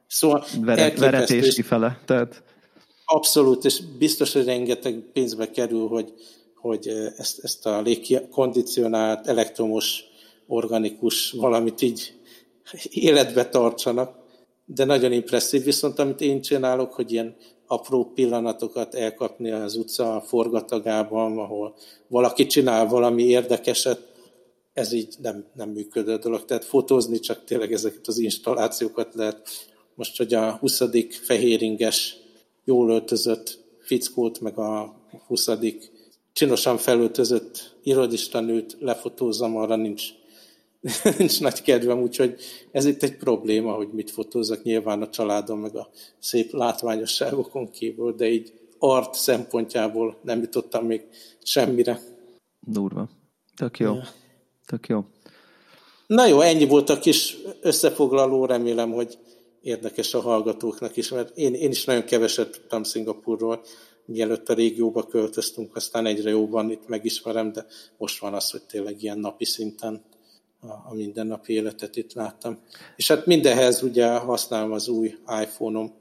Szóval 0.07 0.45
veret, 0.61 0.99
veretés 0.99 1.55
kifele. 1.55 2.01
Tehát... 2.05 2.43
Abszolút, 3.13 3.65
és 3.65 3.81
biztos, 3.99 4.33
hogy 4.33 4.45
rengeteg 4.45 4.95
pénzbe 5.13 5.51
kerül, 5.51 5.89
hogy 5.89 6.13
hogy 6.63 6.89
ezt, 7.17 7.39
ezt 7.45 7.67
a 7.67 7.81
légkondicionált, 7.81 9.27
elektromos, 9.27 10.05
organikus 10.47 11.31
valamit 11.33 11.83
így 11.83 12.13
életbe 12.91 13.49
tartsanak, 13.49 14.17
de 14.65 14.85
nagyon 14.85 15.13
impresszív. 15.13 15.65
Viszont 15.65 15.99
amit 15.99 16.21
én 16.21 16.41
csinálok, 16.41 16.93
hogy 16.93 17.13
ilyen 17.13 17.37
apró 17.67 18.05
pillanatokat 18.15 18.95
elkapni 18.95 19.51
az 19.51 19.77
utca 19.77 20.23
forgatagában, 20.27 21.39
ahol 21.39 21.75
valaki 22.09 22.47
csinál 22.47 22.87
valami 22.87 23.23
érdekeset, 23.23 24.11
ez 24.73 24.93
így 24.93 25.15
nem, 25.23 25.45
nem 25.55 25.69
működő 25.69 26.17
dolog. 26.17 26.45
Tehát 26.45 26.65
fotózni 26.65 27.19
csak 27.19 27.45
tényleg 27.45 27.73
ezeket 27.73 28.07
az 28.07 28.19
installációkat 28.19 29.15
lehet. 29.15 29.49
Most, 29.95 30.17
hogy 30.17 30.35
a 30.35 30.53
20. 30.53 30.83
fehéringes, 31.23 32.22
jól 32.65 32.91
öltözött 32.91 33.59
fickót, 33.79 34.41
meg 34.41 34.59
a 34.59 34.95
20 35.27 35.49
csinosan 36.33 36.77
felöltözött 36.77 37.77
irodista-nőt 37.83 38.77
lefotózzam, 38.81 39.57
arra 39.57 39.77
nincs, 39.77 40.05
nincs 41.19 41.41
nagy 41.41 41.63
kedvem, 41.63 41.99
úgyhogy 41.99 42.41
ez 42.71 42.85
itt 42.85 43.03
egy 43.03 43.17
probléma, 43.17 43.73
hogy 43.73 43.89
mit 43.93 44.11
fotózzak 44.11 44.63
nyilván 44.63 45.03
a 45.03 45.09
családom, 45.09 45.61
meg 45.61 45.77
a 45.77 45.91
szép 46.19 46.53
látványosságokon 46.53 47.71
kívül, 47.71 48.15
de 48.15 48.31
így 48.31 48.53
art 48.79 49.15
szempontjából 49.15 50.17
nem 50.23 50.41
jutottam 50.41 50.87
még 50.87 51.03
semmire. 51.43 52.01
Durva. 52.61 53.09
Tök 53.57 53.79
jó. 53.79 53.95
Ja. 53.95 54.09
Tök 54.67 54.87
jó. 54.87 55.05
Na 56.07 56.27
jó, 56.27 56.41
ennyi 56.41 56.67
volt 56.67 56.89
a 56.89 56.99
kis 56.99 57.37
összefoglaló, 57.61 58.45
remélem, 58.45 58.93
hogy 58.93 59.19
érdekes 59.63 60.15
a 60.15 60.21
hallgatóknak 60.21 60.97
is, 60.97 61.09
mert 61.09 61.37
én, 61.37 61.55
én 61.55 61.71
is 61.71 61.85
nagyon 61.85 62.05
keveset 62.05 62.51
tudtam 62.51 62.83
Szingapurról, 62.83 63.63
mielőtt 64.05 64.49
a 64.49 64.55
régióba 64.55 65.07
költöztünk, 65.07 65.77
aztán 65.77 66.07
egyre 66.07 66.31
jobban 66.31 66.71
itt 66.71 66.89
megismerem, 66.89 67.53
de 67.53 67.67
most 67.97 68.21
van 68.21 68.35
az, 68.35 68.51
hogy 68.51 68.63
tényleg 68.63 69.03
ilyen 69.03 69.19
napi 69.19 69.45
szinten 69.45 70.03
a, 70.61 70.91
a 70.91 70.95
mindennapi 70.95 71.53
életet 71.53 71.97
itt 71.97 72.13
láttam. 72.13 72.59
És 72.97 73.09
hát 73.09 73.27
mindenhez 73.27 73.83
ugye 73.83 74.17
használom 74.17 74.73
az 74.73 74.89
új 74.89 75.15
iPhone-om. 75.43 75.99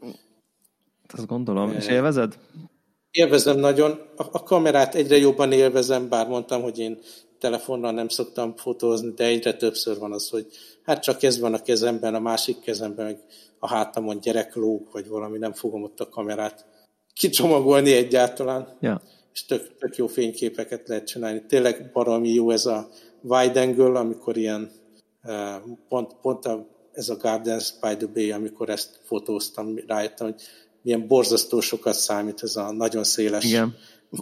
Azt 1.07 1.27
gondolom. 1.27 1.71
És 1.71 1.87
élvezed? 1.87 2.37
Élvezem 3.11 3.59
nagyon. 3.59 3.91
A, 4.15 4.23
a 4.31 4.43
kamerát 4.43 4.95
egyre 4.95 5.17
jobban 5.17 5.51
élvezem, 5.51 6.09
bár 6.09 6.27
mondtam, 6.27 6.61
hogy 6.61 6.79
én 6.79 6.99
telefonnal 7.39 7.91
nem 7.91 8.07
szoktam 8.07 8.55
fotózni, 8.55 9.11
de 9.13 9.25
egyre 9.25 9.53
többször 9.53 9.97
van 9.97 10.11
az, 10.11 10.29
hogy 10.29 10.47
hát 10.83 11.01
csak 11.03 11.23
ez 11.23 11.39
van 11.39 11.53
a 11.53 11.61
kezemben, 11.61 12.15
a 12.15 12.19
másik 12.19 12.59
kezemben 12.59 13.05
meg 13.05 13.19
a 13.59 13.67
hátamon 13.67 14.19
gyerek 14.19 14.55
lóg, 14.55 14.87
vagy 14.91 15.07
valami, 15.07 15.37
nem 15.37 15.53
fogom 15.53 15.83
ott 15.83 15.99
a 15.99 16.09
kamerát 16.09 16.65
kicsomagolni 17.13 17.93
egyáltalán. 17.93 18.77
Ja. 18.79 19.01
És 19.33 19.45
tök, 19.45 19.77
tök 19.77 19.95
jó 19.95 20.07
fényképeket 20.07 20.87
lehet 20.87 21.07
csinálni. 21.07 21.43
Tényleg 21.47 21.89
baromi 21.93 22.29
jó 22.29 22.51
ez 22.51 22.65
a 22.65 22.89
wide 23.21 23.61
angle, 23.61 23.99
amikor 23.99 24.37
ilyen 24.37 24.71
eh, 25.21 25.55
pont, 25.89 26.15
pont 26.21 26.45
a, 26.45 26.67
ez 26.91 27.09
a 27.09 27.15
Gardens 27.15 27.73
by 27.81 27.95
the 27.95 28.07
Bay, 28.13 28.31
amikor 28.31 28.69
ezt 28.69 28.99
fotóztam, 29.03 29.75
rájöttem, 29.87 30.27
hogy 30.27 30.41
milyen 30.81 31.07
borzasztó 31.07 31.59
sokat 31.59 31.93
számít 31.93 32.43
ez 32.43 32.55
a 32.55 32.71
nagyon 32.71 33.03
széles 33.03 33.45
Igen. 33.45 33.75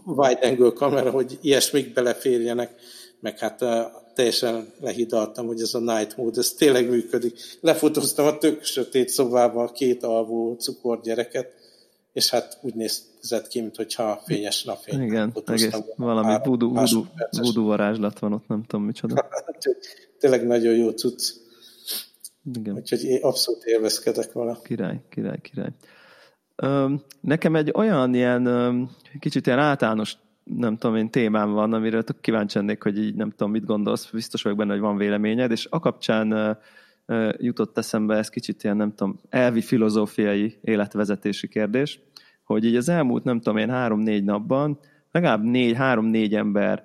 wide 0.05 0.47
angle 0.47 0.72
kamera, 0.72 1.12
hogy 1.12 1.38
ilyesmik 1.41 1.93
beleférjenek, 1.93 2.76
meg 3.20 3.39
hát 3.39 3.62
uh, 3.62 3.86
teljesen 4.20 4.74
lehidaltam, 4.80 5.45
hogy 5.45 5.61
ez 5.61 5.74
a 5.74 5.80
night 5.80 6.17
mode, 6.17 6.39
ez 6.39 6.51
tényleg 6.51 6.89
működik. 6.89 7.39
Lefotóztam 7.61 8.26
a 8.26 8.38
tök 8.38 8.63
sötét 8.63 9.09
szobában 9.09 9.67
a 9.67 9.72
két 9.72 10.03
alvó 10.03 10.53
cukorgyereket, 10.53 11.53
és 12.13 12.30
hát 12.30 12.57
úgy 12.61 12.74
nézett 12.74 13.47
ki, 13.47 13.61
mintha 13.61 14.22
fényes 14.26 14.63
napfény. 14.63 15.01
Igen, 15.01 15.34
egész 15.45 15.76
valami 15.95 16.38
voodoo, 16.43 16.86
voodoo 17.32 17.65
varázslat 17.65 18.20
van 18.20 18.34
ott, 18.34 18.47
nem 18.47 18.63
tudom 18.63 18.86
micsoda. 18.86 19.28
Tényleg 20.20 20.47
nagyon 20.47 20.76
jó 20.76 20.89
cucc. 20.89 21.34
Igen. 22.53 22.76
Úgyhogy 22.76 23.03
én 23.03 23.22
abszolút 23.22 23.63
élvezkedek 23.63 24.32
vele. 24.32 24.57
Király, 24.63 25.01
király, 25.09 25.39
király. 25.41 25.72
Nekem 27.22 27.55
egy 27.55 27.72
olyan 27.74 28.13
ilyen 28.13 28.89
kicsit 29.20 29.45
ilyen 29.45 29.59
általános 29.59 30.17
nem 30.58 30.78
tudom 30.78 30.95
én, 30.95 31.10
témám 31.10 31.52
van, 31.52 31.74
amiről 31.74 32.04
tök 32.04 32.20
kíváncsi 32.22 32.58
lennék, 32.58 32.84
hogy 32.84 32.97
így 32.97 33.16
nem 33.16 33.30
tudom, 33.30 33.52
mit 33.52 33.66
gondolsz, 33.66 34.12
biztos 34.12 34.41
vagyok 34.41 34.58
benne, 34.58 34.72
hogy 34.72 34.82
van 34.82 34.97
véleményed, 34.97 35.52
és 35.52 35.68
a 35.70 35.80
kapcsán 35.80 36.58
jutott 37.38 37.78
eszembe 37.78 38.16
ez 38.16 38.30
kicsit 38.30 38.64
ilyen, 38.64 38.78
nem 38.78 38.93
tudom, 38.95 39.20
elvi 39.30 39.62
filozófiai 39.62 40.58
életvezetési 40.62 41.47
kérdés, 41.47 42.00
hogy 42.43 42.66
így 42.66 42.76
az 42.76 42.89
elmúlt, 42.89 43.24
nem 43.24 43.38
tudom 43.38 43.58
én, 43.58 43.70
három-négy 43.70 44.24
napban 44.24 44.80
legalább 45.12 45.43
négy, 45.43 45.76
három-négy 45.76 46.36
ember 46.36 46.84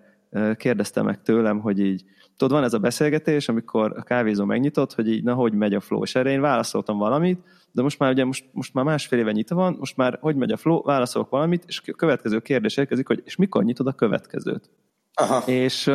kérdezte 0.57 1.03
meg 1.03 1.23
tőlem, 1.23 1.59
hogy 1.61 1.79
így, 1.81 2.05
tudod, 2.37 2.55
van 2.57 2.64
ez 2.64 2.74
a 2.74 2.78
beszélgetés, 2.78 3.49
amikor 3.49 3.93
a 3.97 4.03
kávézó 4.03 4.45
megnyitott, 4.45 4.95
hogy 4.95 5.09
így, 5.09 5.22
na, 5.22 5.35
hogy 5.35 5.53
megy 5.53 5.74
a 5.74 5.80
flow, 5.80 6.03
és 6.03 6.14
erre 6.14 6.30
én 6.30 6.41
válaszoltam 6.41 6.99
valamit, 6.99 7.41
de 7.72 7.82
most 7.82 7.99
már 7.99 8.12
ugye 8.12 8.24
most, 8.24 8.45
most 8.53 8.74
már 8.74 8.85
másfél 8.85 9.18
éve 9.18 9.32
nyitva 9.32 9.55
van, 9.55 9.76
most 9.78 9.97
már 9.97 10.18
hogy 10.20 10.37
megy 10.37 10.53
a 10.53 10.57
flow, 10.57 10.82
válaszolok 10.82 11.30
valamit, 11.30 11.64
és 11.66 11.82
a 11.87 11.93
következő 11.93 12.41
kérdés 12.41 12.76
érkezik, 12.76 13.07
hogy 13.07 13.22
és 13.24 13.37
mikor 13.37 13.64
nyitod 13.64 13.87
a 13.87 13.93
következőt. 13.93 14.70
Aha. 15.14 15.51
És, 15.51 15.91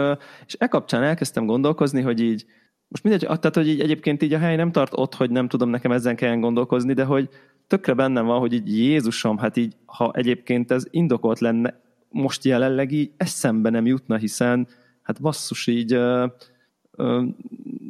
és 0.45 0.55
e 0.57 0.67
kapcsán 0.67 1.03
elkezdtem 1.03 1.45
gondolkozni, 1.45 2.01
hogy 2.01 2.19
így, 2.19 2.45
most 2.87 3.03
mindegy, 3.03 3.21
tehát, 3.21 3.55
hogy 3.55 3.67
így 3.67 3.79
egyébként 3.79 4.23
így 4.23 4.33
a 4.33 4.37
hely 4.37 4.55
nem 4.55 4.71
tart 4.71 4.91
ott, 4.95 5.15
hogy 5.15 5.29
nem 5.29 5.47
tudom, 5.47 5.69
nekem 5.69 5.91
ezen 5.91 6.15
kellene 6.15 6.39
gondolkozni, 6.39 6.93
de 6.93 7.03
hogy 7.03 7.29
tökre 7.67 7.93
bennem 7.93 8.25
van, 8.25 8.39
hogy 8.39 8.53
így 8.53 8.77
Jézusom, 8.77 9.37
hát 9.37 9.57
így, 9.57 9.75
ha 9.85 10.11
egyébként 10.13 10.71
ez 10.71 10.85
indokolt 10.89 11.39
lenne, 11.39 11.79
most 12.09 12.43
jelenleg 12.43 12.91
így 12.91 13.11
eszembe 13.17 13.69
nem 13.69 13.85
jutna, 13.85 14.17
hiszen 14.17 14.67
hát 15.09 15.21
basszus 15.21 15.67
így 15.67 15.93
ö, 15.93 16.25
ö, 16.91 17.23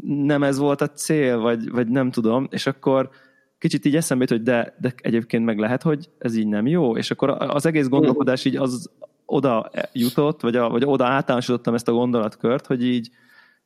nem 0.03 0.43
ez 0.43 0.57
volt 0.57 0.81
a 0.81 0.89
cél, 0.89 1.39
vagy, 1.39 1.71
vagy 1.71 1.87
nem 1.87 2.11
tudom, 2.11 2.47
és 2.51 2.67
akkor 2.67 3.09
kicsit 3.57 3.85
így 3.85 3.95
eszembe 3.95 4.25
jut, 4.29 4.37
hogy 4.37 4.43
de, 4.43 4.75
de 4.81 4.93
egyébként 4.97 5.45
meg 5.45 5.57
lehet, 5.57 5.81
hogy 5.81 6.09
ez 6.17 6.35
így 6.35 6.47
nem 6.47 6.67
jó, 6.67 6.97
és 6.97 7.11
akkor 7.11 7.29
az 7.29 7.65
egész 7.65 7.87
gondolkodás 7.87 8.45
így 8.45 8.55
az 8.55 8.89
oda 9.25 9.71
jutott, 9.93 10.41
vagy, 10.41 10.55
a, 10.55 10.69
vagy 10.69 10.83
oda 10.85 11.05
általánosítottam 11.05 11.73
ezt 11.73 11.87
a 11.87 11.91
gondolatkört, 11.91 12.65
hogy 12.65 12.83
így, 12.83 13.09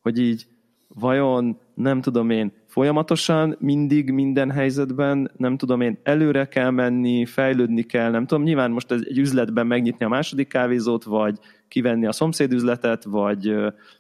hogy 0.01 0.19
így 0.19 0.47
vajon 0.93 1.59
nem 1.73 2.01
tudom 2.01 2.29
én, 2.29 2.51
folyamatosan, 2.65 3.55
mindig, 3.59 4.11
minden 4.11 4.51
helyzetben, 4.51 5.31
nem 5.37 5.57
tudom 5.57 5.81
én, 5.81 5.97
előre 6.03 6.47
kell 6.47 6.69
menni, 6.69 7.25
fejlődni 7.25 7.83
kell, 7.83 8.11
nem 8.11 8.25
tudom, 8.25 8.43
nyilván 8.43 8.71
most 8.71 8.91
egy 8.91 9.17
üzletben 9.17 9.67
megnyitni 9.67 10.05
a 10.05 10.09
második 10.09 10.47
kávézót, 10.47 11.03
vagy 11.03 11.39
kivenni 11.67 12.05
a 12.05 12.11
szomszédüzletet, 12.11 13.03
vagy, 13.03 13.55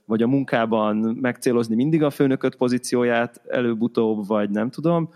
vagy 0.05 0.21
a 0.21 0.27
munkában 0.27 1.17
megcélozni 1.21 1.75
mindig 1.75 2.03
a 2.03 2.09
főnököt 2.09 2.55
pozícióját 2.55 3.41
előbb-utóbb, 3.47 4.27
vagy 4.27 4.49
nem 4.49 4.69
tudom, 4.69 5.09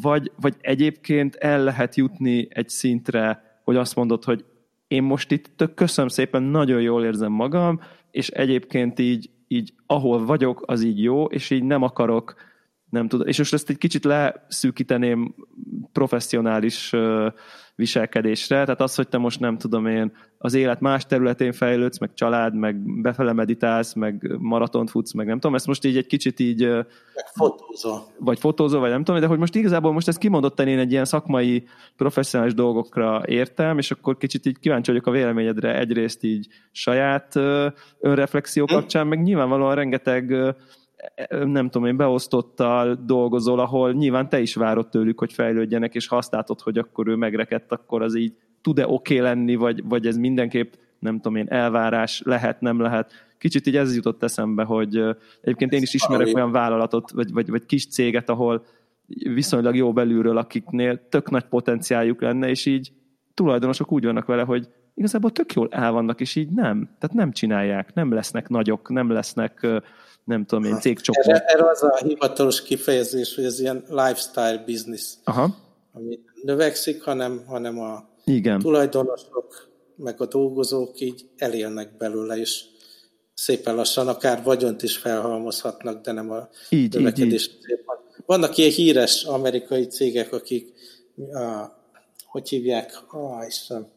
vagy, 0.00 0.32
vagy 0.40 0.54
egyébként 0.60 1.34
el 1.34 1.64
lehet 1.64 1.94
jutni 1.94 2.48
egy 2.50 2.68
szintre, 2.68 3.42
hogy 3.64 3.76
azt 3.76 3.96
mondod, 3.96 4.24
hogy 4.24 4.44
én 4.88 5.02
most 5.02 5.30
itt 5.30 5.50
tök 5.56 5.74
köszönöm 5.74 6.08
szépen, 6.08 6.42
nagyon 6.42 6.80
jól 6.80 7.04
érzem 7.04 7.32
magam, 7.32 7.80
és 8.10 8.28
egyébként 8.28 8.98
így, 8.98 9.30
így 9.48 9.72
ahol 9.86 10.26
vagyok, 10.26 10.62
az 10.66 10.82
így 10.82 11.02
jó, 11.02 11.24
és 11.24 11.50
így 11.50 11.62
nem 11.62 11.82
akarok, 11.82 12.34
nem 12.90 13.08
tudom, 13.08 13.26
és 13.26 13.38
most 13.38 13.52
ezt 13.52 13.70
egy 13.70 13.78
kicsit 13.78 14.04
leszűkíteném 14.04 15.34
professzionális 15.92 16.92
viselkedésre, 17.76 18.64
tehát 18.64 18.80
az, 18.80 18.94
hogy 18.94 19.08
te 19.08 19.18
most 19.18 19.40
nem 19.40 19.58
tudom 19.58 19.86
én 19.86 20.12
az 20.38 20.54
élet 20.54 20.80
más 20.80 21.06
területén 21.06 21.52
fejlődsz, 21.52 21.98
meg 21.98 22.14
család, 22.14 22.54
meg 22.54 23.00
befele 23.00 23.32
meditálsz, 23.32 23.94
meg 23.94 24.36
maratont 24.38 24.90
futsz, 24.90 25.12
meg 25.12 25.26
nem 25.26 25.38
tudom, 25.38 25.54
ezt 25.54 25.66
most 25.66 25.84
így 25.84 25.96
egy 25.96 26.06
kicsit 26.06 26.40
így... 26.40 26.66
Meg 26.68 27.26
fotózol. 27.34 28.06
Vagy 28.18 28.38
fotózol, 28.38 28.80
vagy 28.80 28.90
nem 28.90 29.04
tudom, 29.04 29.20
de 29.20 29.26
hogy 29.26 29.38
most 29.38 29.54
igazából 29.54 29.92
most 29.92 30.08
ezt 30.08 30.18
kimondottan 30.18 30.68
én 30.68 30.78
egy 30.78 30.90
ilyen 30.90 31.04
szakmai, 31.04 31.66
professzionális 31.96 32.54
dolgokra 32.54 33.22
értem, 33.26 33.78
és 33.78 33.90
akkor 33.90 34.16
kicsit 34.16 34.46
így 34.46 34.58
kíváncsi 34.58 34.90
vagyok 34.90 35.06
a 35.06 35.10
véleményedre 35.10 35.78
egyrészt 35.78 36.24
így 36.24 36.46
saját 36.72 37.36
önreflexió 38.00 38.64
hm. 38.66 38.74
kapcsán, 38.74 39.06
meg 39.06 39.22
nyilvánvalóan 39.22 39.74
rengeteg 39.74 40.54
nem 41.28 41.70
tudom 41.70 41.88
én, 41.88 41.96
beosztottal 41.96 42.98
dolgozol, 43.06 43.58
ahol 43.58 43.92
nyilván 43.92 44.28
te 44.28 44.40
is 44.40 44.54
várod 44.54 44.88
tőlük, 44.88 45.18
hogy 45.18 45.32
fejlődjenek, 45.32 45.94
és 45.94 46.06
ha 46.06 46.16
azt 46.16 46.32
látod, 46.32 46.60
hogy 46.60 46.78
akkor 46.78 47.08
ő 47.08 47.14
megrekedt, 47.14 47.72
akkor 47.72 48.02
az 48.02 48.14
így 48.16 48.34
tud-e 48.60 48.86
oké 48.86 48.92
okay 48.92 49.26
lenni, 49.26 49.54
vagy, 49.54 49.82
vagy 49.84 50.06
ez 50.06 50.16
mindenképp, 50.16 50.72
nem 50.98 51.14
tudom 51.14 51.36
én, 51.36 51.46
elvárás 51.48 52.22
lehet, 52.24 52.60
nem 52.60 52.80
lehet. 52.80 53.12
Kicsit 53.38 53.66
így 53.66 53.76
ez 53.76 53.94
jutott 53.94 54.22
eszembe, 54.22 54.62
hogy 54.62 55.02
egyébként 55.40 55.72
én 55.72 55.82
is 55.82 55.94
ismerek 55.94 56.34
olyan 56.34 56.52
vállalatot, 56.52 57.10
vagy, 57.10 57.32
vagy, 57.32 57.50
vagy 57.50 57.66
kis 57.66 57.86
céget, 57.86 58.28
ahol 58.28 58.64
viszonylag 59.34 59.76
jó 59.76 59.92
belülről, 59.92 60.36
akiknél 60.36 61.08
tök 61.08 61.30
nagy 61.30 61.44
potenciáljuk 61.44 62.20
lenne, 62.20 62.48
és 62.48 62.66
így 62.66 62.92
tulajdonosok 63.34 63.92
úgy 63.92 64.04
vannak 64.04 64.26
vele, 64.26 64.42
hogy 64.42 64.68
igazából 64.96 65.30
tök 65.32 65.52
jól 65.52 65.68
el 65.70 65.92
vannak, 65.92 66.20
és 66.20 66.34
így 66.34 66.48
nem. 66.48 66.96
Tehát 66.98 67.16
nem 67.16 67.32
csinálják, 67.32 67.94
nem 67.94 68.12
lesznek 68.12 68.48
nagyok, 68.48 68.88
nem 68.88 69.10
lesznek 69.10 69.66
nem 70.24 70.44
tudom 70.44 70.64
én, 70.64 70.80
cégcsoport. 70.80 71.26
Erre, 71.26 71.44
erre 71.44 71.70
az 71.70 71.82
a 71.82 71.96
hivatalos 71.96 72.62
kifejezés, 72.62 73.34
hogy 73.34 73.44
ez 73.44 73.60
ilyen 73.60 73.84
lifestyle 73.88 74.62
business, 74.66 75.14
Aha. 75.24 75.56
ami 75.92 76.18
növekszik, 76.42 77.02
hanem, 77.02 77.44
hanem 77.46 77.80
a 77.80 78.08
Igen. 78.24 78.58
tulajdonosok, 78.58 79.68
meg 79.96 80.20
a 80.20 80.26
dolgozók 80.26 81.00
így 81.00 81.28
elélnek 81.36 81.96
belőle, 81.96 82.36
és 82.36 82.64
szépen 83.34 83.74
lassan 83.74 84.08
akár 84.08 84.42
vagyont 84.42 84.82
is 84.82 84.96
felhalmozhatnak, 84.96 86.04
de 86.04 86.12
nem 86.12 86.30
a 86.30 86.48
így, 86.70 86.94
növekedés. 86.94 87.46
Így, 87.46 87.70
így. 87.70 87.78
Vannak 88.26 88.56
ilyen 88.56 88.70
híres 88.70 89.24
amerikai 89.24 89.86
cégek, 89.86 90.32
akik 90.32 90.72
a, 91.32 91.66
hogy 92.26 92.48
hívják? 92.48 93.02
Ah, 93.08 93.46
Isten. 93.46 93.94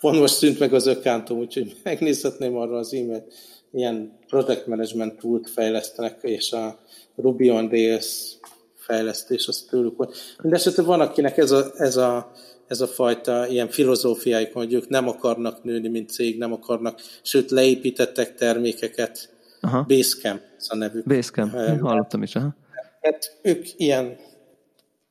Pont 0.00 0.18
most 0.18 0.34
szűnt 0.34 0.58
meg 0.58 0.74
az 0.74 0.86
ökántom, 0.86 1.38
úgyhogy 1.38 1.76
megnézhetném 1.82 2.56
arra 2.56 2.76
az 2.76 2.94
e-mailt 2.94 3.32
ilyen 3.72 4.18
project 4.26 4.66
management 4.66 5.18
tool 5.18 5.40
fejlesztenek, 5.54 6.18
és 6.22 6.52
a 6.52 6.78
Ruby 7.16 7.50
on 7.50 7.68
Rails 7.68 8.36
fejlesztés 8.76 9.46
az 9.46 9.66
tőlük 9.70 9.96
volt. 9.96 10.16
Mindenesetre 10.42 10.82
van, 10.82 11.00
akinek 11.00 11.36
ez 11.36 11.50
a, 11.50 11.72
ez 11.76 11.96
a, 11.96 12.32
ez 12.66 12.80
a 12.80 12.86
fajta 12.86 13.46
ilyen 13.46 13.68
filozófiájuk, 13.68 14.52
hogy 14.52 14.72
ők 14.72 14.88
nem 14.88 15.08
akarnak 15.08 15.62
nőni, 15.62 15.88
mint 15.88 16.10
cég, 16.10 16.38
nem 16.38 16.52
akarnak, 16.52 17.00
sőt 17.22 17.50
leépítettek 17.50 18.34
termékeket. 18.34 19.32
Aha. 19.60 19.84
Basecamp 19.88 20.40
ez 20.58 20.66
a 20.68 20.76
nevük. 20.76 21.06
Basecamp, 21.06 21.54
uh, 21.54 21.80
hallottam 21.80 22.22
is. 22.22 22.36
Aha. 22.36 22.56
Hát 23.00 23.38
ők 23.42 23.66
ilyen 23.76 24.16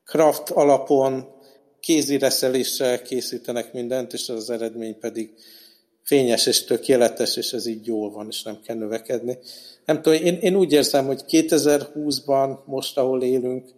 craft 0.05 0.49
alapon 0.49 1.25
kézireszeléssel 1.83 3.01
készítenek 3.01 3.73
mindent, 3.73 4.13
és 4.13 4.29
az 4.29 4.49
eredmény 4.49 4.99
pedig 4.99 5.33
fényes 6.03 6.45
és 6.45 6.63
tökéletes, 6.63 7.35
és 7.35 7.53
ez 7.53 7.65
így 7.65 7.85
jól 7.85 8.11
van, 8.11 8.27
és 8.29 8.43
nem 8.43 8.59
kell 8.65 8.75
növekedni. 8.75 9.37
Nem 9.85 10.01
tudom, 10.01 10.23
én, 10.23 10.33
én 10.35 10.55
úgy 10.55 10.71
érzem, 10.71 11.05
hogy 11.05 11.21
2020-ban, 11.27 12.65
most 12.65 12.97
ahol 12.97 13.23
élünk, 13.23 13.69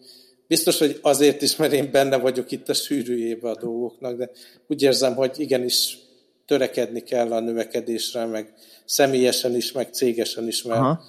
biztos, 0.47 0.77
hogy 0.77 0.99
azért 1.01 1.41
is, 1.41 1.55
mert 1.55 1.73
én 1.73 1.91
benne 1.91 2.17
vagyok 2.17 2.51
itt 2.51 2.69
a 2.69 2.73
sűrűjébe 2.73 3.49
a 3.49 3.57
dolgoknak, 3.59 4.17
de 4.17 4.29
úgy 4.67 4.81
érzem, 4.81 5.15
hogy 5.15 5.39
igenis 5.39 5.97
törekedni 6.45 7.03
kell 7.03 7.31
a 7.31 7.39
növekedésre, 7.39 8.25
meg 8.25 8.53
személyesen 8.85 9.55
is, 9.55 9.71
meg 9.71 9.93
cégesen 9.93 10.47
is, 10.47 10.63
mert, 10.63 10.99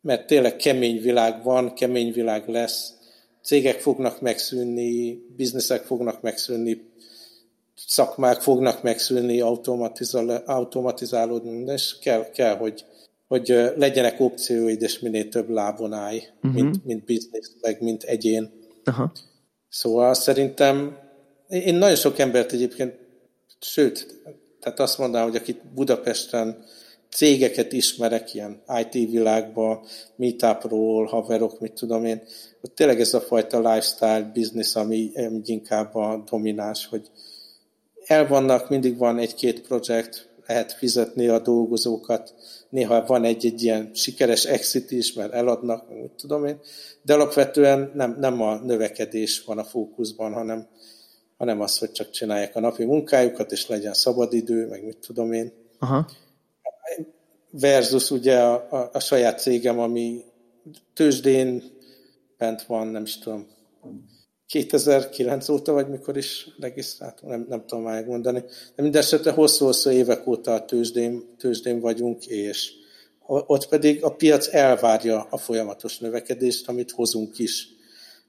mert 0.00 0.26
tényleg 0.26 0.56
kemény 0.56 1.00
világ 1.00 1.42
van, 1.42 1.74
kemény 1.74 2.12
világ 2.12 2.48
lesz, 2.48 2.97
cégek 3.42 3.80
fognak 3.80 4.20
megszűnni, 4.20 5.22
bizniszek 5.36 5.82
fognak 5.82 6.20
megszűnni, 6.20 6.90
szakmák 7.86 8.40
fognak 8.40 8.82
megszűnni, 8.82 9.40
automatizálódni, 10.46 11.72
és 11.72 11.98
kell, 11.98 12.30
kell 12.30 12.56
hogy, 12.56 12.84
hogy 13.26 13.72
legyenek 13.76 14.20
opcióid, 14.20 14.82
és 14.82 14.98
minél 14.98 15.28
több 15.28 15.48
lábon 15.48 15.92
állj, 15.92 16.22
uh-huh. 16.36 16.52
mint, 16.52 16.84
mint 16.84 17.04
biznisz, 17.04 17.52
meg 17.60 17.80
mint 17.80 18.02
egyén. 18.02 18.50
Aha. 18.84 19.12
Szóval 19.68 20.14
szerintem 20.14 20.98
én 21.48 21.74
nagyon 21.74 21.96
sok 21.96 22.18
embert 22.18 22.52
egyébként, 22.52 22.94
sőt, 23.60 24.22
tehát 24.60 24.80
azt 24.80 24.98
mondanám, 24.98 25.26
hogy 25.26 25.36
akit 25.36 25.72
Budapesten 25.74 26.64
cégeket 27.10 27.72
ismerek 27.72 28.34
ilyen 28.34 28.62
IT 28.80 29.10
világban, 29.10 29.80
meetupról, 30.16 31.06
haverok, 31.06 31.60
mit 31.60 31.72
tudom 31.72 32.04
én, 32.04 32.22
hogy 32.60 32.70
tényleg 32.70 33.00
ez 33.00 33.14
a 33.14 33.20
fajta 33.20 33.58
lifestyle 33.58 34.30
business, 34.34 34.74
ami 34.74 35.10
inkább 35.44 35.94
a 35.94 36.24
domináns, 36.30 36.86
hogy, 36.86 37.10
el 38.08 38.26
vannak, 38.26 38.68
mindig 38.68 38.96
van 38.98 39.18
egy-két 39.18 39.60
projekt, 39.60 40.28
lehet 40.46 40.72
fizetni 40.72 41.28
a 41.28 41.38
dolgozókat, 41.38 42.34
néha 42.68 43.06
van 43.06 43.24
egy-egy 43.24 43.62
ilyen 43.62 43.90
sikeres 43.94 44.44
exit 44.44 44.90
is, 44.90 45.12
mert 45.12 45.32
eladnak, 45.32 45.88
mit 45.88 46.10
tudom 46.10 46.46
én, 46.46 46.60
de 47.02 47.14
alapvetően 47.14 47.90
nem, 47.94 48.16
nem 48.20 48.42
a 48.42 48.54
növekedés 48.54 49.44
van 49.44 49.58
a 49.58 49.64
fókuszban, 49.64 50.32
hanem, 50.32 50.66
hanem 51.36 51.60
az, 51.60 51.78
hogy 51.78 51.92
csak 51.92 52.10
csinálják 52.10 52.56
a 52.56 52.60
napi 52.60 52.84
munkájukat, 52.84 53.52
és 53.52 53.66
legyen 53.66 53.94
szabadidő, 53.94 54.66
meg 54.66 54.84
mit 54.84 54.98
tudom 55.06 55.32
én. 55.32 55.52
Aha. 55.78 56.08
Versus 57.50 58.10
ugye 58.10 58.38
a, 58.38 58.66
a, 58.70 58.90
a 58.92 59.00
saját 59.00 59.40
cégem, 59.40 59.78
ami 59.78 60.24
tőzsdén 60.94 61.62
bent 62.38 62.62
van, 62.62 62.86
nem 62.86 63.02
is 63.02 63.18
tudom, 63.18 63.46
2009 64.46 65.48
óta, 65.48 65.72
vagy 65.72 65.88
mikor 65.88 66.16
is 66.16 66.48
regisztráltunk, 66.60 67.32
nem, 67.32 67.46
nem 67.48 67.66
tudom 67.66 67.84
megmondani. 67.84 68.42
De 68.74 68.82
mindesetre 68.82 69.30
hosszú-hosszú 69.30 69.90
évek 69.90 70.26
óta 70.26 70.54
a 70.54 70.64
tőzsdén, 70.64 71.34
tőzsdén 71.38 71.80
vagyunk, 71.80 72.26
és 72.26 72.72
ott 73.26 73.68
pedig 73.68 74.04
a 74.04 74.14
piac 74.14 74.54
elvárja 74.54 75.26
a 75.30 75.36
folyamatos 75.36 75.98
növekedést, 75.98 76.68
amit 76.68 76.90
hozunk 76.90 77.38
is. 77.38 77.68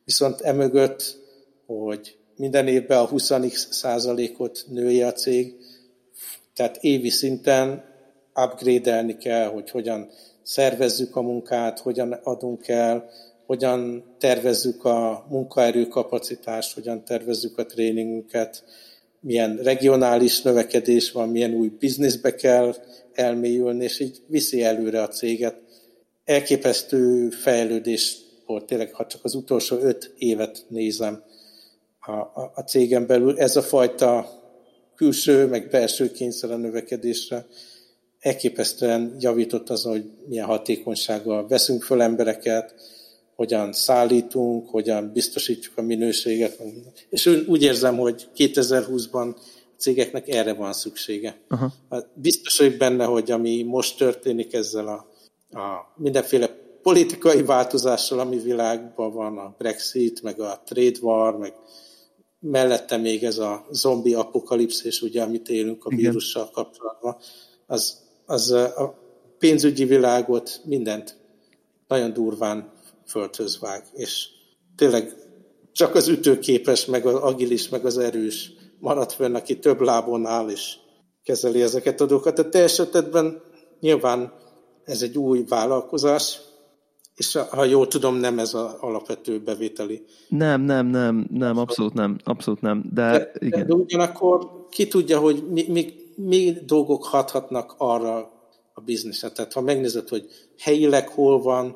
Viszont 0.05 0.41
emögött, 0.41 1.17
hogy 1.65 2.17
minden 2.35 2.67
évben 2.67 2.97
a 2.97 3.07
20 3.07 3.31
százalékot 3.69 4.65
nője 4.67 5.07
a 5.07 5.13
cég, 5.13 5.55
tehát 6.53 6.77
évi 6.83 7.09
szinten 7.09 7.83
upgrade-elni 8.35 9.17
kell, 9.17 9.47
hogy 9.47 9.69
hogyan 9.69 10.09
szervezzük 10.43 11.15
a 11.15 11.21
munkát, 11.21 11.79
hogyan 11.79 12.11
adunk 12.11 12.67
el, 12.67 13.09
hogyan 13.45 14.03
tervezzük 14.17 14.85
a 14.85 15.25
munkaerőkapacitást, 15.29 16.73
hogyan 16.73 17.03
tervezzük 17.03 17.57
a 17.57 17.65
tréningünket, 17.65 18.63
milyen 19.19 19.57
regionális 19.57 20.41
növekedés 20.41 21.11
van, 21.11 21.29
milyen 21.29 21.53
új 21.53 21.67
bizniszbe 21.79 22.35
kell 22.35 22.75
elmélyülni, 23.13 23.83
és 23.83 23.99
így 23.99 24.21
viszi 24.27 24.63
előre 24.63 25.01
a 25.01 25.07
céget. 25.07 25.55
Elképesztő 26.25 27.29
fejlődés 27.29 28.17
volt 28.45 28.65
tényleg, 28.65 28.93
ha 28.93 29.05
csak 29.05 29.23
az 29.23 29.35
utolsó 29.35 29.77
öt 29.77 30.13
évet 30.17 30.65
nézem 30.67 31.23
a, 31.99 32.11
a, 32.11 32.51
a 32.55 32.61
cégen 32.61 33.07
belül. 33.07 33.39
Ez 33.39 33.55
a 33.55 33.61
fajta 33.61 34.29
külső, 34.95 35.45
meg 35.45 35.69
belső 35.69 36.11
kényszer 36.11 36.51
a 36.51 36.57
növekedésre 36.57 37.45
elképesztően 38.19 39.15
javított 39.19 39.69
az, 39.69 39.83
hogy 39.83 40.11
milyen 40.27 40.45
hatékonysággal 40.45 41.47
veszünk 41.47 41.83
föl 41.83 42.01
embereket, 42.01 42.73
hogyan 43.35 43.73
szállítunk, 43.73 44.69
hogyan 44.69 45.11
biztosítjuk 45.13 45.77
a 45.77 45.81
minőséget. 45.81 46.59
És 47.09 47.25
úgy 47.47 47.63
érzem, 47.63 47.97
hogy 47.97 48.27
2020-ban 48.35 49.35
a 49.35 49.39
cégeknek 49.77 50.27
erre 50.27 50.53
van 50.53 50.73
szüksége. 50.73 51.37
Aha. 51.47 51.73
Biztos 52.13 52.57
vagyok 52.57 52.77
benne, 52.77 53.03
hogy 53.03 53.31
ami 53.31 53.63
most 53.63 53.97
történik 53.97 54.53
ezzel 54.53 54.87
a, 54.87 55.07
a 55.59 55.93
mindenféle 55.95 56.47
politikai 56.81 57.43
változással, 57.43 58.19
ami 58.19 58.37
világban 58.37 59.13
van, 59.13 59.37
a 59.37 59.55
Brexit, 59.57 60.21
meg 60.21 60.39
a 60.39 60.61
trade 60.65 60.97
war, 61.01 61.37
meg 61.37 61.53
mellette 62.39 62.97
még 62.97 63.23
ez 63.23 63.37
a 63.37 63.67
zombi 63.71 64.13
apokalipszis, 64.13 65.01
ugye, 65.01 65.21
amit 65.21 65.49
élünk 65.49 65.85
a 65.85 65.89
vírussal 65.89 66.49
kapcsolatban, 66.49 67.17
az, 67.65 67.97
az 68.29 68.51
a 68.51 68.99
pénzügyi 69.39 69.85
világot, 69.85 70.61
mindent 70.65 71.17
nagyon 71.87 72.13
durván 72.13 72.71
földhöz 73.07 73.59
vág, 73.59 73.83
és 73.93 74.27
tényleg 74.75 75.13
csak 75.71 75.95
az 75.95 76.07
ütőképes, 76.07 76.85
meg 76.85 77.05
az 77.05 77.13
agilis, 77.13 77.69
meg 77.69 77.85
az 77.85 77.97
erős 77.97 78.51
marad 78.79 79.11
fönn, 79.11 79.35
aki 79.35 79.59
több 79.59 79.81
lábon 79.81 80.25
áll, 80.25 80.49
és 80.49 80.75
kezeli 81.23 81.61
ezeket 81.61 82.01
a 82.01 82.05
dolgokat. 82.05 82.39
A 82.39 82.49
te 82.49 82.63
esetedben 82.63 83.41
nyilván 83.79 84.33
ez 84.83 85.01
egy 85.01 85.17
új 85.17 85.43
vállalkozás, 85.47 86.39
és 87.15 87.39
ha 87.49 87.63
jól 87.63 87.87
tudom, 87.87 88.15
nem 88.15 88.39
ez 88.39 88.53
az 88.53 88.75
alapvető 88.79 89.39
bevételi. 89.39 90.05
Nem, 90.27 90.61
nem, 90.61 90.87
nem, 90.87 91.27
nem, 91.31 91.57
abszolút 91.57 91.93
nem, 91.93 92.17
abszolút 92.23 92.61
nem, 92.61 92.83
de, 92.93 93.11
de 93.11 93.31
igen. 93.39 93.67
De 93.67 93.73
ugyanakkor 93.73 94.67
ki 94.69 94.87
tudja, 94.87 95.19
hogy 95.19 95.43
mi, 95.49 95.65
mi, 95.67 95.93
mi 96.25 96.57
dolgok 96.65 97.05
hathatnak 97.05 97.75
arra 97.77 98.31
a 98.73 98.81
bizniszre. 98.81 99.29
Tehát 99.29 99.53
ha 99.53 99.61
megnézed, 99.61 100.07
hogy 100.09 100.25
helyileg 100.57 101.09
hol 101.09 101.41
van, 101.41 101.75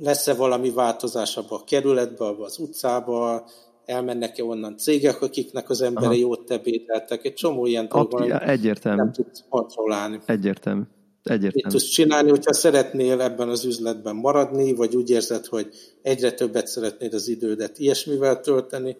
lesz-e 0.00 0.34
valami 0.34 0.70
változás 0.70 1.36
abba 1.36 1.56
a 1.56 1.64
kerületbe, 1.64 2.24
abba 2.24 2.44
az 2.44 2.58
utcába, 2.58 3.48
elmennek-e 3.84 4.44
onnan 4.44 4.76
cégek, 4.76 5.22
akiknek 5.22 5.70
az 5.70 5.80
emberei 5.80 6.22
Aha. 6.22 6.30
ott 6.30 6.50
ebédeltek, 6.50 7.24
egy 7.24 7.34
csomó 7.34 7.66
ilyen 7.66 7.88
dolog 7.88 8.10
van, 8.10 8.32
egyértelmű. 8.32 9.02
nem 9.02 9.12
tudsz 9.12 9.44
kontrollálni. 9.48 10.20
Egyértelmű. 10.26 10.82
Egyértelmű. 11.22 11.50
Mit 11.54 11.66
tudsz 11.66 11.88
csinálni, 11.88 12.30
hogyha 12.30 12.52
szeretnél 12.52 13.20
ebben 13.20 13.48
az 13.48 13.64
üzletben 13.64 14.16
maradni, 14.16 14.74
vagy 14.74 14.96
úgy 14.96 15.10
érzed, 15.10 15.46
hogy 15.46 15.68
egyre 16.02 16.32
többet 16.32 16.66
szeretnéd 16.66 17.14
az 17.14 17.28
idődet 17.28 17.78
ilyesmivel 17.78 18.40
tölteni, 18.40 18.96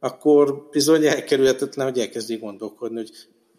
akkor 0.00 0.68
bizony 0.70 1.06
elkerülhetetlen, 1.06 1.86
hogy 1.86 1.98
elkezdi 1.98 2.36
gondolkodni, 2.36 2.96
hogy 2.96 3.10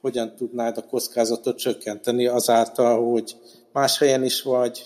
hogyan 0.03 0.35
tudnád 0.35 0.77
a 0.77 0.81
kockázatot 0.81 1.57
csökkenteni 1.57 2.27
azáltal, 2.27 3.11
hogy 3.11 3.35
más 3.73 3.97
helyen 3.97 4.23
is 4.23 4.41
vagy, 4.41 4.83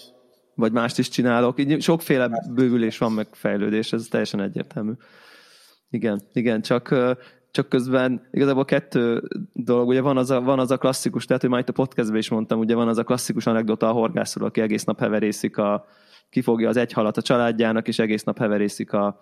vagy 0.55 0.71
mást 0.71 0.97
is 0.99 1.09
csinálok. 1.09 1.59
Így 1.59 1.81
sokféle 1.81 2.29
bővülés 2.49 2.97
van, 2.97 3.11
meg 3.11 3.27
fejlődés, 3.31 3.93
ez 3.93 4.07
teljesen 4.09 4.41
egyértelmű. 4.41 4.91
Igen, 5.89 6.21
igen, 6.33 6.61
csak, 6.61 6.95
csak 7.51 7.69
közben 7.69 8.27
igazából 8.31 8.65
kettő 8.65 9.23
dolog, 9.53 9.87
ugye 9.87 10.01
van 10.01 10.17
az 10.17 10.29
a, 10.29 10.41
van 10.41 10.59
az 10.59 10.71
a 10.71 10.77
klasszikus, 10.77 11.25
tehát 11.25 11.41
hogy 11.41 11.51
már 11.51 11.59
itt 11.59 11.69
a 11.69 11.73
podcastben 11.73 12.19
is 12.19 12.29
mondtam, 12.29 12.59
ugye 12.59 12.75
van 12.75 12.87
az 12.87 12.97
a 12.97 13.03
klasszikus 13.03 13.45
anekdota 13.45 13.89
a 13.89 13.93
horgászról, 13.93 14.47
aki 14.47 14.61
egész 14.61 14.83
nap 14.83 14.99
heverészik 14.99 15.57
a, 15.57 15.85
kifogja 16.29 16.69
az 16.69 16.77
egy 16.77 16.93
halat 16.93 17.17
a 17.17 17.21
családjának, 17.21 17.87
és 17.87 17.99
egész 17.99 18.23
nap 18.23 18.37
heverészik 18.37 18.93
a, 18.93 19.21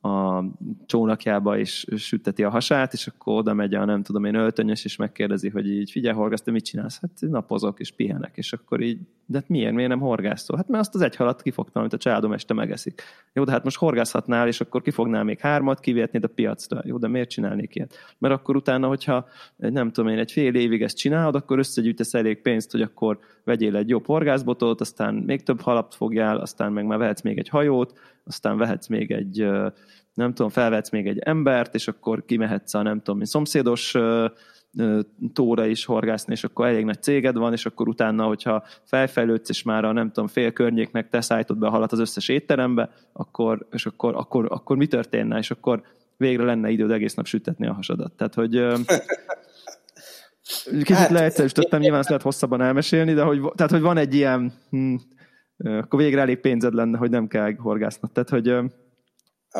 a 0.00 0.44
csónakjába, 0.86 1.58
és 1.58 1.86
sütteti 1.96 2.44
a 2.44 2.50
hasát, 2.50 2.92
és 2.92 3.06
akkor 3.06 3.38
oda 3.38 3.54
megy 3.54 3.74
a 3.74 3.84
nem 3.84 4.02
tudom 4.02 4.24
én 4.24 4.34
öltönyös, 4.34 4.84
és 4.84 4.96
megkérdezi, 4.96 5.48
hogy 5.48 5.70
így 5.70 5.90
figyelj, 5.90 6.16
horgász, 6.16 6.42
te 6.42 6.50
mit 6.50 6.64
csinálsz? 6.64 7.00
Hát 7.00 7.10
napozok, 7.20 7.80
és 7.80 7.90
pihenek, 7.90 8.32
és 8.34 8.52
akkor 8.52 8.80
így, 8.80 8.98
de 9.26 9.38
hát 9.38 9.48
miért, 9.48 9.74
miért 9.74 9.88
nem 9.88 10.00
horgászol? 10.00 10.56
Hát 10.56 10.68
mert 10.68 10.82
azt 10.82 10.94
az 10.94 11.00
egy 11.00 11.16
halat 11.16 11.42
kifogtam, 11.42 11.80
amit 11.80 11.94
a 11.94 11.98
családom 11.98 12.32
este 12.32 12.54
megeszik. 12.54 13.02
Jó, 13.32 13.44
de 13.44 13.52
hát 13.52 13.64
most 13.64 13.76
horgászhatnál, 13.76 14.48
és 14.48 14.60
akkor 14.60 14.82
kifognál 14.82 15.24
még 15.24 15.38
hármat, 15.38 15.80
kivihetnéd 15.80 16.24
a 16.24 16.28
piacra. 16.28 16.80
Jó, 16.84 16.98
de 16.98 17.08
miért 17.08 17.30
csinálnék 17.30 17.74
ilyet? 17.74 17.94
Mert 18.18 18.34
akkor 18.34 18.56
utána, 18.56 18.88
hogyha 18.88 19.26
nem 19.56 19.92
tudom 19.92 20.10
én, 20.10 20.18
egy 20.18 20.32
fél 20.32 20.54
évig 20.54 20.82
ezt 20.82 20.96
csinálod, 20.96 21.34
akkor 21.34 21.58
összegyűjtesz 21.58 22.14
elég 22.14 22.42
pénzt, 22.42 22.70
hogy 22.70 22.82
akkor 22.82 23.18
vegyél 23.44 23.76
egy 23.76 23.88
jobb 23.88 24.06
horgászbotot, 24.06 24.80
aztán 24.80 25.14
még 25.14 25.42
több 25.42 25.60
halat 25.60 25.94
fogjál, 25.94 26.36
aztán 26.36 26.72
meg 26.72 26.86
már 26.86 26.98
vehetsz 26.98 27.22
még 27.22 27.38
egy 27.38 27.48
hajót, 27.48 27.98
aztán 28.24 28.56
vehetsz 28.56 28.86
még 28.86 29.10
egy, 29.10 29.46
nem 30.14 30.34
tudom, 30.34 30.50
felvetsz 30.50 30.90
még 30.90 31.06
egy 31.06 31.18
embert, 31.18 31.74
és 31.74 31.88
akkor 31.88 32.24
kimehetsz 32.24 32.74
a 32.74 32.82
nem 32.82 32.98
tudom, 32.98 33.18
mi 33.18 33.26
szomszédos 33.26 33.96
tóra 35.32 35.66
is 35.66 35.84
horgászni, 35.84 36.32
és 36.32 36.44
akkor 36.44 36.66
elég 36.66 36.84
nagy 36.84 37.02
céged 37.02 37.36
van, 37.36 37.52
és 37.52 37.66
akkor 37.66 37.88
utána, 37.88 38.24
hogyha 38.24 38.64
felfejlődsz, 38.84 39.48
és 39.48 39.62
már 39.62 39.84
a 39.84 39.92
nem 39.92 40.06
tudom, 40.06 40.28
fél 40.28 40.52
környéknek 40.52 41.08
te 41.08 41.20
szállítod 41.20 41.58
be 41.58 41.66
a 41.66 41.70
halat 41.70 41.92
az 41.92 41.98
összes 41.98 42.28
étterembe, 42.28 42.90
akkor, 43.12 43.66
és 43.70 43.86
akkor, 43.86 44.14
akkor, 44.16 44.46
akkor 44.50 44.76
mi 44.76 44.86
történne, 44.86 45.38
és 45.38 45.50
akkor 45.50 45.82
végre 46.16 46.44
lenne 46.44 46.70
időd 46.70 46.90
egész 46.90 47.14
nap 47.14 47.26
sütetni 47.26 47.66
a 47.66 47.72
hasadat. 47.72 48.12
Tehát, 48.12 48.34
hogy 48.34 48.50
kicsit 50.78 50.96
hát, 50.96 51.10
leegyszerűsítettem, 51.10 51.80
nyilván 51.80 52.00
ezt 52.00 52.08
lehet 52.08 52.24
hosszabban 52.24 52.60
elmesélni, 52.60 53.12
de 53.12 53.22
hogy, 53.22 53.40
tehát, 53.54 53.72
hogy 53.72 53.80
van 53.80 53.96
egy 53.96 54.14
ilyen, 54.14 54.52
hm, 54.70 54.94
akkor 55.56 56.00
végre 56.00 56.20
elég 56.20 56.40
pénzed 56.40 56.74
lenne, 56.74 56.98
hogy 56.98 57.10
nem 57.10 57.26
kell 57.26 57.54
horgásznod. 57.54 58.12
Tehát, 58.12 58.28
hogy... 58.28 58.54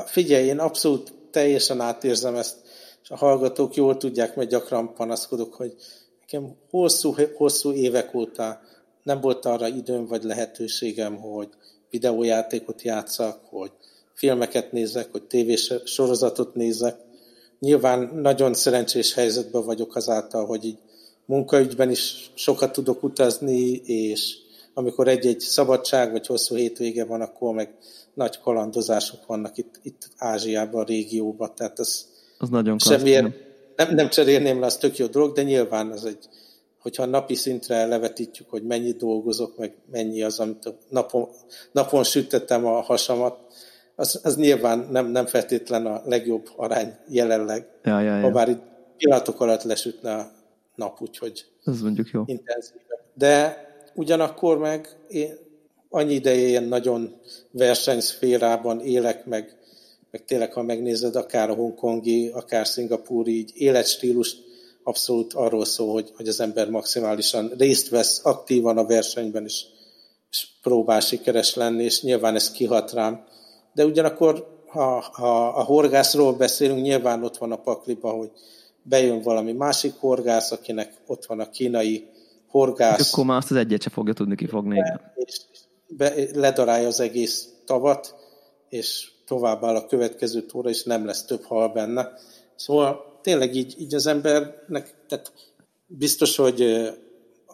Figyelj, 0.05 0.47
én 0.47 0.59
abszolút 0.59 1.13
teljesen 1.31 1.81
átérzem 1.81 2.35
ezt, 2.35 2.57
és 3.03 3.11
a 3.11 3.17
hallgatók 3.17 3.75
jól 3.75 3.97
tudják, 3.97 4.37
mert 4.37 4.49
gyakran 4.49 4.95
panaszkodok, 4.95 5.55
hogy 5.55 5.75
nekem 6.21 6.57
hosszú, 6.71 7.15
hosszú 7.37 7.73
évek 7.73 8.15
óta 8.15 8.61
nem 9.03 9.21
volt 9.21 9.45
arra 9.45 9.69
időm 9.69 10.07
vagy 10.07 10.23
lehetőségem, 10.23 11.17
hogy 11.17 11.49
videójátékot 11.91 12.83
játszak, 12.83 13.41
hogy 13.51 13.71
filmeket 14.15 14.73
nézek, 14.73 15.09
hogy 15.13 15.23
tévés 15.23 15.73
sorozatot 15.85 16.55
nézek. 16.55 16.97
Nyilván 17.59 18.11
nagyon 18.15 18.55
szerencsés 18.55 19.15
helyzetben 19.15 19.65
vagyok 19.65 19.97
azáltal, 19.97 20.47
hogy 20.47 20.65
így 20.65 20.79
munkaügyben 21.25 21.91
is 21.91 22.31
sokat 22.35 22.73
tudok 22.73 23.03
utazni, 23.03 23.71
és 23.85 24.37
amikor 24.75 25.09
egy-egy 25.09 25.41
szabadság 25.41 26.11
vagy 26.11 26.27
hosszú 26.27 26.55
hétvége 26.55 27.05
van, 27.05 27.21
akkor 27.21 27.55
meg 27.55 27.75
nagy 28.15 28.41
kalandozások 28.41 29.27
vannak 29.27 29.57
itt, 29.57 29.81
itt 29.83 30.09
Ázsiában, 30.17 30.83
a 30.83 30.85
régióban, 30.85 31.55
tehát 31.55 31.79
ez 31.79 32.07
az 32.39 32.49
nagyon 32.49 32.79
semmiért, 32.79 33.27
nem, 33.77 33.95
nem 33.95 34.09
cserélném 34.09 34.61
le, 34.61 34.67
az 34.67 34.77
tök 34.77 34.97
jó 34.97 35.07
dolog, 35.07 35.35
de 35.35 35.43
nyilván 35.43 35.91
az 35.91 36.05
egy, 36.05 36.29
hogyha 36.81 37.05
napi 37.05 37.35
szintre 37.35 37.87
levetítjük, 37.87 38.51
hogy 38.51 38.63
mennyi 38.63 38.93
dolgozok, 38.93 39.59
meg 39.59 39.77
mennyi 39.91 40.23
az, 40.23 40.39
amit 40.39 40.75
napon, 40.89 41.29
napon 41.73 42.05
sütettem 42.05 42.67
a 42.67 42.81
hasamat, 42.81 43.39
az, 43.97 44.21
az 44.23 44.37
nyilván 44.37 44.89
nem, 44.91 45.07
nem 45.07 45.27
feltétlen 45.27 45.87
a 45.87 46.03
legjobb 46.05 46.49
arány 46.57 46.95
jelenleg. 47.09 47.69
Ja, 47.83 48.01
ja, 48.01 48.17
ja. 48.17 48.23
Ha 48.23 48.31
bár 48.31 48.49
itt 48.49 48.63
pillanatok 48.97 49.41
alatt 49.41 49.63
lesütne 49.63 50.15
a 50.15 50.33
nap, 50.75 51.01
úgyhogy 51.01 51.45
ez 51.65 51.81
mondjuk 51.81 52.09
jó. 52.09 52.23
intenzívebb. 52.27 53.05
De 53.15 53.65
ugyanakkor 53.95 54.59
meg 54.59 54.97
én 55.09 55.37
annyi 55.95 56.15
ideje 56.15 56.47
ilyen 56.49 56.65
nagyon 56.65 57.21
versenyszférában 57.51 58.81
élek, 58.81 59.27
meg, 59.27 59.57
meg 60.11 60.25
tényleg, 60.25 60.53
ha 60.53 60.63
megnézed, 60.63 61.17
akár 61.17 61.51
a 61.51 61.55
hongkongi, 61.55 62.29
akár 62.29 62.67
szingapúri 62.67 63.39
így 63.39 63.51
életstílus 63.55 64.37
abszolút 64.83 65.33
arról 65.33 65.65
szól, 65.65 65.93
hogy, 65.93 66.13
hogy 66.17 66.29
az 66.29 66.41
ember 66.41 66.71
maximálisan 66.71 67.53
részt 67.59 67.89
vesz 67.89 68.21
aktívan 68.25 68.79
a 68.79 68.87
versenyben, 68.87 69.45
és, 69.45 69.65
és 70.31 70.47
próbál 70.63 71.01
sikeres 71.01 71.55
lenni, 71.55 71.85
és 71.85 72.03
nyilván 72.03 72.35
ez 72.35 72.51
kihat 72.51 72.93
rám. 72.93 73.25
De 73.73 73.85
ugyanakkor, 73.85 74.63
ha, 74.67 75.01
ha 75.13 75.49
a 75.49 75.63
horgászról 75.63 76.33
beszélünk, 76.33 76.83
nyilván 76.83 77.25
ott 77.25 77.37
van 77.37 77.53
a 77.53 77.61
pakliban, 77.61 78.17
hogy 78.17 78.31
bejön 78.83 79.23
valami 79.23 79.53
másik 79.53 79.95
horgász, 79.99 80.51
akinek 80.51 80.93
ott 81.07 81.27
van 81.27 81.41
a 81.41 81.51
kínai 81.51 82.09
horgász. 82.49 83.01
És 83.01 83.13
akkor 83.13 83.25
már 83.25 83.37
azt 83.37 83.51
az 83.51 83.57
egyet 83.57 83.83
se 83.83 83.91
fogja 83.91 84.13
tudni 84.13 84.37
kifogni. 84.37 84.83
És 85.15 85.41
be, 85.89 86.15
ledarálja 86.33 86.87
az 86.87 87.01
egész 87.01 87.49
tavat, 87.65 88.15
és 88.69 89.11
továbbáll 89.27 89.77
a 89.77 89.87
következő 89.87 90.43
tóra, 90.43 90.71
és 90.71 90.83
nem 90.83 91.07
lesz 91.07 91.25
több 91.25 91.43
hal 91.43 91.69
benne. 91.69 92.09
Szóval 92.57 93.19
tényleg 93.23 93.55
így, 93.55 93.75
így 93.79 93.95
az 93.95 94.07
embernek, 94.07 94.95
tehát 95.09 95.33
biztos, 95.87 96.37
hogy 96.37 96.63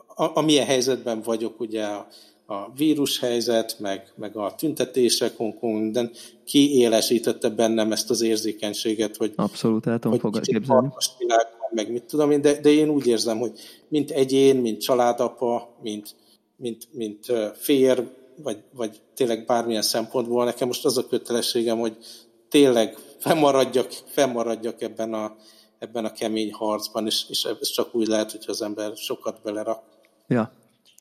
a, 0.06 0.38
amilyen 0.38 0.66
helyzetben 0.66 1.22
vagyok, 1.22 1.60
ugye 1.60 1.84
a, 1.84 2.06
a 2.46 2.72
vírushelyzet, 2.76 3.76
meg, 3.78 4.12
meg 4.16 4.36
a 4.36 4.54
tüntetések, 4.54 5.36
Hongkong, 5.36 5.80
minden 5.80 6.10
kiélesítette 6.44 7.48
bennem 7.48 7.92
ezt 7.92 8.10
az 8.10 8.20
érzékenységet, 8.20 9.16
hogy 9.16 9.32
abszolút 9.36 9.86
el 9.86 9.98
tudom 9.98 10.18
hogy 10.20 10.40
képzelni. 10.40 10.88
Világ, 11.18 11.46
meg 11.70 11.92
mit 11.92 12.04
tudom 12.04 12.30
én, 12.30 12.40
de, 12.40 12.60
de 12.60 12.70
én 12.70 12.88
úgy 12.88 13.06
érzem, 13.06 13.38
hogy 13.38 13.52
mint 13.88 14.10
egyén, 14.10 14.56
mint 14.56 14.80
családapa, 14.80 15.76
mint, 15.82 16.14
mint, 16.56 16.88
mint 16.92 17.32
fér, 17.54 18.08
vagy, 18.42 18.62
vagy 18.72 19.00
tényleg 19.14 19.44
bármilyen 19.44 19.82
szempontból 19.82 20.44
nekem 20.44 20.66
most 20.66 20.84
az 20.84 20.98
a 20.98 21.06
kötelességem, 21.06 21.78
hogy 21.78 21.96
tényleg 22.48 22.96
fennmaradjak, 23.18 23.90
fennmaradjak 24.06 24.80
ebben 24.82 25.14
a, 25.14 25.36
ebben 25.78 26.04
a 26.04 26.12
kemény 26.12 26.52
harcban, 26.52 27.06
és, 27.06 27.24
és 27.28 27.44
ez 27.60 27.68
csak 27.68 27.94
úgy 27.94 28.06
lehet, 28.06 28.30
hogyha 28.30 28.52
az 28.52 28.62
ember 28.62 28.96
sokat 28.96 29.40
belerak. 29.42 29.82
Ja, 30.28 30.52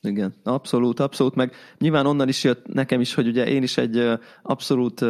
igen, 0.02 0.34
abszolút, 0.44 1.00
abszolút, 1.00 1.34
meg 1.34 1.54
nyilván 1.78 2.06
onnan 2.06 2.28
is 2.28 2.44
jött 2.44 2.66
nekem 2.66 3.00
is, 3.00 3.14
hogy 3.14 3.26
ugye 3.26 3.46
én 3.46 3.62
is 3.62 3.76
egy 3.76 4.08
abszolút 4.42 5.04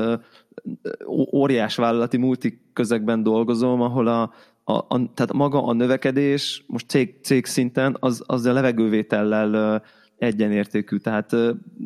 óriás 1.32 1.76
vállalati 1.76 2.16
multi 2.16 2.62
közegben 2.72 3.22
dolgozom, 3.22 3.80
ahol 3.80 4.06
a, 4.06 4.32
a, 4.64 4.72
a, 4.72 5.14
tehát 5.14 5.32
maga 5.32 5.64
a 5.64 5.72
növekedés 5.72 6.64
most 6.66 6.88
cég, 6.88 7.14
cég 7.22 7.46
szinten 7.46 7.96
az, 8.00 8.22
az 8.26 8.44
a 8.44 8.52
levegővétellel 8.52 9.82
egyenértékű, 10.20 10.96
tehát 10.96 11.36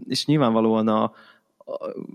és 0.09 0.26
nyilvánvalóan 0.26 0.89
a, 0.89 1.12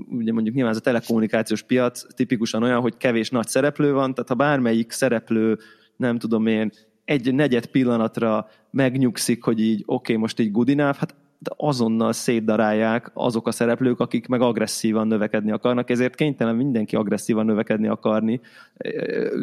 ugye 0.10 0.34
mondjuk 0.34 0.56
nyilván 0.56 0.74
ez 0.74 0.80
a 0.80 0.84
telekommunikációs 0.84 1.62
piac 1.62 2.14
tipikusan 2.14 2.64
olyan, 2.64 2.82
hogy 2.82 2.98
kevés 2.98 3.30
nagy 3.30 3.48
szereplő 3.48 3.94
van, 3.94 4.14
tehát 4.14 4.30
ha 4.30 4.36
bármelyik 4.36 4.92
szereplő, 4.92 5.58
nem 5.96 6.18
tudom 6.18 6.48
én, 6.48 6.72
egy 7.06 7.34
negyed 7.34 7.66
pillanatra 7.66 8.48
megnyugszik, 8.72 9.44
hogy 9.44 9.60
így 9.60 9.84
oké, 9.86 9.94
okay, 10.12 10.16
most 10.16 10.40
így 10.40 10.52
good 10.52 10.70
enough, 10.70 10.98
hát 10.98 11.16
de 11.42 11.52
azonnal 11.56 12.14
szétdarálják 12.14 13.12
azok 13.14 13.48
a 13.48 13.52
szereplők, 13.52 14.00
akik 14.00 14.28
meg 14.28 14.42
agresszívan 14.42 15.08
növekedni 15.08 15.52
akarnak, 15.52 15.90
ezért 15.90 16.16
kénytelen 16.16 16.56
mindenki 16.56 16.96
agresszívan 16.96 17.46
növekedni 17.46 17.88
akarni, 17.88 18.42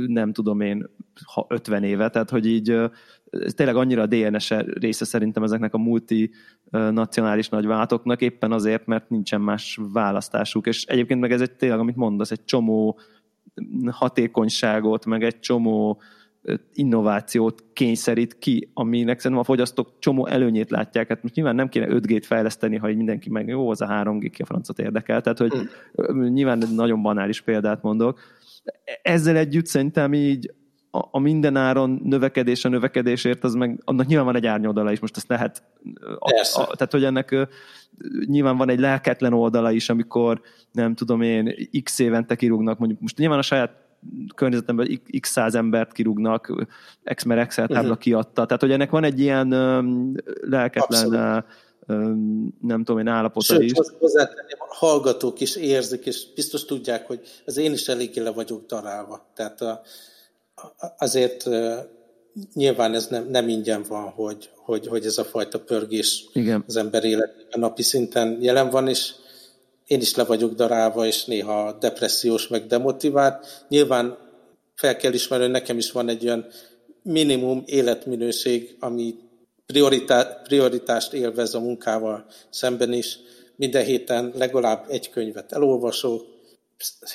nem 0.06 0.32
tudom 0.32 0.60
én, 0.60 0.90
ha 1.34 1.46
50 1.48 1.82
éve, 1.82 2.08
tehát 2.08 2.30
hogy 2.30 2.46
így 2.46 2.80
tényleg 3.55 3.76
annyira 3.76 4.03
a 4.03 4.07
DNS 4.07 4.51
része 4.64 5.05
szerintem 5.05 5.43
ezeknek 5.43 5.74
a 5.74 5.78
multinacionális 5.78 7.49
nagyváltoknak, 7.49 8.20
éppen 8.20 8.53
azért, 8.53 8.87
mert 8.87 9.11
nincsen 9.11 9.41
más 9.41 9.78
választásuk, 9.93 10.66
és 10.66 10.84
egyébként 10.84 11.20
meg 11.20 11.32
ez 11.32 11.41
egy 11.41 11.53
tényleg, 11.53 11.78
amit 11.78 11.97
mondasz, 11.97 12.30
egy 12.30 12.45
csomó 12.45 12.99
hatékonyságot, 13.91 15.07
meg 15.07 15.22
egy 15.22 15.39
csomó 15.39 16.01
innovációt 16.72 17.64
kényszerít 17.72 18.39
ki, 18.39 18.70
aminek 18.74 19.18
szerintem 19.18 19.41
a 19.41 19.47
fogyasztók 19.47 19.93
csomó 19.99 20.26
előnyét 20.26 20.70
látják. 20.70 21.09
Hát 21.09 21.22
most 21.22 21.34
nyilván 21.34 21.55
nem 21.55 21.68
kéne 21.68 21.87
5G-t 21.91 22.22
fejleszteni, 22.26 22.76
ha 22.76 22.87
mindenki 22.87 23.30
meg 23.30 23.49
jó, 23.49 23.70
az 23.70 23.80
a 23.80 23.87
3G 23.87 24.30
ki 24.32 24.43
a 24.43 24.45
francot 24.45 24.78
érdekel. 24.78 25.20
Tehát, 25.20 25.39
hogy 25.39 25.53
hmm. 25.53 26.26
nyilván 26.26 26.62
nagyon 26.74 27.03
banális 27.03 27.41
példát 27.41 27.82
mondok. 27.82 28.20
Ezzel 29.03 29.37
együtt 29.37 29.66
szerintem 29.66 30.14
így 30.14 30.55
a, 30.97 31.09
a 31.11 31.18
mindenáron 31.18 32.01
növekedés 32.05 32.64
a 32.64 32.68
növekedésért, 32.68 33.44
az 33.44 33.55
meg, 33.55 33.80
annak 33.84 34.07
nyilván 34.07 34.26
van 34.26 34.36
egy 34.36 34.47
árnyoldala 34.47 34.92
is, 34.92 35.01
most 35.01 35.16
ezt 35.16 35.28
lehet, 35.28 35.62
a, 36.18 36.30
a, 36.53 36.64
tehát 36.64 36.92
hogy 36.92 37.05
ennek 37.05 37.49
nyilván 38.26 38.57
van 38.57 38.70
egy 38.70 38.78
lelketlen 38.78 39.32
oldala 39.32 39.70
is, 39.72 39.88
amikor 39.88 40.40
nem 40.72 40.94
tudom 40.94 41.22
én, 41.22 41.68
x 41.82 41.99
évente 41.99 42.34
kirúgnak, 42.34 42.78
mondjuk 42.78 43.01
most 43.01 43.18
nyilván 43.18 43.38
a 43.38 43.42
saját 43.42 43.84
környezetemben 44.34 45.01
x 45.20 45.30
száz 45.30 45.55
embert 45.55 45.92
kirúgnak, 45.92 46.66
Exmer 47.05 47.38
Excel 47.38 47.66
tábla 47.66 47.80
uh-huh. 47.80 47.99
kiadta. 47.99 48.47
Tehát, 48.47 48.61
hogy 48.61 48.70
ennek 48.70 48.90
van 48.90 49.05
egy 49.05 49.20
ilyen 49.20 49.49
lelketlen 50.40 51.44
nem 52.61 52.84
tudom 52.84 52.99
én 52.99 53.07
állapota 53.07 53.44
Sőt, 53.44 53.62
is. 53.62 53.72
hozzátenném, 53.99 54.57
a 54.59 54.74
hallgatók 54.74 55.40
is 55.40 55.57
érzik, 55.57 56.07
és 56.07 56.32
biztos 56.34 56.64
tudják, 56.64 57.07
hogy 57.07 57.20
az 57.44 57.57
én 57.57 57.72
is 57.72 57.88
eléggé 57.88 58.20
le 58.20 58.30
vagyok 58.30 58.66
darálva. 58.66 59.30
Tehát 59.34 59.61
a, 59.61 59.82
azért 60.98 61.48
nyilván 62.54 62.94
ez 62.94 63.07
nem, 63.07 63.28
nem 63.28 63.48
ingyen 63.48 63.84
van, 63.88 64.09
hogy, 64.09 64.50
hogy, 64.57 64.86
hogy 64.86 65.04
ez 65.04 65.18
a 65.18 65.24
fajta 65.24 65.61
pörgés 65.61 66.24
Igen. 66.32 66.64
az 66.66 66.76
ember 66.76 67.04
életében 67.04 67.61
napi 67.61 67.82
szinten 67.82 68.38
jelen 68.40 68.70
van, 68.70 68.88
és 68.88 69.12
én 69.86 70.00
is 70.00 70.14
le 70.14 70.24
vagyok 70.24 70.54
darálva, 70.54 71.07
és 71.07 71.24
néha 71.24 71.72
depressziós, 71.72 72.48
meg 72.48 72.66
demotivált. 72.66 73.64
Nyilván 73.68 74.18
fel 74.74 74.96
kell 74.96 75.12
ismerni, 75.12 75.44
hogy 75.44 75.52
nekem 75.52 75.78
is 75.78 75.92
van 75.92 76.09
egy 76.09 76.24
olyan 76.24 76.46
minimum 77.02 77.62
életminőség, 77.66 78.76
ami 78.80 79.14
prioritá- 79.66 80.42
prioritást 80.42 81.12
élvez 81.12 81.54
a 81.54 81.61
munkával 81.61 82.26
szemben 82.50 82.92
is. 82.92 83.18
Minden 83.57 83.84
héten 83.84 84.32
legalább 84.34 84.84
egy 84.88 85.11
könyvet 85.11 85.52
elolvasok, 85.52 86.26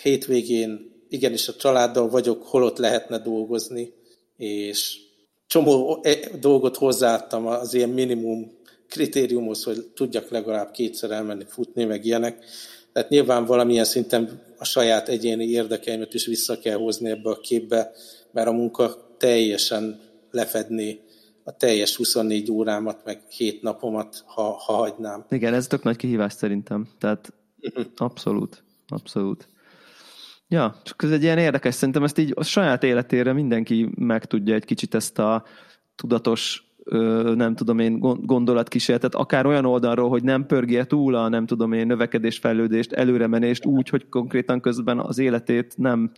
hétvégén 0.02 0.91
igenis 1.12 1.48
a 1.48 1.54
családdal 1.54 2.10
vagyok, 2.10 2.44
holott 2.44 2.78
lehetne 2.78 3.18
dolgozni, 3.18 3.94
és 4.38 4.98
csomó 5.48 6.00
e, 6.02 6.38
dolgot 6.40 6.78
hozzáadtam 6.78 7.48
az 7.48 7.74
ilyen 7.74 7.90
minimum 7.90 8.60
kritériumhoz, 8.88 9.64
hogy 9.64 9.92
tudjak 9.96 10.30
legalább 10.30 10.72
kétszer 10.72 11.12
elmenni 11.12 11.46
futni, 11.48 11.84
meg 11.84 12.06
ilyenek. 12.06 12.46
Tehát 12.94 13.10
nyilván 13.10 13.46
valamilyen 13.46 13.86
szinten 13.86 14.42
a 14.58 14.66
saját 14.66 15.10
egyéni 15.10 15.46
érdekeimet 15.46 16.14
is 16.14 16.26
vissza 16.26 16.60
kell 16.60 16.78
hozni 16.78 17.10
ebbe 17.10 17.30
a 17.30 17.40
képbe, 17.40 17.92
mert 18.32 18.48
a 18.48 18.52
munka 18.52 19.16
teljesen 19.18 20.00
lefedni 20.32 21.00
a 21.44 21.56
teljes 21.58 21.96
24 21.96 22.52
órámat, 22.52 23.02
meg 23.06 23.22
7 23.30 23.62
napomat, 23.62 24.24
ha, 24.26 24.42
ha 24.42 24.74
hagynám. 24.74 25.26
Igen, 25.30 25.54
ez 25.54 25.68
tök 25.68 25.84
nagy 25.84 25.96
kihívás 25.96 26.34
szerintem. 26.34 26.90
Tehát 27.00 27.34
uh-huh. 27.62 27.86
abszolút, 27.96 28.64
abszolút. 28.88 29.50
Ja, 30.52 30.76
csak 30.84 31.04
ez 31.04 31.12
egy 31.12 31.24
ilyen 31.24 31.38
érdekes, 31.38 31.74
szerintem 31.74 32.04
ezt 32.04 32.18
így 32.18 32.32
a 32.36 32.44
saját 32.44 32.84
életére 32.84 33.34
mindenki 33.34 33.90
meg 33.96 34.26
tudja 34.26 34.56
egy 34.56 34.66
kicsit 34.66 34.96
ezt 34.96 35.20
a 35.20 35.44
tudatos 35.96 36.72
nem 37.36 37.56
tudom 37.56 37.80
én, 37.80 38.00
gondolatkísérletet, 38.00 39.16
akár 39.16 39.46
olyan 39.46 39.66
oldalról, 39.66 40.10
hogy 40.10 40.24
nem 40.24 40.46
pörgje 40.46 40.84
túl 40.84 41.16
a 41.16 41.30
nem 41.30 41.46
tudom 41.46 41.72
én 41.72 41.88
növekedés, 41.88 42.38
fejlődést, 42.38 42.92
előremenést 42.92 43.66
úgy, 43.66 43.90
hogy 43.90 44.10
konkrétan 44.10 44.62
közben 44.62 45.00
az 45.00 45.18
életét 45.18 45.74
nem 45.78 46.12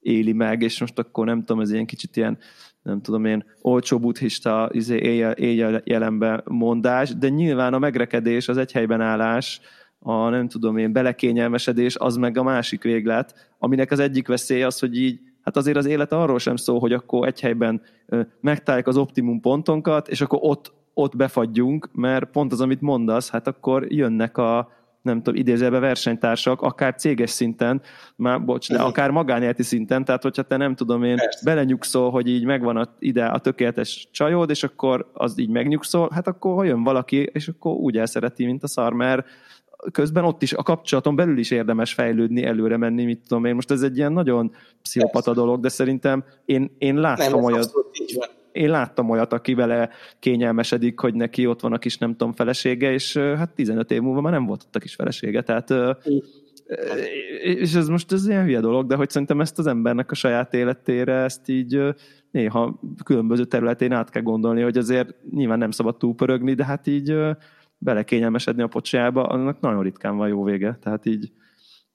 éli 0.00 0.32
meg, 0.32 0.62
és 0.62 0.80
most 0.80 0.98
akkor 0.98 1.26
nem 1.26 1.38
tudom, 1.38 1.62
ez 1.62 1.72
ilyen 1.72 1.86
kicsit 1.86 2.16
ilyen, 2.16 2.38
nem 2.82 3.00
tudom 3.00 3.24
én, 3.24 3.44
olcsó 3.60 3.98
buddhista 3.98 4.68
izé, 4.72 4.96
éjjel, 4.96 5.32
éjjel 5.32 5.82
jelenbe 5.84 6.42
mondás, 6.44 7.14
de 7.14 7.28
nyilván 7.28 7.74
a 7.74 7.78
megrekedés, 7.78 8.48
az 8.48 8.56
egyhelyben 8.56 9.00
állás, 9.00 9.60
a 10.08 10.28
nem 10.28 10.48
tudom 10.48 10.76
én, 10.76 10.92
belekényelmesedés, 10.92 11.96
az 11.96 12.16
meg 12.16 12.38
a 12.38 12.42
másik 12.42 12.82
véglet, 12.82 13.50
aminek 13.58 13.90
az 13.90 13.98
egyik 13.98 14.28
veszély 14.28 14.62
az, 14.62 14.78
hogy 14.78 14.96
így 14.96 15.20
hát 15.42 15.56
azért 15.56 15.76
az 15.76 15.86
élet 15.86 16.12
arról 16.12 16.38
sem 16.38 16.56
szól, 16.56 16.78
hogy 16.78 16.92
akkor 16.92 17.26
egy 17.26 17.40
helyben 17.40 17.82
megtaláljuk 18.40 18.88
az 18.88 18.96
optimum 18.96 19.40
pontonkat, 19.40 20.08
és 20.08 20.20
akkor 20.20 20.38
ott, 20.42 20.72
ott 20.94 21.16
befagyjunk, 21.16 21.88
mert 21.92 22.30
pont 22.30 22.52
az, 22.52 22.60
amit 22.60 22.80
mondasz, 22.80 23.30
hát 23.30 23.46
akkor 23.46 23.92
jönnek 23.92 24.38
a, 24.38 24.72
nem 25.02 25.22
tudom, 25.22 25.40
idézőbe 25.40 25.78
versenytársak, 25.78 26.62
akár 26.62 26.94
céges 26.94 27.30
szinten, 27.30 27.82
már, 28.16 28.44
bocs, 28.44 28.68
de 28.68 28.78
akár 28.78 29.10
magánéleti 29.10 29.62
szinten, 29.62 30.04
tehát 30.04 30.22
hogyha 30.22 30.42
te 30.42 30.56
nem 30.56 30.74
tudom 30.74 31.02
én, 31.02 31.16
Persze. 31.16 31.44
belenyugszol, 31.44 32.10
hogy 32.10 32.28
így 32.28 32.44
megvan 32.44 32.76
a, 32.76 32.94
ide 32.98 33.24
a 33.24 33.38
tökéletes 33.38 34.08
csajod, 34.12 34.50
és 34.50 34.62
akkor 34.62 35.10
az 35.12 35.38
így 35.38 35.50
megnyugszol, 35.50 36.10
hát 36.14 36.26
akkor 36.26 36.66
jön 36.66 36.82
valaki, 36.82 37.30
és 37.32 37.48
akkor 37.48 37.72
úgy 37.72 37.98
elszereti, 37.98 38.44
mint 38.44 38.62
a 38.62 38.68
szar, 38.68 38.92
mert 38.92 39.26
közben 39.92 40.24
ott 40.24 40.42
is 40.42 40.52
a 40.52 40.62
kapcsolaton 40.62 41.16
belül 41.16 41.38
is 41.38 41.50
érdemes 41.50 41.94
fejlődni, 41.94 42.44
előre 42.44 42.76
menni, 42.76 43.04
mit 43.04 43.20
tudom 43.28 43.44
én. 43.44 43.54
Most 43.54 43.70
ez 43.70 43.82
egy 43.82 43.96
ilyen 43.96 44.12
nagyon 44.12 44.52
pszichopata 44.82 45.32
dolog, 45.32 45.60
de 45.60 45.68
szerintem 45.68 46.24
én, 46.44 46.70
én 46.78 47.00
láttam 47.00 47.40
nem, 47.40 47.44
olyat, 47.44 47.72
én 48.52 48.70
láttam 48.70 49.10
olyat, 49.10 49.32
aki 49.32 49.54
vele 49.54 49.90
kényelmesedik, 50.18 51.00
hogy 51.00 51.14
neki 51.14 51.46
ott 51.46 51.60
van 51.60 51.72
a 51.72 51.78
kis 51.78 51.98
nem 51.98 52.10
tudom 52.10 52.32
felesége, 52.32 52.92
és 52.92 53.16
hát 53.16 53.50
15 53.54 53.90
év 53.90 54.00
múlva 54.00 54.20
már 54.20 54.32
nem 54.32 54.46
volt 54.46 54.62
ott 54.66 54.76
a 54.76 54.78
kis 54.78 54.94
felesége, 54.94 55.42
tehát 55.42 55.74
és 57.42 57.74
ez 57.74 57.88
most 57.88 58.12
ez 58.12 58.28
ilyen 58.28 58.44
hülye 58.44 58.60
dolog, 58.60 58.86
de 58.86 58.94
hogy 58.94 59.10
szerintem 59.10 59.40
ezt 59.40 59.58
az 59.58 59.66
embernek 59.66 60.10
a 60.10 60.14
saját 60.14 60.54
életére, 60.54 61.14
ezt 61.14 61.48
így 61.48 61.94
néha 62.30 62.80
különböző 63.04 63.44
területén 63.44 63.92
át 63.92 64.10
kell 64.10 64.22
gondolni, 64.22 64.62
hogy 64.62 64.76
azért 64.76 65.14
nyilván 65.30 65.58
nem 65.58 65.70
szabad 65.70 65.96
túlpörögni, 65.96 66.54
de 66.54 66.64
hát 66.64 66.86
így 66.86 67.14
belekényelmesedni 67.78 68.62
a 68.62 68.66
pocsájába, 68.66 69.22
annak 69.22 69.60
nagyon 69.60 69.82
ritkán 69.82 70.16
van 70.16 70.28
jó 70.28 70.44
vége. 70.44 70.78
Tehát 70.82 71.06
így 71.06 71.32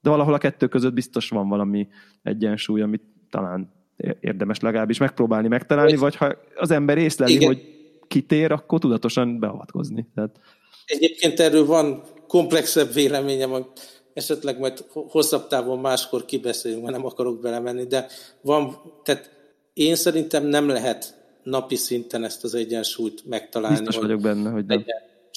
De 0.00 0.10
valahol 0.10 0.34
a 0.34 0.38
kettő 0.38 0.68
között 0.68 0.92
biztos 0.92 1.28
van 1.28 1.48
valami 1.48 1.88
egyensúly, 2.22 2.80
amit 2.80 3.02
talán 3.30 3.72
érdemes 4.20 4.60
legalábbis 4.60 4.98
megpróbálni 4.98 5.48
megtalálni, 5.48 5.96
vagy 5.96 6.16
ha 6.16 6.36
az 6.56 6.70
ember 6.70 6.98
észleli, 6.98 7.32
Igen. 7.32 7.46
hogy 7.46 7.62
kitér, 8.08 8.52
akkor 8.52 8.78
tudatosan 8.78 9.38
beavatkozni. 9.38 10.08
Tehát... 10.14 10.40
Egyébként 10.86 11.40
erről 11.40 11.66
van 11.66 12.02
komplexebb 12.26 12.92
véleményem, 12.92 13.66
esetleg 14.14 14.58
majd 14.58 14.84
hosszabb 14.92 15.46
távon 15.46 15.78
máskor 15.78 16.24
kibeszélünk, 16.24 16.82
mert 16.82 16.96
nem 16.96 17.06
akarok 17.06 17.40
belemenni, 17.40 17.84
de 17.84 18.06
van, 18.40 18.76
tehát 19.02 19.30
én 19.72 19.94
szerintem 19.94 20.46
nem 20.46 20.68
lehet 20.68 21.20
napi 21.42 21.76
szinten 21.76 22.24
ezt 22.24 22.44
az 22.44 22.54
egyensúlyt 22.54 23.26
megtalálni. 23.26 23.78
Biztos 23.78 23.96
vagyok 23.96 24.20
benne, 24.20 24.50
hogy 24.50 24.64
nem. 24.64 24.84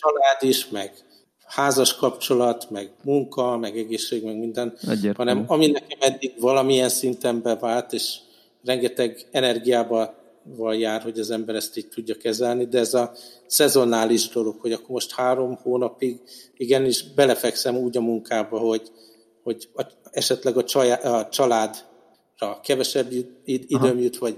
Család 0.05 0.43
is, 0.43 0.69
meg 0.69 0.93
házas 1.45 1.95
kapcsolat, 1.95 2.69
meg 2.69 2.91
munka, 3.03 3.57
meg 3.57 3.77
egészség, 3.77 4.23
meg 4.23 4.37
minden, 4.37 4.77
Egyértelmű. 4.81 5.13
hanem 5.15 5.43
ami 5.47 5.67
nekem 5.67 5.97
eddig 5.99 6.33
valamilyen 6.39 6.89
szinten 6.89 7.41
bevált, 7.41 7.93
és 7.93 8.17
rengeteg 8.63 9.27
energiába 9.31 10.13
jár, 10.77 11.01
hogy 11.01 11.19
az 11.19 11.31
ember 11.31 11.55
ezt 11.55 11.77
így 11.77 11.87
tudja 11.87 12.15
kezelni, 12.15 12.65
de 12.65 12.79
ez 12.79 12.93
a 12.93 13.11
szezonális 13.47 14.29
dolog, 14.29 14.59
hogy 14.59 14.71
akkor 14.71 14.89
most 14.89 15.11
három 15.11 15.55
hónapig 15.61 16.21
igenis 16.57 17.13
belefekszem 17.13 17.75
úgy 17.75 17.97
a 17.97 18.01
munkába, 18.01 18.59
hogy, 18.59 18.91
hogy 19.43 19.69
esetleg 20.11 20.57
a, 20.57 20.63
csajá, 20.63 20.95
a 20.95 21.29
családra 21.29 22.59
kevesebb 22.63 23.11
időm 23.45 23.99
jut, 23.99 24.17
vagy, 24.17 24.37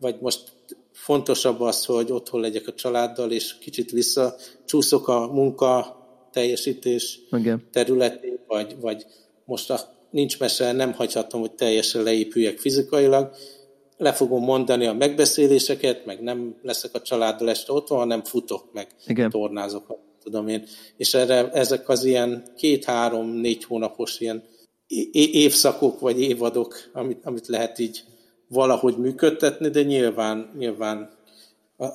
vagy 0.00 0.16
most 0.20 0.52
fontosabb 0.92 1.60
az, 1.60 1.84
hogy 1.84 2.12
otthon 2.12 2.40
legyek 2.40 2.66
a 2.66 2.74
családdal, 2.74 3.32
és 3.32 3.58
kicsit 3.58 3.90
visszacsúszok 3.90 5.08
a 5.08 5.26
munka 5.32 5.98
teljesítés 6.32 7.18
Igen. 7.30 7.68
területén, 7.72 8.38
vagy, 8.46 8.76
vagy 8.80 9.06
most 9.44 9.70
a, 9.70 9.80
nincs 10.10 10.38
mese, 10.38 10.72
nem 10.72 10.92
hagyhatom, 10.92 11.40
hogy 11.40 11.52
teljesen 11.52 12.02
leépüljek 12.02 12.58
fizikailag, 12.58 13.30
le 13.96 14.12
fogom 14.12 14.44
mondani 14.44 14.86
a 14.86 14.92
megbeszéléseket, 14.92 16.04
meg 16.04 16.20
nem 16.20 16.56
leszek 16.62 16.94
a 16.94 17.00
családdal 17.00 17.50
este 17.50 17.72
otthon, 17.72 17.98
hanem 17.98 18.22
futok, 18.22 18.72
meg 18.72 18.88
Igen. 19.06 19.30
tornázok, 19.30 19.98
tudom 20.22 20.48
én. 20.48 20.64
És 20.96 21.14
erre, 21.14 21.50
ezek 21.50 21.88
az 21.88 22.04
ilyen 22.04 22.44
két-három-négy 22.56 23.64
hónapos 23.64 24.20
ilyen 24.20 24.42
évszakok 25.12 26.00
vagy 26.00 26.20
évadok, 26.20 26.90
amit, 26.92 27.18
amit 27.24 27.46
lehet 27.46 27.78
így 27.78 28.02
valahogy 28.50 28.96
működtetni, 28.96 29.68
de 29.68 29.82
nyilván, 29.82 30.50
nyilván 30.58 31.10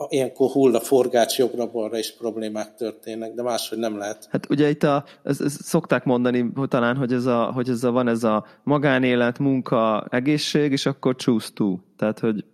ilyenkor 0.08 0.50
hull 0.50 0.76
a 0.76 0.80
forgács 0.80 1.38
jobbra-balra 1.38 1.98
is 1.98 2.14
problémák 2.14 2.76
történnek, 2.76 3.34
de 3.34 3.42
máshogy 3.42 3.78
nem 3.78 3.98
lehet. 3.98 4.28
Hát 4.32 4.50
ugye 4.50 4.70
itt 4.70 4.84
a, 4.84 5.04
ez, 5.24 5.42
ez 5.42 5.54
szokták 5.62 6.04
mondani 6.04 6.52
hogy 6.56 6.68
talán, 6.68 6.96
hogy 6.96 7.14
ez, 7.14 7.26
a, 7.26 7.52
hogy 7.52 7.70
ez 7.70 7.84
a, 7.84 7.92
van 7.92 8.08
ez 8.08 8.24
a 8.24 8.46
magánélet, 8.64 9.40
munka, 9.40 10.08
egészség, 10.10 10.72
és 10.72 10.86
akkor 10.86 11.16
choose 11.16 11.50
to. 11.54 11.78
Tehát, 11.98 12.20
hogy 12.20 12.46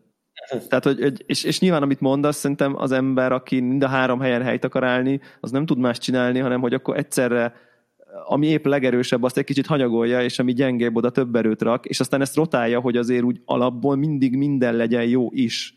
tehát, 0.70 0.84
hogy, 0.84 1.24
és, 1.26 1.43
és 1.43 1.60
nyilván, 1.60 1.82
amit 1.84 1.99
mondasz, 1.99 2.38
szerintem 2.38 2.76
az 2.78 2.91
ember, 2.91 3.32
aki 3.32 3.60
mind 3.60 3.84
a 3.84 3.88
három 3.88 4.20
helyen 4.20 4.41
helyt 4.41 4.64
akar 4.64 4.84
állni, 4.84 5.20
az 5.39 5.52
nem 5.52 5.66
tud 5.66 5.78
más 5.78 5.97
csinálni, 5.97 6.39
hanem 6.39 6.62
hogy 6.62 6.74
akkor 6.74 6.97
egyszerre 6.97 7.54
ami 8.26 8.47
épp 8.47 8.66
legerősebb, 8.66 9.24
azt 9.24 9.38
egy 9.38 9.43
kicsit 9.43 9.66
hanyagolja, 9.66 10.22
és 10.22 10.39
ami 10.39 10.53
gyengébb, 10.53 10.95
oda 10.95 11.09
több 11.09 11.36
erőt 11.36 11.62
rak, 11.62 11.86
és 11.86 11.99
aztán 11.99 12.22
ezt 12.22 12.36
rotálja, 12.36 12.80
hogy 12.80 12.97
azért 12.97 13.24
úgy 13.24 13.41
alapból 13.45 13.95
mindig 13.95 14.36
minden 14.36 14.76
legyen 14.76 15.05
jó 15.05 15.28
is. 15.32 15.76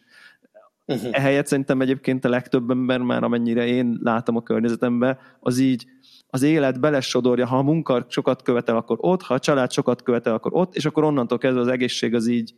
Uh-huh. 0.87 1.09
Ehelyett 1.13 1.47
szerintem 1.47 1.81
egyébként 1.81 2.25
a 2.25 2.29
legtöbb 2.29 2.71
ember 2.71 3.01
már, 3.01 3.23
amennyire 3.23 3.67
én 3.67 3.99
látom 4.03 4.37
a 4.37 4.43
környezetemben, 4.43 5.19
az 5.41 5.59
így 5.59 5.87
az 6.27 6.43
élet 6.43 6.81
belesodorja, 6.81 7.47
ha 7.47 7.59
a 7.59 7.63
munka 7.63 8.07
sokat 8.09 8.43
követel, 8.43 8.77
akkor 8.77 8.97
ott, 9.01 9.23
ha 9.23 9.35
a 9.35 9.39
család 9.39 9.73
sokat 9.73 10.03
követel, 10.03 10.35
akkor 10.35 10.55
ott, 10.55 10.75
és 10.75 10.85
akkor 10.85 11.05
onnantól 11.05 11.39
kezdve 11.39 11.61
az 11.61 11.69
egészség 11.69 12.15
az 12.15 12.27
így 12.27 12.55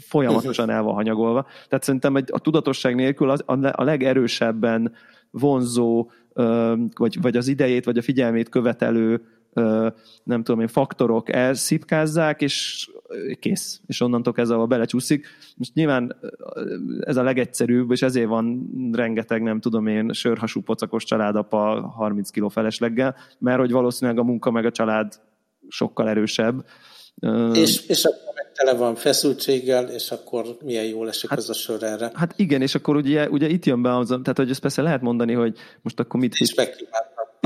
folyamatosan 0.00 0.70
el 0.70 0.82
van 0.82 0.94
hanyagolva. 0.94 1.46
Tehát 1.68 1.84
szerintem 1.84 2.14
a 2.14 2.38
tudatosság 2.38 2.94
nélkül 2.94 3.30
az, 3.30 3.42
a 3.72 3.84
legerősebben 3.84 4.92
vonzó, 5.30 6.10
vagy, 6.94 7.20
vagy 7.20 7.36
az 7.36 7.48
idejét, 7.48 7.84
vagy 7.84 7.98
a 7.98 8.02
figyelmét 8.02 8.48
követelő 8.48 9.22
nem 10.24 10.42
tudom 10.42 10.60
én, 10.60 10.68
faktorok 10.68 11.32
elszipkázzák, 11.32 12.40
és 12.40 12.88
kész. 13.40 13.80
És 13.86 14.00
onnantól 14.00 14.32
kezdve 14.32 14.56
a 14.56 14.66
belecsúszik. 14.66 15.26
Most 15.56 15.74
nyilván 15.74 16.16
ez 17.00 17.16
a 17.16 17.22
legegyszerűbb, 17.22 17.90
és 17.90 18.02
ezért 18.02 18.28
van 18.28 18.70
rengeteg, 18.92 19.42
nem 19.42 19.60
tudom 19.60 19.86
én, 19.86 20.12
sörhasú 20.12 20.60
pocakos 20.60 21.04
családapa 21.04 21.88
30 21.96 22.30
kiló 22.30 22.48
felesleggel, 22.48 23.16
mert 23.38 23.58
hogy 23.58 23.70
valószínűleg 23.70 24.20
a 24.20 24.24
munka 24.24 24.50
meg 24.50 24.64
a 24.64 24.70
család 24.70 25.20
sokkal 25.68 26.08
erősebb. 26.08 26.64
És, 27.52 27.86
és 27.86 28.04
akkor 28.04 28.31
meg 28.31 28.31
tele 28.54 28.74
van 28.74 28.94
feszültséggel, 28.94 29.88
és 29.88 30.10
akkor 30.10 30.56
milyen 30.64 30.84
jól 30.84 31.08
esik 31.08 31.30
hát, 31.30 31.38
az 31.38 31.50
a 31.50 31.54
sör 31.54 31.82
erre. 31.82 32.10
Hát 32.14 32.34
igen, 32.36 32.62
és 32.62 32.74
akkor 32.74 32.96
ugye, 32.96 33.28
ugye 33.28 33.48
itt 33.48 33.64
jön 33.64 33.82
be 33.82 33.96
az, 33.96 34.08
tehát 34.08 34.36
hogy 34.36 34.50
ezt 34.50 34.60
persze 34.60 34.82
lehet 34.82 35.00
mondani, 35.00 35.32
hogy 35.32 35.58
most 35.82 36.00
akkor 36.00 36.20
mit... 36.20 36.34
És 36.34 36.54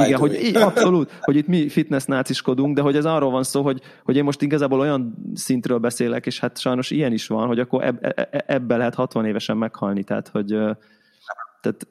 igen, 0.05 0.19
hogy 0.19 0.35
így, 0.35 0.57
abszolút, 0.57 1.11
hogy 1.21 1.37
itt 1.37 1.47
mi 1.47 1.69
fitness 1.69 2.05
náciskodunk, 2.05 2.75
de 2.75 2.81
hogy 2.81 2.97
ez 2.97 3.05
arról 3.05 3.31
van 3.31 3.43
szó, 3.43 3.63
hogy, 3.63 3.81
hogy 4.05 4.17
én 4.17 4.25
most 4.25 4.43
igazából 4.43 4.81
olyan 4.81 5.15
szintről 5.35 5.79
beszélek, 5.79 6.27
és 6.27 6.41
hát 6.41 6.59
sajnos 6.59 6.91
ilyen 6.91 7.13
is 7.13 7.27
van, 7.27 7.47
hogy 7.47 7.59
akkor 7.59 7.85
eb, 7.85 7.99
e, 8.01 8.29
e, 8.31 8.45
ebbe 8.47 8.77
lehet 8.77 8.95
60 8.95 9.27
évesen 9.27 9.57
meghalni, 9.57 10.05
tehát 10.05 10.29
hogy 10.29 10.47
tehát, 11.67 11.87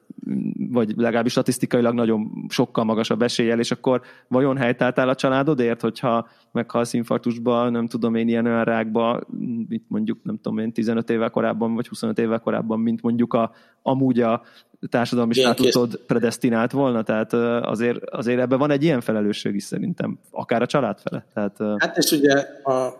vagy 0.70 0.92
legalábbis 0.96 1.32
statisztikailag 1.32 1.94
nagyon 1.94 2.46
sokkal 2.48 2.84
magasabb 2.84 3.22
eséllyel, 3.22 3.58
és 3.58 3.70
akkor 3.70 4.00
vajon 4.28 4.56
helytáltál 4.56 5.08
a 5.08 5.14
családodért, 5.14 5.80
hogyha 5.80 6.28
meghalsz 6.52 6.92
infarktusba, 6.92 7.68
nem 7.68 7.86
tudom 7.86 8.14
én, 8.14 8.28
ilyen 8.28 8.46
olyan 8.46 8.64
rákba, 8.64 9.20
mit 9.68 9.84
mondjuk, 9.88 10.18
nem 10.22 10.38
tudom 10.42 10.58
én, 10.58 10.72
15 10.72 11.10
évvel 11.10 11.30
korábban, 11.30 11.74
vagy 11.74 11.88
25 11.88 12.18
évvel 12.18 12.38
korábban, 12.40 12.80
mint 12.80 13.02
mondjuk 13.02 13.34
a, 13.34 13.52
amúgy 13.82 14.20
a 14.20 14.42
társadalmi 14.88 15.34
státuszod 15.34 16.00
predestinált 16.06 16.72
volna, 16.72 17.02
tehát 17.02 17.32
azért, 17.66 18.10
azért 18.10 18.40
ebben 18.40 18.58
van 18.58 18.70
egy 18.70 18.82
ilyen 18.82 19.00
felelősség 19.00 19.54
is 19.54 19.64
szerintem, 19.64 20.18
akár 20.30 20.62
a 20.62 20.66
család 20.66 20.98
fele. 21.00 21.26
Tehát, 21.34 21.56
hát 21.78 21.96
és 21.96 22.12
ugye 22.12 22.34
a, 22.62 22.95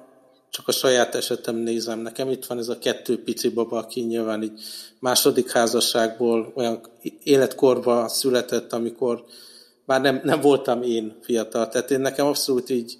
csak 0.57 0.69
a 0.69 0.73
saját 0.73 1.15
esetem 1.15 1.57
nézem, 1.57 1.99
nekem 1.99 2.31
itt 2.31 2.47
van 2.47 2.59
ez 2.59 2.69
a 2.69 2.79
kettő 2.79 3.23
pici 3.23 3.49
baba, 3.49 3.79
aki 3.79 4.01
nyilván 4.01 4.43
így 4.43 4.61
második 4.99 5.51
házasságból 5.51 6.53
olyan 6.55 6.81
életkorba 7.23 8.09
született, 8.09 8.73
amikor 8.73 9.25
már 9.85 10.01
nem, 10.01 10.21
nem 10.25 10.41
voltam 10.41 10.83
én 10.83 11.17
fiatal, 11.21 11.69
tehát 11.69 11.91
én 11.91 12.01
nekem 12.01 12.27
abszolút 12.27 12.71
így 12.71 12.99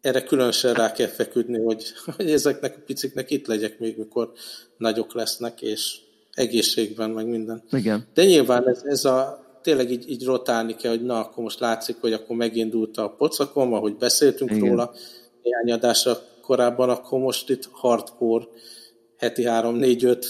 erre 0.00 0.22
különösen 0.22 0.74
rá 0.74 0.92
kell 0.92 1.06
feküdni, 1.06 1.62
hogy, 1.62 1.84
hogy 2.16 2.30
ezeknek 2.30 2.76
a 2.76 2.82
piciknek 2.86 3.30
itt 3.30 3.46
legyek 3.46 3.78
még, 3.78 3.98
mikor 3.98 4.32
nagyok 4.76 5.14
lesznek, 5.14 5.62
és 5.62 5.96
egészségben, 6.32 7.10
meg 7.10 7.26
minden. 7.26 7.62
Igen. 7.70 8.06
De 8.14 8.24
nyilván 8.24 8.68
ez, 8.68 8.82
ez 8.84 9.04
a 9.04 9.44
tényleg 9.62 9.90
így, 9.90 10.10
így 10.10 10.24
rotálni 10.24 10.76
kell, 10.76 10.90
hogy 10.90 11.04
na, 11.04 11.18
akkor 11.18 11.42
most 11.42 11.60
látszik, 11.60 11.96
hogy 12.00 12.12
akkor 12.12 12.36
megindult 12.36 12.96
a 12.96 13.08
pocakom, 13.08 13.72
ahogy 13.72 13.96
beszéltünk 13.96 14.50
Igen. 14.50 14.68
róla 14.68 14.94
néhány 15.42 15.72
adásra 15.72 16.32
korábban, 16.44 16.88
akkor 16.88 17.18
most 17.18 17.50
itt 17.50 17.68
hardcore 17.72 18.44
heti 19.16 19.42
3-4-5 19.46 20.24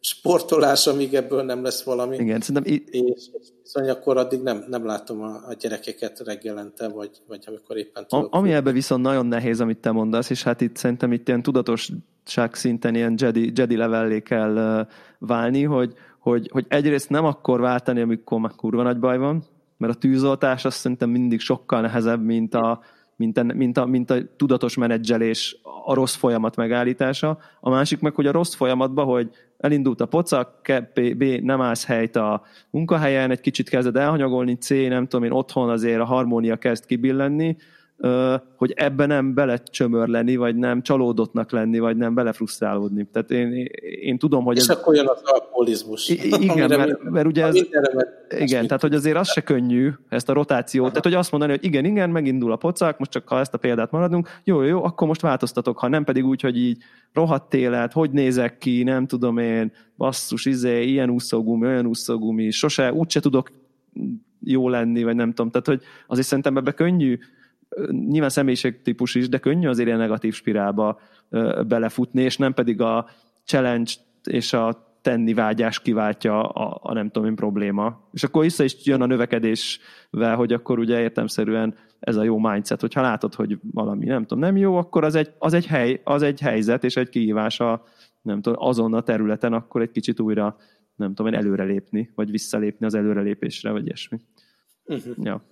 sportolás, 0.00 0.86
amíg 0.86 1.14
ebből 1.14 1.42
nem 1.42 1.62
lesz 1.62 1.82
valami. 1.82 2.16
Igen, 2.16 2.40
szerintem... 2.40 2.72
I- 2.72 2.84
és 2.90 3.30
viszont 3.62 3.88
akkor 3.88 4.16
addig 4.16 4.42
nem, 4.42 4.64
nem 4.68 4.86
látom 4.86 5.22
a, 5.22 5.40
a 5.48 5.54
gyerekeket 5.58 6.22
reggelente, 6.24 6.88
vagy, 6.88 7.10
vagy 7.26 7.44
amikor 7.46 7.76
éppen 7.76 8.06
tudok. 8.08 8.34
A, 8.34 8.38
ami 8.38 8.52
ebben 8.52 8.72
viszont 8.72 9.02
nagyon 9.02 9.26
nehéz, 9.26 9.60
amit 9.60 9.78
te 9.78 9.90
mondasz, 9.90 10.30
és 10.30 10.42
hát 10.42 10.60
itt 10.60 10.76
szerintem 10.76 11.12
itt 11.12 11.28
ilyen 11.28 11.42
tudatosság 11.42 12.54
szinten 12.54 12.94
ilyen 12.94 13.14
Jedi, 13.16 13.52
Jedi 13.54 13.76
levellé 13.76 14.20
kell 14.20 14.56
uh, 14.56 14.86
válni, 15.18 15.62
hogy, 15.62 15.94
hogy, 16.18 16.48
hogy 16.52 16.64
egyrészt 16.68 17.10
nem 17.10 17.24
akkor 17.24 17.60
váltani, 17.60 18.00
amikor 18.00 18.38
már 18.38 18.52
kurva 18.56 18.82
nagy 18.82 18.98
baj 18.98 19.18
van, 19.18 19.44
mert 19.76 19.94
a 19.94 19.98
tűzoltás 19.98 20.64
azt 20.64 20.76
szerintem 20.76 21.10
mindig 21.10 21.40
sokkal 21.40 21.80
nehezebb, 21.80 22.24
mint 22.24 22.54
a, 22.54 22.82
mint 23.16 23.38
a, 23.38 23.42
mint, 23.42 23.78
a, 23.78 23.86
mint 23.86 24.10
a 24.10 24.16
tudatos 24.36 24.76
menedzselés, 24.76 25.56
a 25.84 25.94
rossz 25.94 26.14
folyamat 26.14 26.56
megállítása. 26.56 27.38
A 27.60 27.70
másik 27.70 28.00
meg, 28.00 28.14
hogy 28.14 28.26
a 28.26 28.32
rossz 28.32 28.54
folyamatban, 28.54 29.06
hogy 29.06 29.30
elindult 29.58 30.00
a 30.00 30.06
pocak, 30.06 30.72
B, 31.16 31.22
nem 31.22 31.60
állsz 31.60 31.84
helyt 31.84 32.16
a 32.16 32.42
munkahelyen, 32.70 33.30
egy 33.30 33.40
kicsit 33.40 33.68
kezded 33.68 33.96
elhanyagolni, 33.96 34.54
C, 34.54 34.68
nem 34.68 35.06
tudom 35.06 35.24
én, 35.24 35.32
otthon 35.32 35.70
azért 35.70 36.00
a 36.00 36.04
harmónia 36.04 36.56
kezd 36.56 36.86
kibillenni, 36.86 37.56
hogy 38.56 38.72
ebben 38.76 39.08
nem 39.08 39.34
belecsömörleni, 39.34 40.36
vagy 40.36 40.56
nem 40.56 40.82
csalódottnak 40.82 41.50
lenni, 41.50 41.78
vagy 41.78 41.96
nem 41.96 42.14
belefrusztrálódni. 42.14 43.08
Tehát 43.12 43.30
én, 43.30 43.68
én 44.00 44.18
tudom, 44.18 44.44
hogy... 44.44 44.56
És 44.56 44.62
ez... 44.62 44.76
akkor 44.76 44.94
jön 44.94 45.08
az 45.08 45.20
alkoholizmus. 45.24 46.08
Igen, 46.08 46.68
mert, 46.68 47.02
mert 47.02 47.26
ugye 47.26 47.44
ez... 47.44 47.54
Igen, 48.38 48.66
tehát 48.66 48.80
hogy 48.80 48.94
azért 48.94 49.16
az 49.16 49.30
se 49.30 49.40
könnyű, 49.40 49.90
ezt 50.08 50.28
a 50.28 50.32
rotációt. 50.32 50.88
Tehát, 50.88 51.04
hogy 51.04 51.14
azt 51.14 51.30
mondani, 51.30 51.52
hogy 51.52 51.64
igen, 51.64 51.84
igen, 51.84 52.10
megindul 52.10 52.52
a 52.52 52.56
pocak, 52.56 52.98
most 52.98 53.10
csak 53.10 53.28
ha 53.28 53.38
ezt 53.38 53.54
a 53.54 53.58
példát 53.58 53.90
maradunk, 53.90 54.28
jó, 54.44 54.62
jó, 54.62 54.84
akkor 54.84 55.06
most 55.06 55.20
változtatok, 55.20 55.78
ha 55.78 55.88
nem 55.88 56.04
pedig 56.04 56.24
úgy, 56.24 56.40
hogy 56.40 56.56
így 56.56 56.82
rohadt 57.12 57.54
élet, 57.54 57.92
hogy 57.92 58.10
nézek 58.10 58.58
ki, 58.58 58.82
nem 58.82 59.06
tudom 59.06 59.38
én, 59.38 59.72
basszus, 59.96 60.46
izé, 60.46 60.84
ilyen 60.84 61.10
úszógumi, 61.10 61.66
olyan 61.66 61.86
úszógumi, 61.86 62.50
sose, 62.50 62.92
úgyse 62.92 63.20
tudok 63.20 63.50
jó 64.44 64.68
lenni, 64.68 65.02
vagy 65.02 65.14
nem 65.16 65.28
tudom. 65.28 65.50
Tehát, 65.50 65.66
hogy 65.66 65.82
azért 66.06 66.26
szerintem 66.26 66.56
ebbe 66.56 66.72
könnyű 66.72 67.18
nyilván 67.90 68.30
személyiségtípus 68.30 69.14
is, 69.14 69.28
de 69.28 69.38
könnyű 69.38 69.68
azért 69.68 69.86
ilyen 69.86 69.98
negatív 69.98 70.34
spirálba 70.34 71.00
belefutni, 71.66 72.22
és 72.22 72.36
nem 72.36 72.54
pedig 72.54 72.80
a 72.80 73.08
challenge 73.44 73.92
és 74.24 74.52
a 74.52 74.90
tenni 75.02 75.34
vágyás 75.34 75.80
kiváltja 75.80 76.48
a, 76.48 76.78
a 76.82 76.92
nem 76.92 77.10
tudom 77.10 77.28
én 77.28 77.34
probléma. 77.34 78.08
És 78.12 78.22
akkor 78.22 78.42
vissza 78.42 78.64
is 78.64 78.76
jön 78.84 79.02
a 79.02 79.06
növekedésvel, 79.06 80.36
hogy 80.36 80.52
akkor 80.52 80.78
ugye 80.78 81.00
értemszerűen 81.00 81.74
ez 82.00 82.16
a 82.16 82.22
jó 82.22 82.38
mindset, 82.38 82.80
hogyha 82.80 83.00
látod, 83.00 83.34
hogy 83.34 83.58
valami 83.72 84.04
nem 84.04 84.22
tudom, 84.22 84.38
nem 84.38 84.56
jó, 84.56 84.76
akkor 84.76 85.04
az 85.04 85.14
egy, 85.14 85.32
az 85.38 85.52
egy, 85.52 85.66
hely, 85.66 86.00
az 86.04 86.22
egy 86.22 86.40
helyzet 86.40 86.84
és 86.84 86.96
egy 86.96 87.08
kihívás 87.08 87.60
a, 87.60 87.84
nem 88.22 88.40
tudom, 88.42 88.66
azon 88.66 88.94
a 88.94 89.00
területen, 89.00 89.52
akkor 89.52 89.80
egy 89.80 89.90
kicsit 89.90 90.20
újra, 90.20 90.56
nem 90.94 91.14
tudom, 91.14 91.34
előrelépni, 91.34 92.10
vagy 92.14 92.30
visszalépni 92.30 92.86
az 92.86 92.94
előrelépésre, 92.94 93.70
vagy 93.70 93.86
ilyesmi. 93.86 94.18
Uh-huh. 94.84 95.14
Ja. 95.22 95.44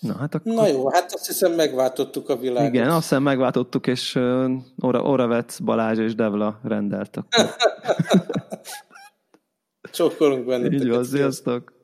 Na, 0.00 0.16
hát 0.18 0.34
akkor... 0.34 0.52
Na 0.52 0.66
jó, 0.66 0.90
hát 0.90 1.14
azt 1.14 1.26
hiszem 1.26 1.52
megváltottuk 1.52 2.28
a 2.28 2.36
világot. 2.36 2.74
Igen, 2.74 2.88
azt 2.88 3.00
hiszem 3.00 3.22
megváltottuk, 3.22 3.86
és 3.86 4.14
uh, 4.14 4.50
Ora, 4.82 5.02
Oravet, 5.02 5.60
Balázs 5.64 5.98
és 5.98 6.14
Devla 6.14 6.60
rendelt. 6.62 7.18
Csókolunk 9.92 10.46
benneteket. 10.46 10.80
Így 10.80 10.88
van, 10.88 11.04
sziasztok! 11.04 11.75